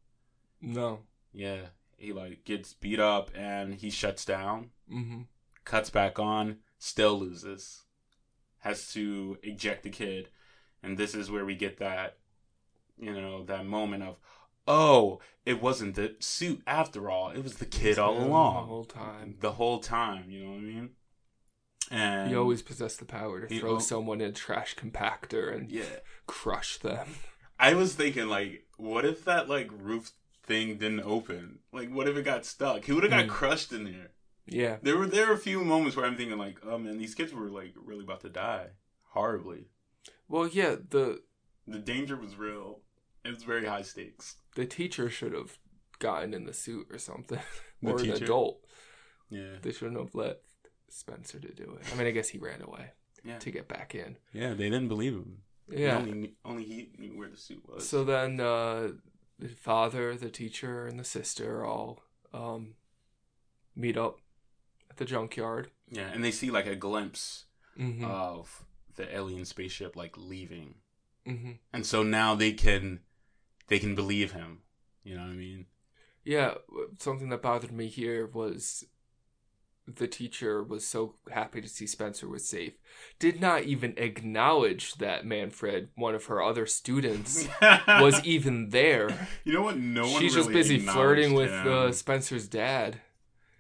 no. 0.62 1.00
Yeah, 1.34 1.68
he 1.98 2.14
like 2.14 2.46
gets 2.46 2.74
beat 2.74 3.00
up 3.00 3.30
and 3.36 3.76
he 3.76 3.92
shuts 3.92 4.26
down, 4.26 4.72
hmm 4.90 5.22
cuts 5.66 5.90
back 5.92 6.18
on, 6.18 6.58
still 6.80 7.20
loses, 7.20 7.84
has 8.60 8.92
to 8.94 9.38
eject 9.44 9.84
the 9.84 9.90
kid, 9.90 10.30
and 10.84 10.98
this 10.98 11.14
is 11.16 11.30
where 11.32 11.46
we 11.46 11.56
get 11.56 11.78
that, 11.78 12.18
you 12.98 13.14
know, 13.14 13.44
that 13.46 13.66
moment 13.66 14.04
of, 14.04 14.18
oh, 14.68 15.20
it 15.46 15.62
wasn't 15.62 15.96
the 15.96 16.16
suit 16.20 16.62
after 16.68 17.10
all. 17.10 17.30
It 17.32 17.44
was 17.44 17.56
the 17.56 17.66
kid 17.66 17.98
all 17.98 18.18
along. 18.18 18.56
The 18.56 18.62
whole 18.68 18.86
time. 18.86 19.36
The 19.40 19.52
whole 19.54 19.80
time, 19.80 20.30
you 20.30 20.44
know 20.44 20.52
what 20.52 20.58
I 20.58 20.62
mean? 20.62 20.90
And 21.90 22.30
He 22.30 22.36
always 22.36 22.62
possessed 22.62 23.00
the 23.00 23.06
power 23.06 23.46
to 23.46 23.60
throw 23.60 23.76
al- 23.76 23.80
someone 23.80 24.20
in 24.20 24.30
a 24.30 24.34
trash 24.34 24.76
compactor 24.76 25.54
and 25.56 25.72
yeah. 25.72 25.84
crush 26.26 26.78
them. 26.78 27.08
I 27.60 27.74
was 27.76 27.96
thinking 27.96 28.28
like, 28.28 28.66
what 28.78 29.06
if 29.06 29.24
that 29.26 29.48
like 29.48 29.70
roof 29.72 30.12
thing 30.44 30.78
didn't 30.78 31.02
open? 31.02 31.60
Like, 31.72 31.90
what 31.90 32.08
if 32.10 32.18
it 32.18 32.24
got 32.24 32.46
stuck? 32.46 32.84
He 32.86 32.92
would 32.92 33.04
have 33.04 33.12
got 33.12 33.24
Hmm. 33.26 33.30
crushed 33.32 33.72
in 33.72 33.86
there. 33.86 34.12
Yeah. 34.48 34.78
There 34.82 34.98
were 34.98 35.08
there 35.08 35.28
were 35.28 35.34
a 35.34 35.38
few 35.38 35.64
moments 35.64 35.96
where 35.96 36.06
I'm 36.06 36.16
thinking 36.16 36.38
like, 36.38 36.58
oh 36.66 36.78
man, 36.78 36.98
these 36.98 37.14
kids 37.16 37.34
were 37.34 37.50
like 37.50 37.74
really 37.76 38.04
about 38.04 38.22
to 38.22 38.30
die 38.30 38.68
horribly. 39.10 39.68
Well, 40.30 40.48
yeah, 40.48 40.76
the 40.90 41.22
The 41.68 41.80
danger 41.80 42.16
was 42.16 42.38
real. 42.38 42.80
It 43.26 43.30
was 43.34 43.44
very 43.44 43.66
high 43.66 43.82
stakes. 43.82 44.38
the 44.56 44.66
teacher 44.66 45.10
should 45.10 45.34
have 45.34 45.58
gotten 46.00 46.34
in 46.34 46.46
the 46.46 46.54
suit 46.54 46.88
or 46.92 46.98
something. 46.98 47.40
The 47.80 47.92
or 47.92 48.00
an 48.02 48.10
adult. 48.10 48.66
Yeah, 49.30 49.58
They 49.62 49.72
shouldn't 49.72 50.00
have 50.00 50.16
let 50.16 50.40
Spencer 50.90 51.40
to 51.40 51.54
do 51.54 51.78
it. 51.80 51.86
I 51.94 51.96
mean, 51.96 52.08
I 52.08 52.12
guess 52.12 52.30
he 52.30 52.40
ran 52.40 52.64
away 52.64 52.94
yeah, 53.24 53.38
to 53.38 53.52
get 53.52 53.68
back 53.68 53.94
in. 53.94 54.18
yeah. 54.34 54.56
They 54.56 54.70
didn't 54.70 54.88
believe 54.88 55.14
him. 55.14 55.44
Yeah. 55.70 55.98
only 55.98 56.34
only 56.44 56.64
he 56.64 56.90
knew 56.98 57.16
where 57.18 57.30
the 57.30 57.38
suit 57.38 57.64
was. 57.70 57.88
So 57.88 58.04
then 58.04 58.40
uh, 58.40 58.94
the 59.38 59.50
father, 59.50 60.16
the 60.16 60.30
teacher, 60.32 60.88
and 60.88 60.98
the 61.00 61.04
sister 61.04 61.64
all 61.64 62.02
um, 62.34 62.74
meet 63.76 63.98
up 63.98 64.18
the 64.98 65.06
junkyard. 65.06 65.72
yeah, 65.90 66.10
and 66.14 66.24
they 66.24 66.32
see 66.32 66.52
like 66.52 66.68
a 66.68 66.76
glimpse 66.76 67.46
hmm 67.76 68.04
of 68.04 68.64
the 68.96 69.16
alien 69.16 69.46
spaceship 69.46 69.96
like 69.96 70.18
leaving, 70.18 70.76
hmm 71.26 71.52
and 71.74 71.86
so 71.86 72.04
now 72.04 72.36
they 72.36 72.52
can 72.52 73.00
they 73.68 73.80
can 73.80 73.96
believe 73.96 74.32
him. 74.32 74.60
You 75.04 75.16
know 75.16 75.22
what 75.22 75.32
I 75.32 75.36
mean? 75.36 75.66
Yeah, 76.26 76.56
something 77.00 77.30
that 77.30 77.42
bothered 77.42 77.72
me 77.72 77.88
here 77.88 78.26
was 78.28 78.84
the 79.88 80.08
teacher 80.08 80.62
was 80.62 80.86
so 80.86 81.16
happy 81.32 81.62
to 81.62 81.70
see 81.70 81.88
Spencer 81.88 82.28
was 82.28 82.46
safe, 82.46 82.74
did 83.20 83.40
not 83.40 83.64
even 83.64 83.94
acknowledge 83.96 84.96
that 84.96 85.26
Manfred, 85.26 85.88
one 85.96 86.14
of 86.14 86.26
her 86.26 86.42
other 86.44 86.66
students, 86.66 87.48
was 87.88 88.22
even 88.26 88.72
there. 88.72 89.30
You 89.46 89.54
know 89.54 89.62
what? 89.62 89.78
No 89.78 90.02
one. 90.10 90.22
She's 90.22 90.34
just 90.34 90.52
busy 90.52 90.80
flirting 90.80 91.34
with 91.34 91.52
uh. 91.52 91.94
Spencer's 91.94 92.50
dad. 92.50 93.00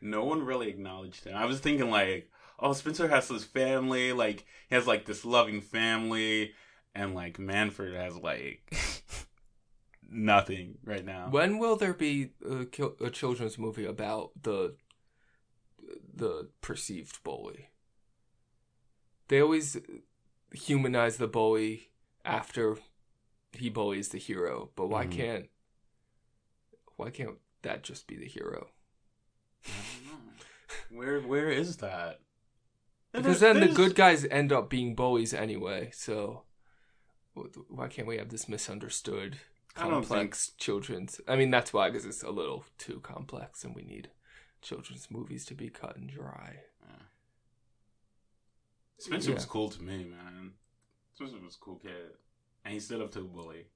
No 0.01 0.23
one 0.23 0.43
really 0.45 0.69
acknowledged 0.69 1.25
him. 1.25 1.35
I 1.35 1.45
was 1.45 1.59
thinking 1.59 1.89
like, 1.89 2.29
oh, 2.59 2.73
Spencer 2.73 3.07
has 3.07 3.27
his 3.29 3.43
family, 3.45 4.13
like 4.13 4.45
he 4.69 4.75
has 4.75 4.87
like 4.87 5.05
this 5.05 5.25
loving 5.25 5.61
family, 5.61 6.53
and 6.95 7.13
like 7.15 7.39
Manfred 7.39 7.93
has 7.93 8.15
like 8.17 8.71
nothing 10.09 10.77
right 10.83 11.05
now. 11.05 11.27
When 11.29 11.57
will 11.59 11.75
there 11.75 11.93
be 11.93 12.31
a, 12.47 12.65
a 13.05 13.09
children's 13.09 13.57
movie 13.57 13.85
about 13.85 14.31
the 14.41 14.75
the 16.13 16.49
perceived 16.61 17.23
bully? 17.23 17.69
They 19.27 19.41
always 19.41 19.77
humanize 20.53 21.17
the 21.17 21.27
bully 21.27 21.89
after 22.23 22.77
he 23.51 23.69
bullies 23.69 24.09
the 24.09 24.17
hero, 24.17 24.69
but 24.75 24.87
why 24.87 25.05
Mhm. 25.05 25.11
can't 25.11 25.49
why 26.95 27.09
can't 27.11 27.37
that 27.61 27.83
just 27.83 28.07
be 28.07 28.15
the 28.17 28.25
hero? 28.27 28.69
I 31.01 31.05
don't 31.05 31.21
know. 31.23 31.27
Where 31.27 31.45
where 31.45 31.49
is 31.49 31.77
that? 31.77 32.19
Because 33.13 33.39
then 33.39 33.59
the 33.59 33.67
good 33.67 33.95
guys 33.95 34.25
end 34.25 34.51
up 34.51 34.69
being 34.69 34.95
bullies 34.95 35.33
anyway. 35.33 35.89
So 35.93 36.43
why 37.69 37.87
can't 37.87 38.07
we 38.07 38.17
have 38.17 38.29
this 38.29 38.49
misunderstood 38.49 39.37
I 39.75 39.83
don't 39.83 39.91
complex 39.91 40.51
children's? 40.57 41.21
I 41.27 41.35
mean, 41.35 41.51
that's 41.51 41.73
why 41.73 41.89
because 41.89 42.05
it's 42.05 42.23
a 42.23 42.29
little 42.29 42.65
too 42.77 42.99
complex, 43.01 43.63
and 43.63 43.75
we 43.75 43.83
need 43.83 44.09
children's 44.61 45.09
movies 45.09 45.45
to 45.45 45.55
be 45.55 45.69
cut 45.69 45.95
and 45.95 46.09
dry. 46.09 46.57
Spencer 48.99 49.33
was 49.33 49.45
cool 49.45 49.69
to 49.69 49.81
me, 49.81 50.05
man. 50.05 50.53
Spencer 51.13 51.37
was 51.43 51.55
a 51.55 51.59
cool 51.59 51.75
kid, 51.75 51.91
and 52.65 52.73
he 52.73 52.79
stood 52.79 53.01
up 53.01 53.11
to 53.11 53.19
the 53.19 53.25
bully. 53.25 53.67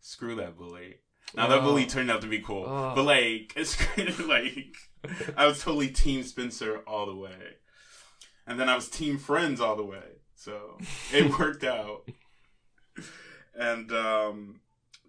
Screw 0.00 0.34
that 0.36 0.56
bully. 0.56 0.96
Now 1.34 1.46
that 1.48 1.62
bully 1.62 1.86
turned 1.86 2.10
out 2.10 2.20
to 2.22 2.26
be 2.26 2.40
cool, 2.40 2.64
Oh. 2.66 2.92
but 2.94 3.04
like 3.04 3.52
it's 3.56 3.76
kind 3.76 4.08
of 4.08 4.20
like 4.26 4.74
I 5.36 5.46
was 5.46 5.62
totally 5.62 5.88
team 5.88 6.22
Spencer 6.24 6.78
all 6.86 7.06
the 7.06 7.14
way, 7.14 7.56
and 8.46 8.58
then 8.58 8.68
I 8.68 8.74
was 8.74 8.88
team 8.88 9.16
Friends 9.18 9.60
all 9.60 9.76
the 9.76 9.84
way. 9.84 10.18
So 10.34 10.78
it 11.12 11.38
worked 11.38 11.64
out, 11.64 12.08
and 13.54 13.90
um, 13.92 14.60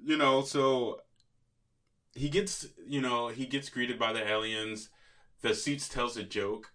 you 0.03 0.17
know, 0.17 0.41
so 0.43 1.01
he 2.13 2.29
gets 2.29 2.67
you 2.87 3.01
know 3.01 3.29
he 3.29 3.45
gets 3.45 3.69
greeted 3.69 3.97
by 3.97 4.13
the 4.13 4.27
aliens. 4.27 4.89
The 5.41 5.55
suits 5.55 5.89
tells 5.89 6.17
a 6.17 6.23
joke. 6.23 6.71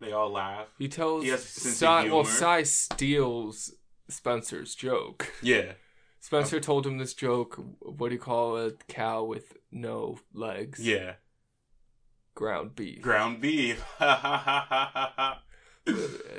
They 0.00 0.12
all 0.12 0.30
laugh. 0.30 0.68
He 0.78 0.88
tells 0.88 1.24
He 1.24 1.30
has 1.30 1.44
a 1.44 1.46
sense 1.46 1.74
of 1.74 1.78
Cy, 1.78 2.04
well. 2.08 2.24
Cy 2.24 2.62
steals 2.64 3.72
Spencer's 4.08 4.74
joke. 4.74 5.32
Yeah. 5.42 5.72
Spencer 6.22 6.60
told 6.60 6.86
him 6.86 6.98
this 6.98 7.14
joke. 7.14 7.58
What 7.80 8.08
do 8.10 8.14
you 8.14 8.20
call 8.20 8.56
a 8.56 8.70
cow 8.88 9.24
with 9.24 9.56
no 9.72 10.18
legs? 10.32 10.78
Yeah. 10.78 11.14
ground 12.36 12.76
beef. 12.76 13.02
Ground 13.02 13.40
beef. 13.40 13.84
the 13.98 15.38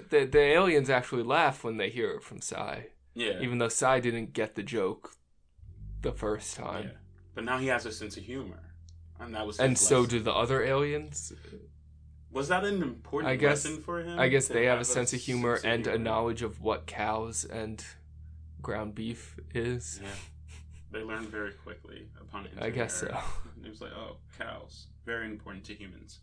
the 0.09 0.39
aliens 0.39 0.89
actually 0.89 1.23
laugh 1.23 1.63
when 1.65 1.75
they 1.77 1.89
hear 1.89 2.11
it 2.11 2.23
from 2.23 2.39
Cy, 2.41 2.88
yeah. 3.13 3.39
even 3.41 3.57
though 3.57 3.67
Cy 3.67 3.99
didn't 3.99 4.31
get 4.34 4.55
the 4.55 4.63
joke 4.63 5.11
the 6.01 6.13
first 6.13 6.55
time. 6.55 6.86
yeah. 6.86 6.91
But 7.36 7.43
now 7.43 7.57
he 7.57 7.67
has 7.67 7.86
a 7.86 7.91
sense 7.91 8.15
of 8.17 8.23
humor. 8.23 8.59
And 9.19 9.34
that 9.36 9.45
was 9.45 9.59
And 9.59 9.77
so 9.77 10.01
lesson. 10.01 10.17
do 10.19 10.23
the 10.23 10.34
other 10.34 10.63
aliens. 10.63 11.34
Was 12.31 12.47
that 12.47 12.63
an 12.63 12.81
important 12.81 13.31
I 13.31 13.36
guess- 13.36 13.65
lesson 13.65 13.81
for 13.81 13.99
him? 14.01 14.17
I 14.19 14.27
guess 14.29 14.47
they 14.47 14.65
have 14.65 14.79
a 14.79 14.86
sense 14.86 15.13
of 15.13 15.19
humor 15.19 15.57
sense 15.57 15.88
of 15.88 15.93
and 15.93 16.01
a 16.01 16.03
knowledge 16.03 16.41
of 16.41 16.61
what 16.61 16.86
cows 16.88 17.43
and 17.45 17.84
ground 18.64 18.95
beef 18.95 19.38
is. 19.53 19.99
Yeah. 20.01 20.09
They 20.91 21.03
learned 21.03 21.30
very 21.30 21.51
quickly 21.51 22.07
upon 22.20 22.45
entering 22.47 22.64
I 22.64 22.70
guess 22.70 22.95
so. 23.01 23.07
Earth. 23.07 23.39
It 23.64 23.70
was 23.70 23.82
like, 23.82 23.91
oh, 23.95 24.18
cows. 24.39 24.88
Very 25.05 25.26
important 25.28 25.66
to 25.66 25.74
humans. 25.76 26.20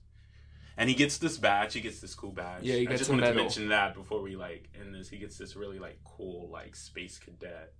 And 0.76 0.88
he 0.88 0.95
gets 0.95 1.18
this 1.18 1.36
badge. 1.38 1.74
He 1.74 1.80
gets 1.80 2.01
this 2.01 2.14
cool 2.14 2.30
badge. 2.30 2.62
Yeah, 2.62 2.76
he 2.76 2.86
gets 2.86 2.95
I 2.95 2.97
just 2.99 3.11
wanted 3.11 3.22
medal. 3.22 3.34
to 3.36 3.43
mention 3.43 3.68
that 3.68 3.95
before 3.95 4.22
we 4.22 4.36
like 4.36 4.68
end 4.80 4.95
this. 4.95 5.09
He 5.09 5.18
gets 5.18 5.36
this 5.36 5.55
really 5.57 5.78
like 5.78 5.99
cool 6.05 6.49
like 6.51 6.74
space 6.76 7.18
cadet, 7.18 7.74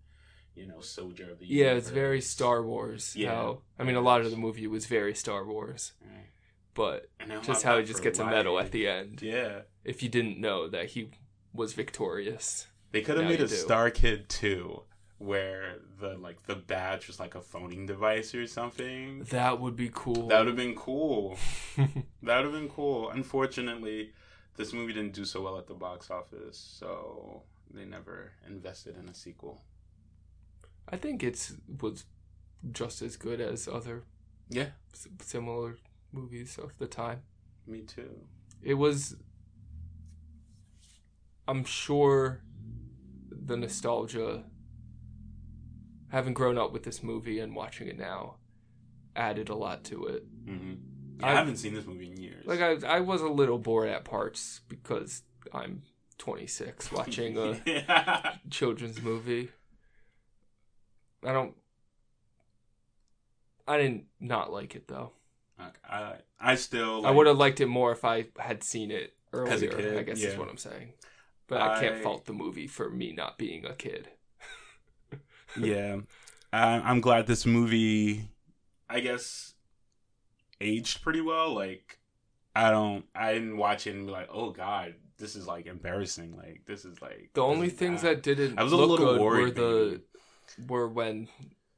you 0.55 0.67
know, 0.67 0.81
soldier 0.81 1.31
of 1.31 1.39
the 1.39 1.47
year. 1.47 1.67
Yeah, 1.67 1.73
it's 1.79 1.89
very. 1.91 2.21
Star 2.21 2.63
Wars. 2.63 3.15
Yeah. 3.17 3.31
How 3.35 3.63
I 3.79 3.85
mean, 3.85 3.95
a 3.97 4.01
lot 4.03 4.21
of 4.21 4.31
the 4.31 4.37
movie 4.37 4.67
was 4.67 4.87
very 4.87 5.15
Star 5.15 5.47
Wars, 5.47 5.93
Right. 6.03 6.27
but 6.75 7.07
just 7.43 7.63
how 7.63 7.79
he 7.79 7.85
just 7.85 8.03
gets 8.03 8.19
a 8.19 8.27
medal 8.27 8.59
at 8.59 8.71
the 8.73 8.89
end. 8.89 9.23
Yeah. 9.23 9.61
If 9.85 10.03
you 10.03 10.09
didn't 10.11 10.39
know 10.39 10.69
that 10.69 10.87
he 10.91 11.11
was 11.55 11.73
victorious. 11.73 12.67
They 12.93 13.03
could 13.03 13.16
have 13.16 13.24
Now 13.24 13.30
made 13.30 13.41
a 13.41 13.47
do. 13.49 13.55
Star 13.55 13.91
Kid 13.91 14.28
2 14.28 14.82
where 15.18 15.74
the 16.01 16.16
like 16.16 16.45
the 16.45 16.55
badge 16.57 17.07
was 17.07 17.20
like 17.20 17.34
a 17.34 17.41
phoning 17.43 17.84
device 17.86 18.34
or 18.34 18.47
something. 18.47 19.22
That 19.24 19.61
would 19.61 19.76
be 19.76 19.91
cool. 19.93 20.28
That 20.28 20.38
would 20.38 20.47
have 20.49 20.57
been 20.57 20.74
cool. 20.74 21.36
That 21.76 22.36
would 22.36 22.45
have 22.47 22.53
been 22.53 22.68
cool. 22.70 23.11
Unfortunately, 23.11 24.12
this 24.57 24.72
movie 24.72 24.93
didn't 24.95 25.12
do 25.12 25.24
so 25.26 25.43
well 25.43 25.59
at 25.59 25.66
the 25.66 25.74
box 25.74 26.11
office, 26.11 26.57
so 26.78 27.43
they 27.72 27.84
never 27.84 28.32
invested 28.47 28.97
in 28.99 29.09
a 29.11 29.14
sequel. 29.14 29.62
I 30.88 30.97
think 30.97 31.22
it's 31.22 31.55
was 31.80 32.05
just 32.72 33.01
as 33.03 33.16
good 33.16 33.41
as 33.41 33.68
other 33.68 34.05
Yeah, 34.49 34.70
s- 34.95 35.07
similar 35.20 35.76
movies 36.12 36.59
of 36.59 36.76
the 36.78 36.86
time. 36.86 37.20
me 37.66 37.82
too. 37.82 38.20
It 38.62 38.74
was. 38.74 39.16
I'm 41.49 41.64
sure 41.64 42.41
the 43.51 43.57
nostalgia, 43.57 44.44
having 46.09 46.32
grown 46.34 46.57
up 46.57 46.72
with 46.72 46.84
this 46.84 47.03
movie 47.03 47.40
and 47.40 47.55
watching 47.57 47.88
it 47.88 47.98
now, 47.98 48.36
added 49.16 49.48
a 49.48 49.55
lot 49.57 49.82
to 49.84 50.07
it. 50.07 50.24
hmm 50.46 50.74
I- 51.22 51.32
I 51.32 51.34
haven't 51.34 51.57
seen 51.57 51.74
this 51.74 51.84
movie 51.84 52.11
in 52.11 52.16
years. 52.16 52.46
Like 52.46 52.61
I, 52.61 52.76
I 52.86 53.01
was 53.01 53.20
a 53.20 53.28
little 53.28 53.59
bored 53.59 53.88
at 53.90 54.05
parts 54.05 54.61
because 54.68 55.22
I'm 55.53 55.82
26 56.18 56.90
watching 56.98 57.36
a 57.36 57.61
yeah. 57.66 58.36
children's 58.48 59.03
movie. 59.03 59.51
I 61.26 61.32
don't. 61.32 61.55
I 63.68 63.76
didn't 63.76 64.05
not 64.18 64.51
like 64.53 64.74
it 64.74 64.88
though. 64.88 65.12
I 65.86 66.14
I 66.40 66.55
still 66.55 67.05
I 67.05 67.11
would 67.11 67.26
have 67.26 67.36
liked 67.36 67.61
it 67.61 67.66
more 67.66 67.92
if 67.92 68.03
I 68.05 68.26
had 68.38 68.62
seen 68.64 68.90
it 68.90 69.12
earlier. 69.34 69.70
Kid, 69.70 69.98
I 69.98 70.03
guess 70.05 70.22
is 70.22 70.38
what 70.38 70.48
I'm 70.48 70.57
saying. 70.57 70.94
But 71.51 71.61
I 71.61 71.80
can't 71.80 72.03
fault 72.03 72.24
the 72.24 72.32
movie 72.32 72.66
for 72.66 72.88
me 72.88 73.12
not 73.12 73.36
being 73.36 73.66
a 73.66 73.74
kid. 73.74 74.09
yeah 75.61 75.96
I, 76.53 76.74
i'm 76.78 77.01
glad 77.01 77.26
this 77.26 77.44
movie 77.44 78.28
i 78.88 79.01
guess 79.01 79.55
aged 80.61 81.03
pretty 81.03 81.20
well 81.20 81.53
like 81.55 81.98
i 82.55 82.70
don't 82.70 83.05
i 83.16 83.32
didn't 83.34 83.57
watch 83.57 83.86
it 83.88 83.94
and 83.96 84.07
be 84.07 84.12
like 84.12 84.28
oh 84.32 84.51
god 84.51 84.94
this 85.18 85.34
is 85.34 85.46
like 85.48 85.66
embarrassing 85.66 86.36
like 86.36 86.62
this 86.66 86.84
is 86.84 87.03
like 87.03 87.30
The 87.34 87.42
only 87.42 87.68
things 87.68 88.03
bad. 88.03 88.18
that 88.18 88.22
didn't 88.22 88.59
I 88.59 88.62
was 88.62 88.72
a 88.72 88.76
look 88.76 88.90
little 88.90 89.14
good 89.14 89.20
were 89.20 89.51
the 89.51 90.01
maybe. 90.59 90.68
were 90.68 90.88
when 90.88 91.28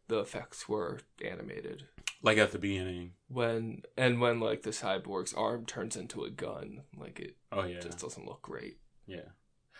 the 0.09 0.19
effects 0.21 0.69
were 0.69 1.01
animated. 1.25 1.85
Like 2.23 2.39
at 2.39 2.53
the 2.53 2.59
beginning. 2.59 3.13
when 3.29 3.83
and 3.97 4.21
when 4.21 4.39
like 4.39 4.63
the 4.63 4.71
cyborg's 4.71 5.33
arm 5.35 5.65
turns 5.67 5.97
into 5.97 6.23
a 6.25 6.31
gun, 6.31 6.83
like 6.97 7.19
it 7.19 7.37
Oh 7.51 7.65
yeah. 7.65 7.81
just 7.81 7.99
doesn't 7.99 8.27
look 8.27 8.43
great. 8.43 8.77
yeah. 9.07 9.31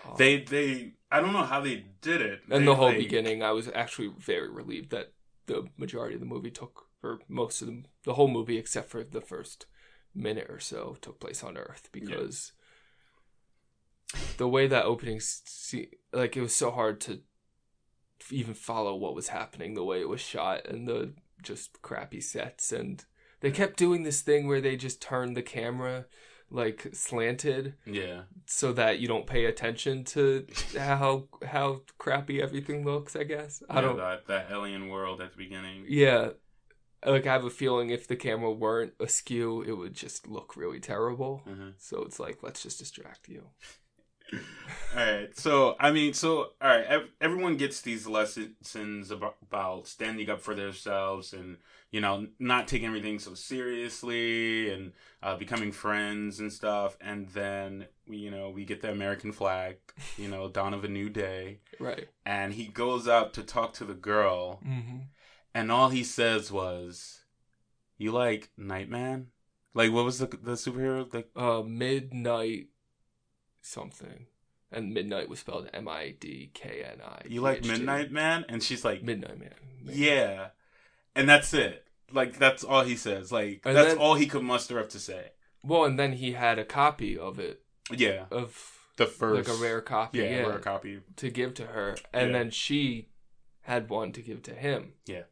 Um, 0.05 0.15
They 0.19 0.39
they 0.43 0.95
I 1.11 1.21
don't 1.21 1.33
know 1.33 1.45
how 1.45 1.61
they 1.61 1.85
did 2.01 2.21
it. 2.23 2.41
and 2.51 2.63
They, 2.63 2.67
the 2.67 2.75
whole 2.75 2.89
like- 2.89 2.99
beginning, 2.99 3.43
I 3.43 3.53
was 3.53 3.69
actually 3.69 4.11
very 4.19 4.49
relieved 4.51 4.91
that 4.91 5.13
the 5.47 5.67
majority 5.77 6.15
of 6.15 6.21
the 6.21 6.27
movie 6.27 6.51
took, 6.51 6.87
or 7.03 7.21
most 7.29 7.61
of 7.63 7.69
the 7.69 7.85
the 8.05 8.15
whole 8.15 8.29
movie 8.29 8.57
except 8.59 8.89
for 8.91 9.05
the 9.05 9.21
first 9.21 9.67
minute 10.15 10.47
or 10.49 10.59
so, 10.61 10.97
took 11.01 11.19
place 11.21 11.43
on 11.45 11.57
Earth 11.57 11.89
because 11.93 12.53
the 14.37 14.49
way 14.49 14.67
that 14.67 14.85
opening 14.85 15.21
scene, 15.21 15.89
like 16.13 16.37
it 16.37 16.43
was 16.43 16.55
so 16.55 16.71
hard 16.71 17.01
to 17.03 17.21
even 18.31 18.55
follow 18.55 18.95
what 18.95 19.15
was 19.15 19.29
happening, 19.29 19.75
the 19.75 19.85
way 19.85 20.01
it 20.01 20.09
was 20.09 20.21
shot, 20.21 20.67
and 20.67 20.87
the 20.87 21.13
just 21.43 21.81
crappy 21.83 22.21
sets, 22.21 22.73
and 22.73 23.05
they 23.41 23.51
kept 23.51 23.77
doing 23.77 24.03
this 24.05 24.21
thing 24.21 24.47
where 24.47 24.61
they 24.61 24.77
just 24.77 25.01
turned 25.03 25.37
the 25.37 25.43
camera 25.43 26.07
like 26.53 26.87
slanted 26.93 27.75
Yeah. 27.87 28.23
so 28.47 28.73
that 28.75 28.99
you 29.01 29.09
don't 29.09 29.27
pay 29.27 29.47
attention 29.47 30.05
to 30.05 30.47
how 30.79 31.29
how 31.47 31.81
crappy 31.99 32.43
everything 32.43 32.85
looks. 32.85 33.17
I 33.17 33.25
guess 33.25 33.63
I 33.71 33.77
Yeah, 33.77 33.81
don't. 33.81 33.97
that 33.97 34.27
that 34.27 34.51
alien 34.51 34.89
world 34.89 35.21
at 35.21 35.31
the 35.33 35.37
beginning. 35.39 35.87
Yeah, 35.89 36.31
like 37.05 37.27
I 37.27 37.33
have 37.33 37.45
a 37.45 37.51
feeling 37.51 37.91
if 37.91 38.07
the 38.07 38.17
camera 38.17 38.53
weren't 38.53 38.93
askew, 39.01 39.63
it 39.63 39.73
would 39.73 39.95
just 39.95 40.29
look 40.29 40.57
really 40.57 40.79
terrible. 40.81 41.43
Mhm. 41.49 41.75
So 41.79 42.03
it's 42.03 42.21
like 42.21 42.43
let's 42.43 42.63
just 42.63 42.79
distract 42.79 43.29
you. 43.29 43.49
all 44.97 45.05
right. 45.05 45.39
So 45.39 45.77
I 45.79 45.91
mean, 45.93 46.13
so 46.15 46.51
all 46.61 46.69
right. 46.69 46.85
Ev- 46.87 47.09
everyone 47.21 47.57
gets 47.57 47.81
these 47.81 48.07
lessons 48.07 49.11
about, 49.11 49.37
about 49.43 49.87
standing 49.87 50.31
up 50.31 50.41
for 50.41 50.55
themselves 50.55 51.33
and 51.33 51.59
you 51.91 52.01
know 52.01 52.27
not 52.39 52.69
taking 52.69 52.87
everything 52.89 53.19
so 53.19 53.35
seriously 53.35 54.71
and 54.73 54.93
uh, 55.23 55.37
becoming 55.37 55.73
friends 55.73 56.41
and 56.41 56.53
stuff. 56.53 56.97
And 57.01 57.29
then 57.31 57.87
we, 58.07 58.17
you 58.19 58.31
know, 58.31 58.51
we 58.51 58.65
get 58.65 58.81
the 58.83 58.91
American 58.91 59.33
flag. 59.33 59.77
You 60.17 60.29
know, 60.29 60.49
dawn 60.57 60.75
of 60.75 60.85
a 60.85 60.89
new 60.89 61.09
day. 61.11 61.61
Right. 61.79 62.09
And 62.25 62.55
he 62.55 62.67
goes 62.67 63.09
out 63.09 63.35
to 63.35 63.43
talk 63.43 63.73
to 63.75 63.85
the 63.85 63.95
girl, 63.95 64.61
Mm-hmm. 64.67 64.99
and 65.55 65.73
all 65.73 65.89
he 65.89 66.05
says 66.05 66.53
was, 66.53 67.21
"You 67.99 68.13
like 68.13 68.51
Nightman?" 68.57 69.29
Like 69.75 69.91
what 69.91 70.05
was 70.05 70.19
the 70.19 70.27
the 70.27 70.53
superhero? 70.53 71.13
Like 71.13 71.31
Uh, 71.35 71.63
midnight 71.63 72.69
something, 73.63 74.27
and 74.71 74.93
midnight 74.93 75.29
was 75.29 75.39
spelled 75.41 75.71
M 75.73 75.89
I 75.89 76.15
D 76.21 76.51
K 76.53 76.85
N 76.85 77.01
I. 77.05 77.23
you 77.27 77.41
like 77.41 77.65
Midnight 77.65 78.11
Man? 78.13 78.45
And 78.49 78.63
she's 78.63 78.85
like, 78.85 79.03
Midnight 79.03 79.39
Man. 79.41 79.55
Yeah. 79.85 80.49
And 81.15 81.29
that's 81.29 81.55
it. 81.55 81.85
Like 82.13 82.39
that's 82.39 82.63
all 82.65 82.83
he 82.85 82.97
says. 82.97 83.33
Like 83.33 83.63
And 83.65 83.75
that's 83.77 83.91
then- 83.91 83.99
all 83.99 84.15
he 84.15 84.27
could 84.27 84.43
muster 84.43 84.79
up 84.79 84.91
to 84.91 84.99
say. 84.99 85.31
Well, 85.65 85.85
and 85.85 85.99
then 85.99 86.13
he 86.15 86.33
had 86.33 86.59
a 86.59 86.65
copy 86.65 87.17
of 87.17 87.39
it 87.39 87.63
Yeah. 87.91 88.25
of 88.31 88.79
The 88.97 89.07
first 89.07 89.49
like 89.49 89.59
a 89.59 89.61
rare 89.63 89.81
copy. 89.81 90.19
yeah, 90.19 90.25
yeah. 90.25 90.47
rare 90.47 90.59
copy. 90.59 91.01
to 91.17 91.31
give 91.31 91.55
to 91.55 91.67
her, 91.67 91.97
and 92.13 92.31
Yeah. 92.33 92.39
then 92.39 92.51
she 92.51 93.09
had 93.63 93.89
one 93.89 94.11
to 94.13 94.21
give 94.21 94.43
to 94.43 94.55
him. 94.55 94.95
Yeah. 95.07 95.23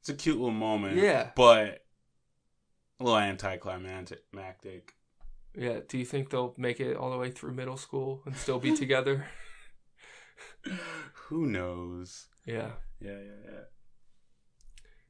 It's 0.00 0.08
a 0.08 0.14
cute 0.14 0.36
little 0.36 0.50
moment. 0.50 0.96
Yeah. 0.96 1.30
But 1.36 1.84
a 3.00 3.04
little 3.04 3.18
anticlimactic. 3.18 4.94
Yeah. 5.56 5.80
Do 5.86 5.98
you 5.98 6.04
think 6.04 6.30
they'll 6.30 6.54
make 6.56 6.80
it 6.80 6.96
all 6.96 7.10
the 7.10 7.18
way 7.18 7.30
through 7.30 7.52
middle 7.54 7.76
school 7.76 8.22
and 8.26 8.36
still 8.36 8.58
be 8.58 8.76
together? 8.76 9.26
Who 11.28 11.46
knows? 11.46 12.26
Yeah. 12.44 12.72
Yeah, 13.00 13.12
yeah, 13.18 13.50
yeah. 13.52 13.60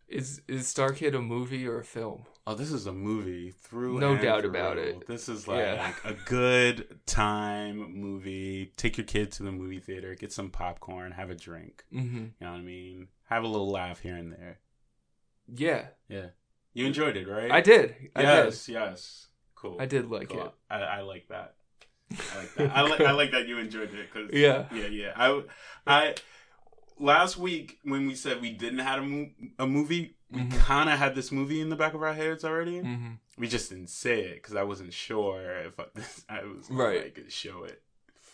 Is 0.07 0.43
is 0.47 0.69
Star 0.69 0.93
Kid 0.93 1.15
a 1.15 1.21
movie 1.21 1.67
or 1.67 1.79
a 1.81 1.85
film? 1.85 2.25
Oh, 2.47 2.55
this 2.55 2.71
is 2.71 2.87
a 2.87 2.93
movie 2.93 3.51
through. 3.53 3.99
No 3.99 4.17
doubt 4.19 4.45
about 4.45 4.77
it. 4.77 5.07
This 5.07 5.29
is 5.31 5.49
like 5.49 5.61
Yeah. 5.61 5.93
a 6.05 6.13
good 6.13 6.99
time 7.07 7.79
movie. 8.01 8.71
Take 8.77 8.99
your 8.99 9.07
kid 9.07 9.33
to 9.33 9.43
the 9.45 9.51
movie 9.51 9.81
theater, 9.81 10.15
get 10.15 10.31
some 10.33 10.51
popcorn, 10.51 11.13
have 11.13 11.31
a 11.31 11.35
drink. 11.35 11.85
Mm-hmm. 11.93 12.17
You 12.19 12.33
know 12.41 12.53
what 12.53 12.59
I 12.59 12.63
mean? 12.63 13.09
Have 13.31 13.45
a 13.45 13.49
little 13.49 13.71
laugh 13.71 14.01
here 14.01 14.17
and 14.17 14.31
there. 14.31 14.59
Yeah, 15.49 15.87
Yeah. 16.09 16.29
You 16.75 16.87
enjoyed 16.87 17.17
it, 17.17 17.29
right? 17.29 17.51
I 17.53 17.61
did. 17.61 17.95
I 18.17 18.23
yes, 18.23 18.69
yes. 18.69 19.29
Cool. 19.65 19.77
I 19.81 19.87
did 19.87 20.11
like 20.11 20.29
Cool. 20.29 20.43
it. 20.47 20.53
I, 20.71 20.77
I 20.81 21.01
like 21.01 21.29
that. 21.29 21.55
I 22.13 22.39
like 22.39 22.55
that. 22.57 22.77
I 22.77 22.83
like 22.83 23.01
I 23.01 23.13
like 23.13 23.31
that 23.33 23.49
you 23.49 23.59
enjoyed 23.59 23.91
it 23.95 24.09
because 24.13 24.31
Yeah. 24.45 24.67
yeah, 24.73 24.87
yeah. 24.87 25.13
I 25.17 25.43
I 25.87 26.15
last 26.99 27.37
week 27.39 27.79
when 27.83 28.07
we 28.07 28.15
said 28.15 28.41
we 28.43 28.51
didn't 28.53 28.81
have 28.81 29.03
a, 29.03 29.07
mo- 29.07 29.31
a 29.59 29.67
movie, 29.67 30.17
we 30.31 30.41
Mhm. 30.43 30.57
kind 30.59 30.91
of 30.91 30.99
had 30.99 31.15
this 31.15 31.33
movie 31.33 31.61
in 31.61 31.71
the 31.71 31.77
back 31.77 31.95
of 31.95 32.03
our 32.03 32.13
heads 32.13 32.45
already. 32.45 32.81
Mm-hmm. 32.83 33.13
We 33.39 33.49
just 33.49 33.71
didn't 33.71 33.89
say 33.89 34.21
it 34.21 34.35
because 34.35 34.55
I 34.55 34.63
wasn't 34.65 34.93
sure 34.93 35.41
if 35.61 35.81
I, 35.81 35.85
I 36.41 36.45
was 36.45 36.71
Right. 36.71 37.05
like 37.17 37.25
show 37.31 37.65
it. 37.65 37.81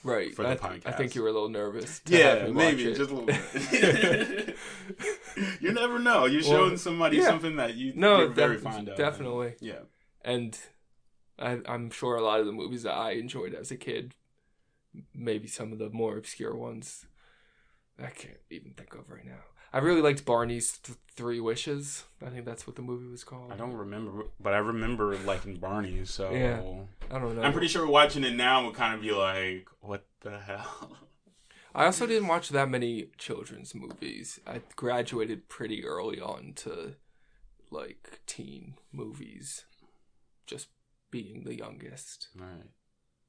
Right. 0.02 0.34
For 0.34 0.42
the 0.42 0.50
I, 0.50 0.54
th- 0.56 0.86
I 0.86 0.92
think 0.92 1.14
you 1.14 1.22
were 1.22 1.28
a 1.28 1.32
little 1.32 1.50
nervous. 1.50 2.00
Yeah, 2.06 2.48
maybe 2.48 2.84
just 2.84 3.10
a 3.10 3.14
little 3.14 3.26
bit. 3.26 4.56
you 5.60 5.72
never 5.72 5.98
know. 5.98 6.24
You're 6.26 6.42
Well, 6.42 6.50
showing 6.50 6.76
somebody 6.78 7.18
yeah. 7.18 7.26
something 7.26 7.56
that 7.56 7.74
you 7.74 7.92
no, 7.94 8.18
you're 8.20 8.28
very 8.28 8.56
fond 8.58 8.88
of. 8.88 8.96
definitely. 8.96 9.54
Yeah. 9.60 9.80
and 10.24 10.58
I, 11.40 11.60
I'm 11.66 11.90
sure 11.90 12.16
a 12.16 12.22
lot 12.22 12.40
of 12.40 12.46
the 12.46 12.52
movies 12.52 12.82
that 12.82 12.94
I 12.94 13.12
enjoyed 13.12 13.54
as 13.54 13.70
a 13.70 13.76
kid, 13.76 14.14
maybe 15.14 15.48
some 15.48 15.72
of 15.72 15.78
the 15.78 15.90
more 15.90 16.16
obscure 16.16 16.54
ones, 16.54 17.06
I 17.98 18.08
can't 18.10 18.38
even 18.50 18.72
think 18.72 18.94
of 18.94 19.10
right 19.10 19.24
now. 19.24 19.40
I 19.72 19.78
really 19.78 20.02
liked 20.02 20.24
Barney's 20.24 20.78
th- 20.78 20.98
Three 21.14 21.38
Wishes. 21.38 22.04
I 22.24 22.30
think 22.30 22.44
that's 22.44 22.66
what 22.66 22.74
the 22.74 22.82
movie 22.82 23.06
was 23.08 23.22
called. 23.22 23.52
I 23.52 23.56
don't 23.56 23.74
remember, 23.74 24.24
but 24.40 24.52
I 24.52 24.58
remember 24.58 25.16
liking 25.18 25.56
Barney. 25.56 26.04
So 26.06 26.32
Yeah. 26.32 26.60
I 27.14 27.18
don't 27.20 27.36
know. 27.36 27.42
I'm 27.42 27.52
pretty 27.52 27.68
sure 27.68 27.86
watching 27.86 28.24
it 28.24 28.34
now 28.34 28.66
would 28.66 28.74
kind 28.74 28.94
of 28.94 29.00
be 29.00 29.12
like, 29.12 29.68
what 29.80 30.06
the 30.22 30.38
hell? 30.38 30.96
I 31.74 31.84
also 31.84 32.04
didn't 32.06 32.26
watch 32.26 32.48
that 32.48 32.68
many 32.68 33.10
children's 33.16 33.74
movies. 33.74 34.40
I 34.44 34.60
graduated 34.74 35.48
pretty 35.48 35.84
early 35.84 36.20
on 36.20 36.54
to 36.56 36.96
like 37.70 38.20
teen 38.26 38.74
movies, 38.92 39.66
just 40.46 40.66
being 41.10 41.44
the 41.44 41.54
youngest. 41.56 42.28
right. 42.36 42.70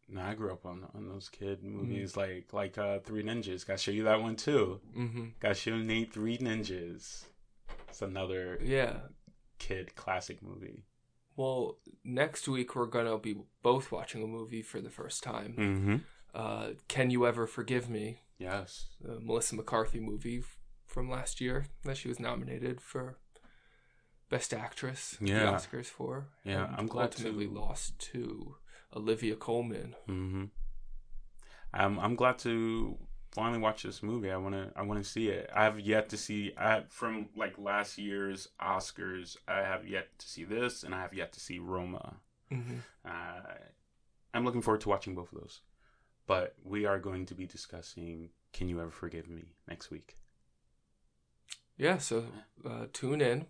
No, 0.10 0.22
I 0.22 0.34
grew 0.34 0.52
up 0.52 0.66
on 0.66 0.86
on 0.94 1.08
those 1.08 1.30
kid 1.30 1.62
Mm. 1.62 1.72
movies 1.72 2.18
like 2.18 2.52
like 2.54 2.78
uh 2.78 3.00
Three 3.00 3.24
Ninjas. 3.24 3.66
Got 3.66 3.78
to 3.78 3.84
show 3.84 3.92
you 3.92 4.04
that 4.04 4.22
one 4.22 4.36
too. 4.36 4.82
hmm 4.94 5.28
Got 5.40 5.50
to 5.50 5.54
show 5.56 5.76
you 5.76 5.84
Nate 5.84 6.12
Three 6.12 6.38
Ninjas. 6.38 7.24
It's 7.88 8.02
another 8.02 8.60
Yeah. 8.62 9.00
kid 9.58 9.96
classic 9.96 10.42
movie. 10.42 10.84
Well, 11.38 11.78
next 12.04 12.48
week 12.48 12.76
we're 12.76 12.88
gonna 12.88 13.18
be 13.18 13.36
both 13.64 13.92
watching 13.92 14.22
a 14.22 14.28
movie 14.28 14.62
for 14.62 14.82
the 14.82 14.90
first 14.90 15.24
time. 15.24 15.54
Mm-hmm. 15.58 15.96
Uh, 16.34 16.72
Can 16.90 17.10
You 17.10 17.26
Ever 17.26 17.48
Forgive 17.48 17.90
Me? 17.90 18.20
Yes. 18.38 18.88
The 19.00 19.20
Melissa 19.20 19.56
McCarthy 19.56 20.00
movie 20.02 20.44
from 20.88 21.10
last 21.10 21.40
year 21.40 21.68
that 21.86 21.96
she 21.98 22.10
was 22.10 22.20
nominated 22.20 22.82
for 22.82 23.18
Best 24.32 24.54
Actress. 24.54 25.18
Yeah. 25.22 25.40
The 25.46 25.52
Oscars 25.52 25.86
for. 25.86 26.26
Yeah, 26.46 26.74
I'm 26.78 26.88
glad 26.88 27.04
ultimately 27.04 27.48
to- 27.48 27.54
lost 27.54 28.00
to 28.14 28.56
Olivia 28.96 29.36
Colman. 29.36 29.96
Mm-hmm. 30.10 30.46
I'm 31.74 32.00
I'm 32.00 32.16
glad 32.16 32.40
to 32.40 32.98
finally 33.34 33.60
watch 33.60 33.84
this 33.84 34.02
movie. 34.02 34.32
I 34.32 34.38
wanna 34.38 34.72
I 34.76 34.84
wanna 34.84 35.04
see 35.04 35.28
it. 35.28 35.50
I 35.54 35.66
have 35.66 35.80
yet 35.82 36.10
to 36.10 36.18
see. 36.18 36.54
I 36.58 36.84
from 36.90 37.28
like 37.36 37.56
last 37.58 37.98
year's 37.98 38.48
Oscars. 38.62 39.36
I 39.48 39.58
have 39.60 39.86
yet 39.86 40.18
to 40.18 40.28
see 40.28 40.46
this, 40.46 40.84
and 40.84 40.96
I 40.96 41.02
have 41.02 41.14
yet 41.14 41.34
to 41.34 41.40
see 41.42 41.60
Roma. 41.60 42.16
Mm-hmm. 42.52 42.78
Uh, 43.06 43.54
I'm 44.34 44.46
looking 44.46 44.62
forward 44.62 44.82
to 44.82 44.90
watching 44.90 45.14
both 45.14 45.34
of 45.34 45.40
those. 45.42 45.60
But 46.26 46.56
we 46.64 46.86
are 46.86 47.00
going 47.00 47.26
to 47.26 47.36
be 47.36 47.46
discussing 47.46 48.30
"Can 48.54 48.70
You 48.70 48.80
Ever 48.80 48.92
Forgive 48.92 49.30
Me" 49.30 49.56
next 49.68 49.92
week. 49.92 50.16
Yeah, 51.78 51.98
so 51.98 52.26
uh, 52.66 52.86
tune 52.94 53.22
in, 53.22 53.48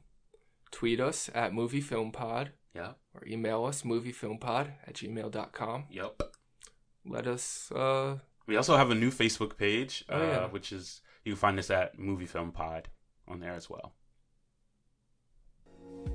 tweet 0.72 1.00
us 1.00 1.30
at 1.36 1.52
moviefilmpod, 1.52 2.50
Yep. 2.74 2.98
or 3.14 3.26
email 3.28 3.66
us 3.66 3.84
moviefilmpod 3.84 4.72
at 4.88 4.94
gmail.com. 4.96 5.86
Yep. 5.92 6.22
Let 7.06 7.28
us, 7.28 7.72
uh, 7.72 8.18
We 8.48 8.56
also 8.58 8.78
have 8.78 8.90
a 8.92 8.96
new 8.96 9.12
Facebook 9.12 9.58
page, 9.58 10.04
Oh, 10.10 10.20
uh, 10.22 10.24
yeah. 10.26 10.46
which 10.48 10.72
is 10.72 11.02
you 11.26 11.34
can 11.34 11.40
find 11.40 11.60
us 11.60 11.70
at 11.70 11.98
Movie 12.00 12.26
Film 12.26 12.52
Pod 12.52 12.90
on 13.28 13.40
there 13.40 13.54
as 13.54 13.70
well. 13.70 13.94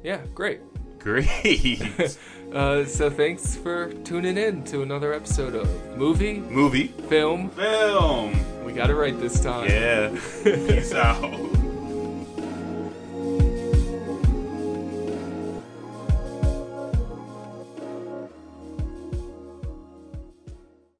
yeah, 0.02 0.24
great. 0.34 0.60
Great. 0.98 2.18
uh, 2.52 2.84
so 2.84 3.10
thanks 3.10 3.54
for 3.56 3.92
tuning 4.02 4.36
in 4.38 4.64
to 4.64 4.82
another 4.82 5.12
episode 5.12 5.54
of 5.54 5.68
Movie, 5.96 6.40
movie 6.40 6.88
Film. 7.08 7.50
film. 7.50 8.64
We 8.64 8.72
got 8.72 8.90
it 8.90 8.94
right 8.96 9.18
this 9.18 9.40
time. 9.40 9.68
Yeah. 9.68 10.08
Peace 10.44 10.92
out. 10.94 11.55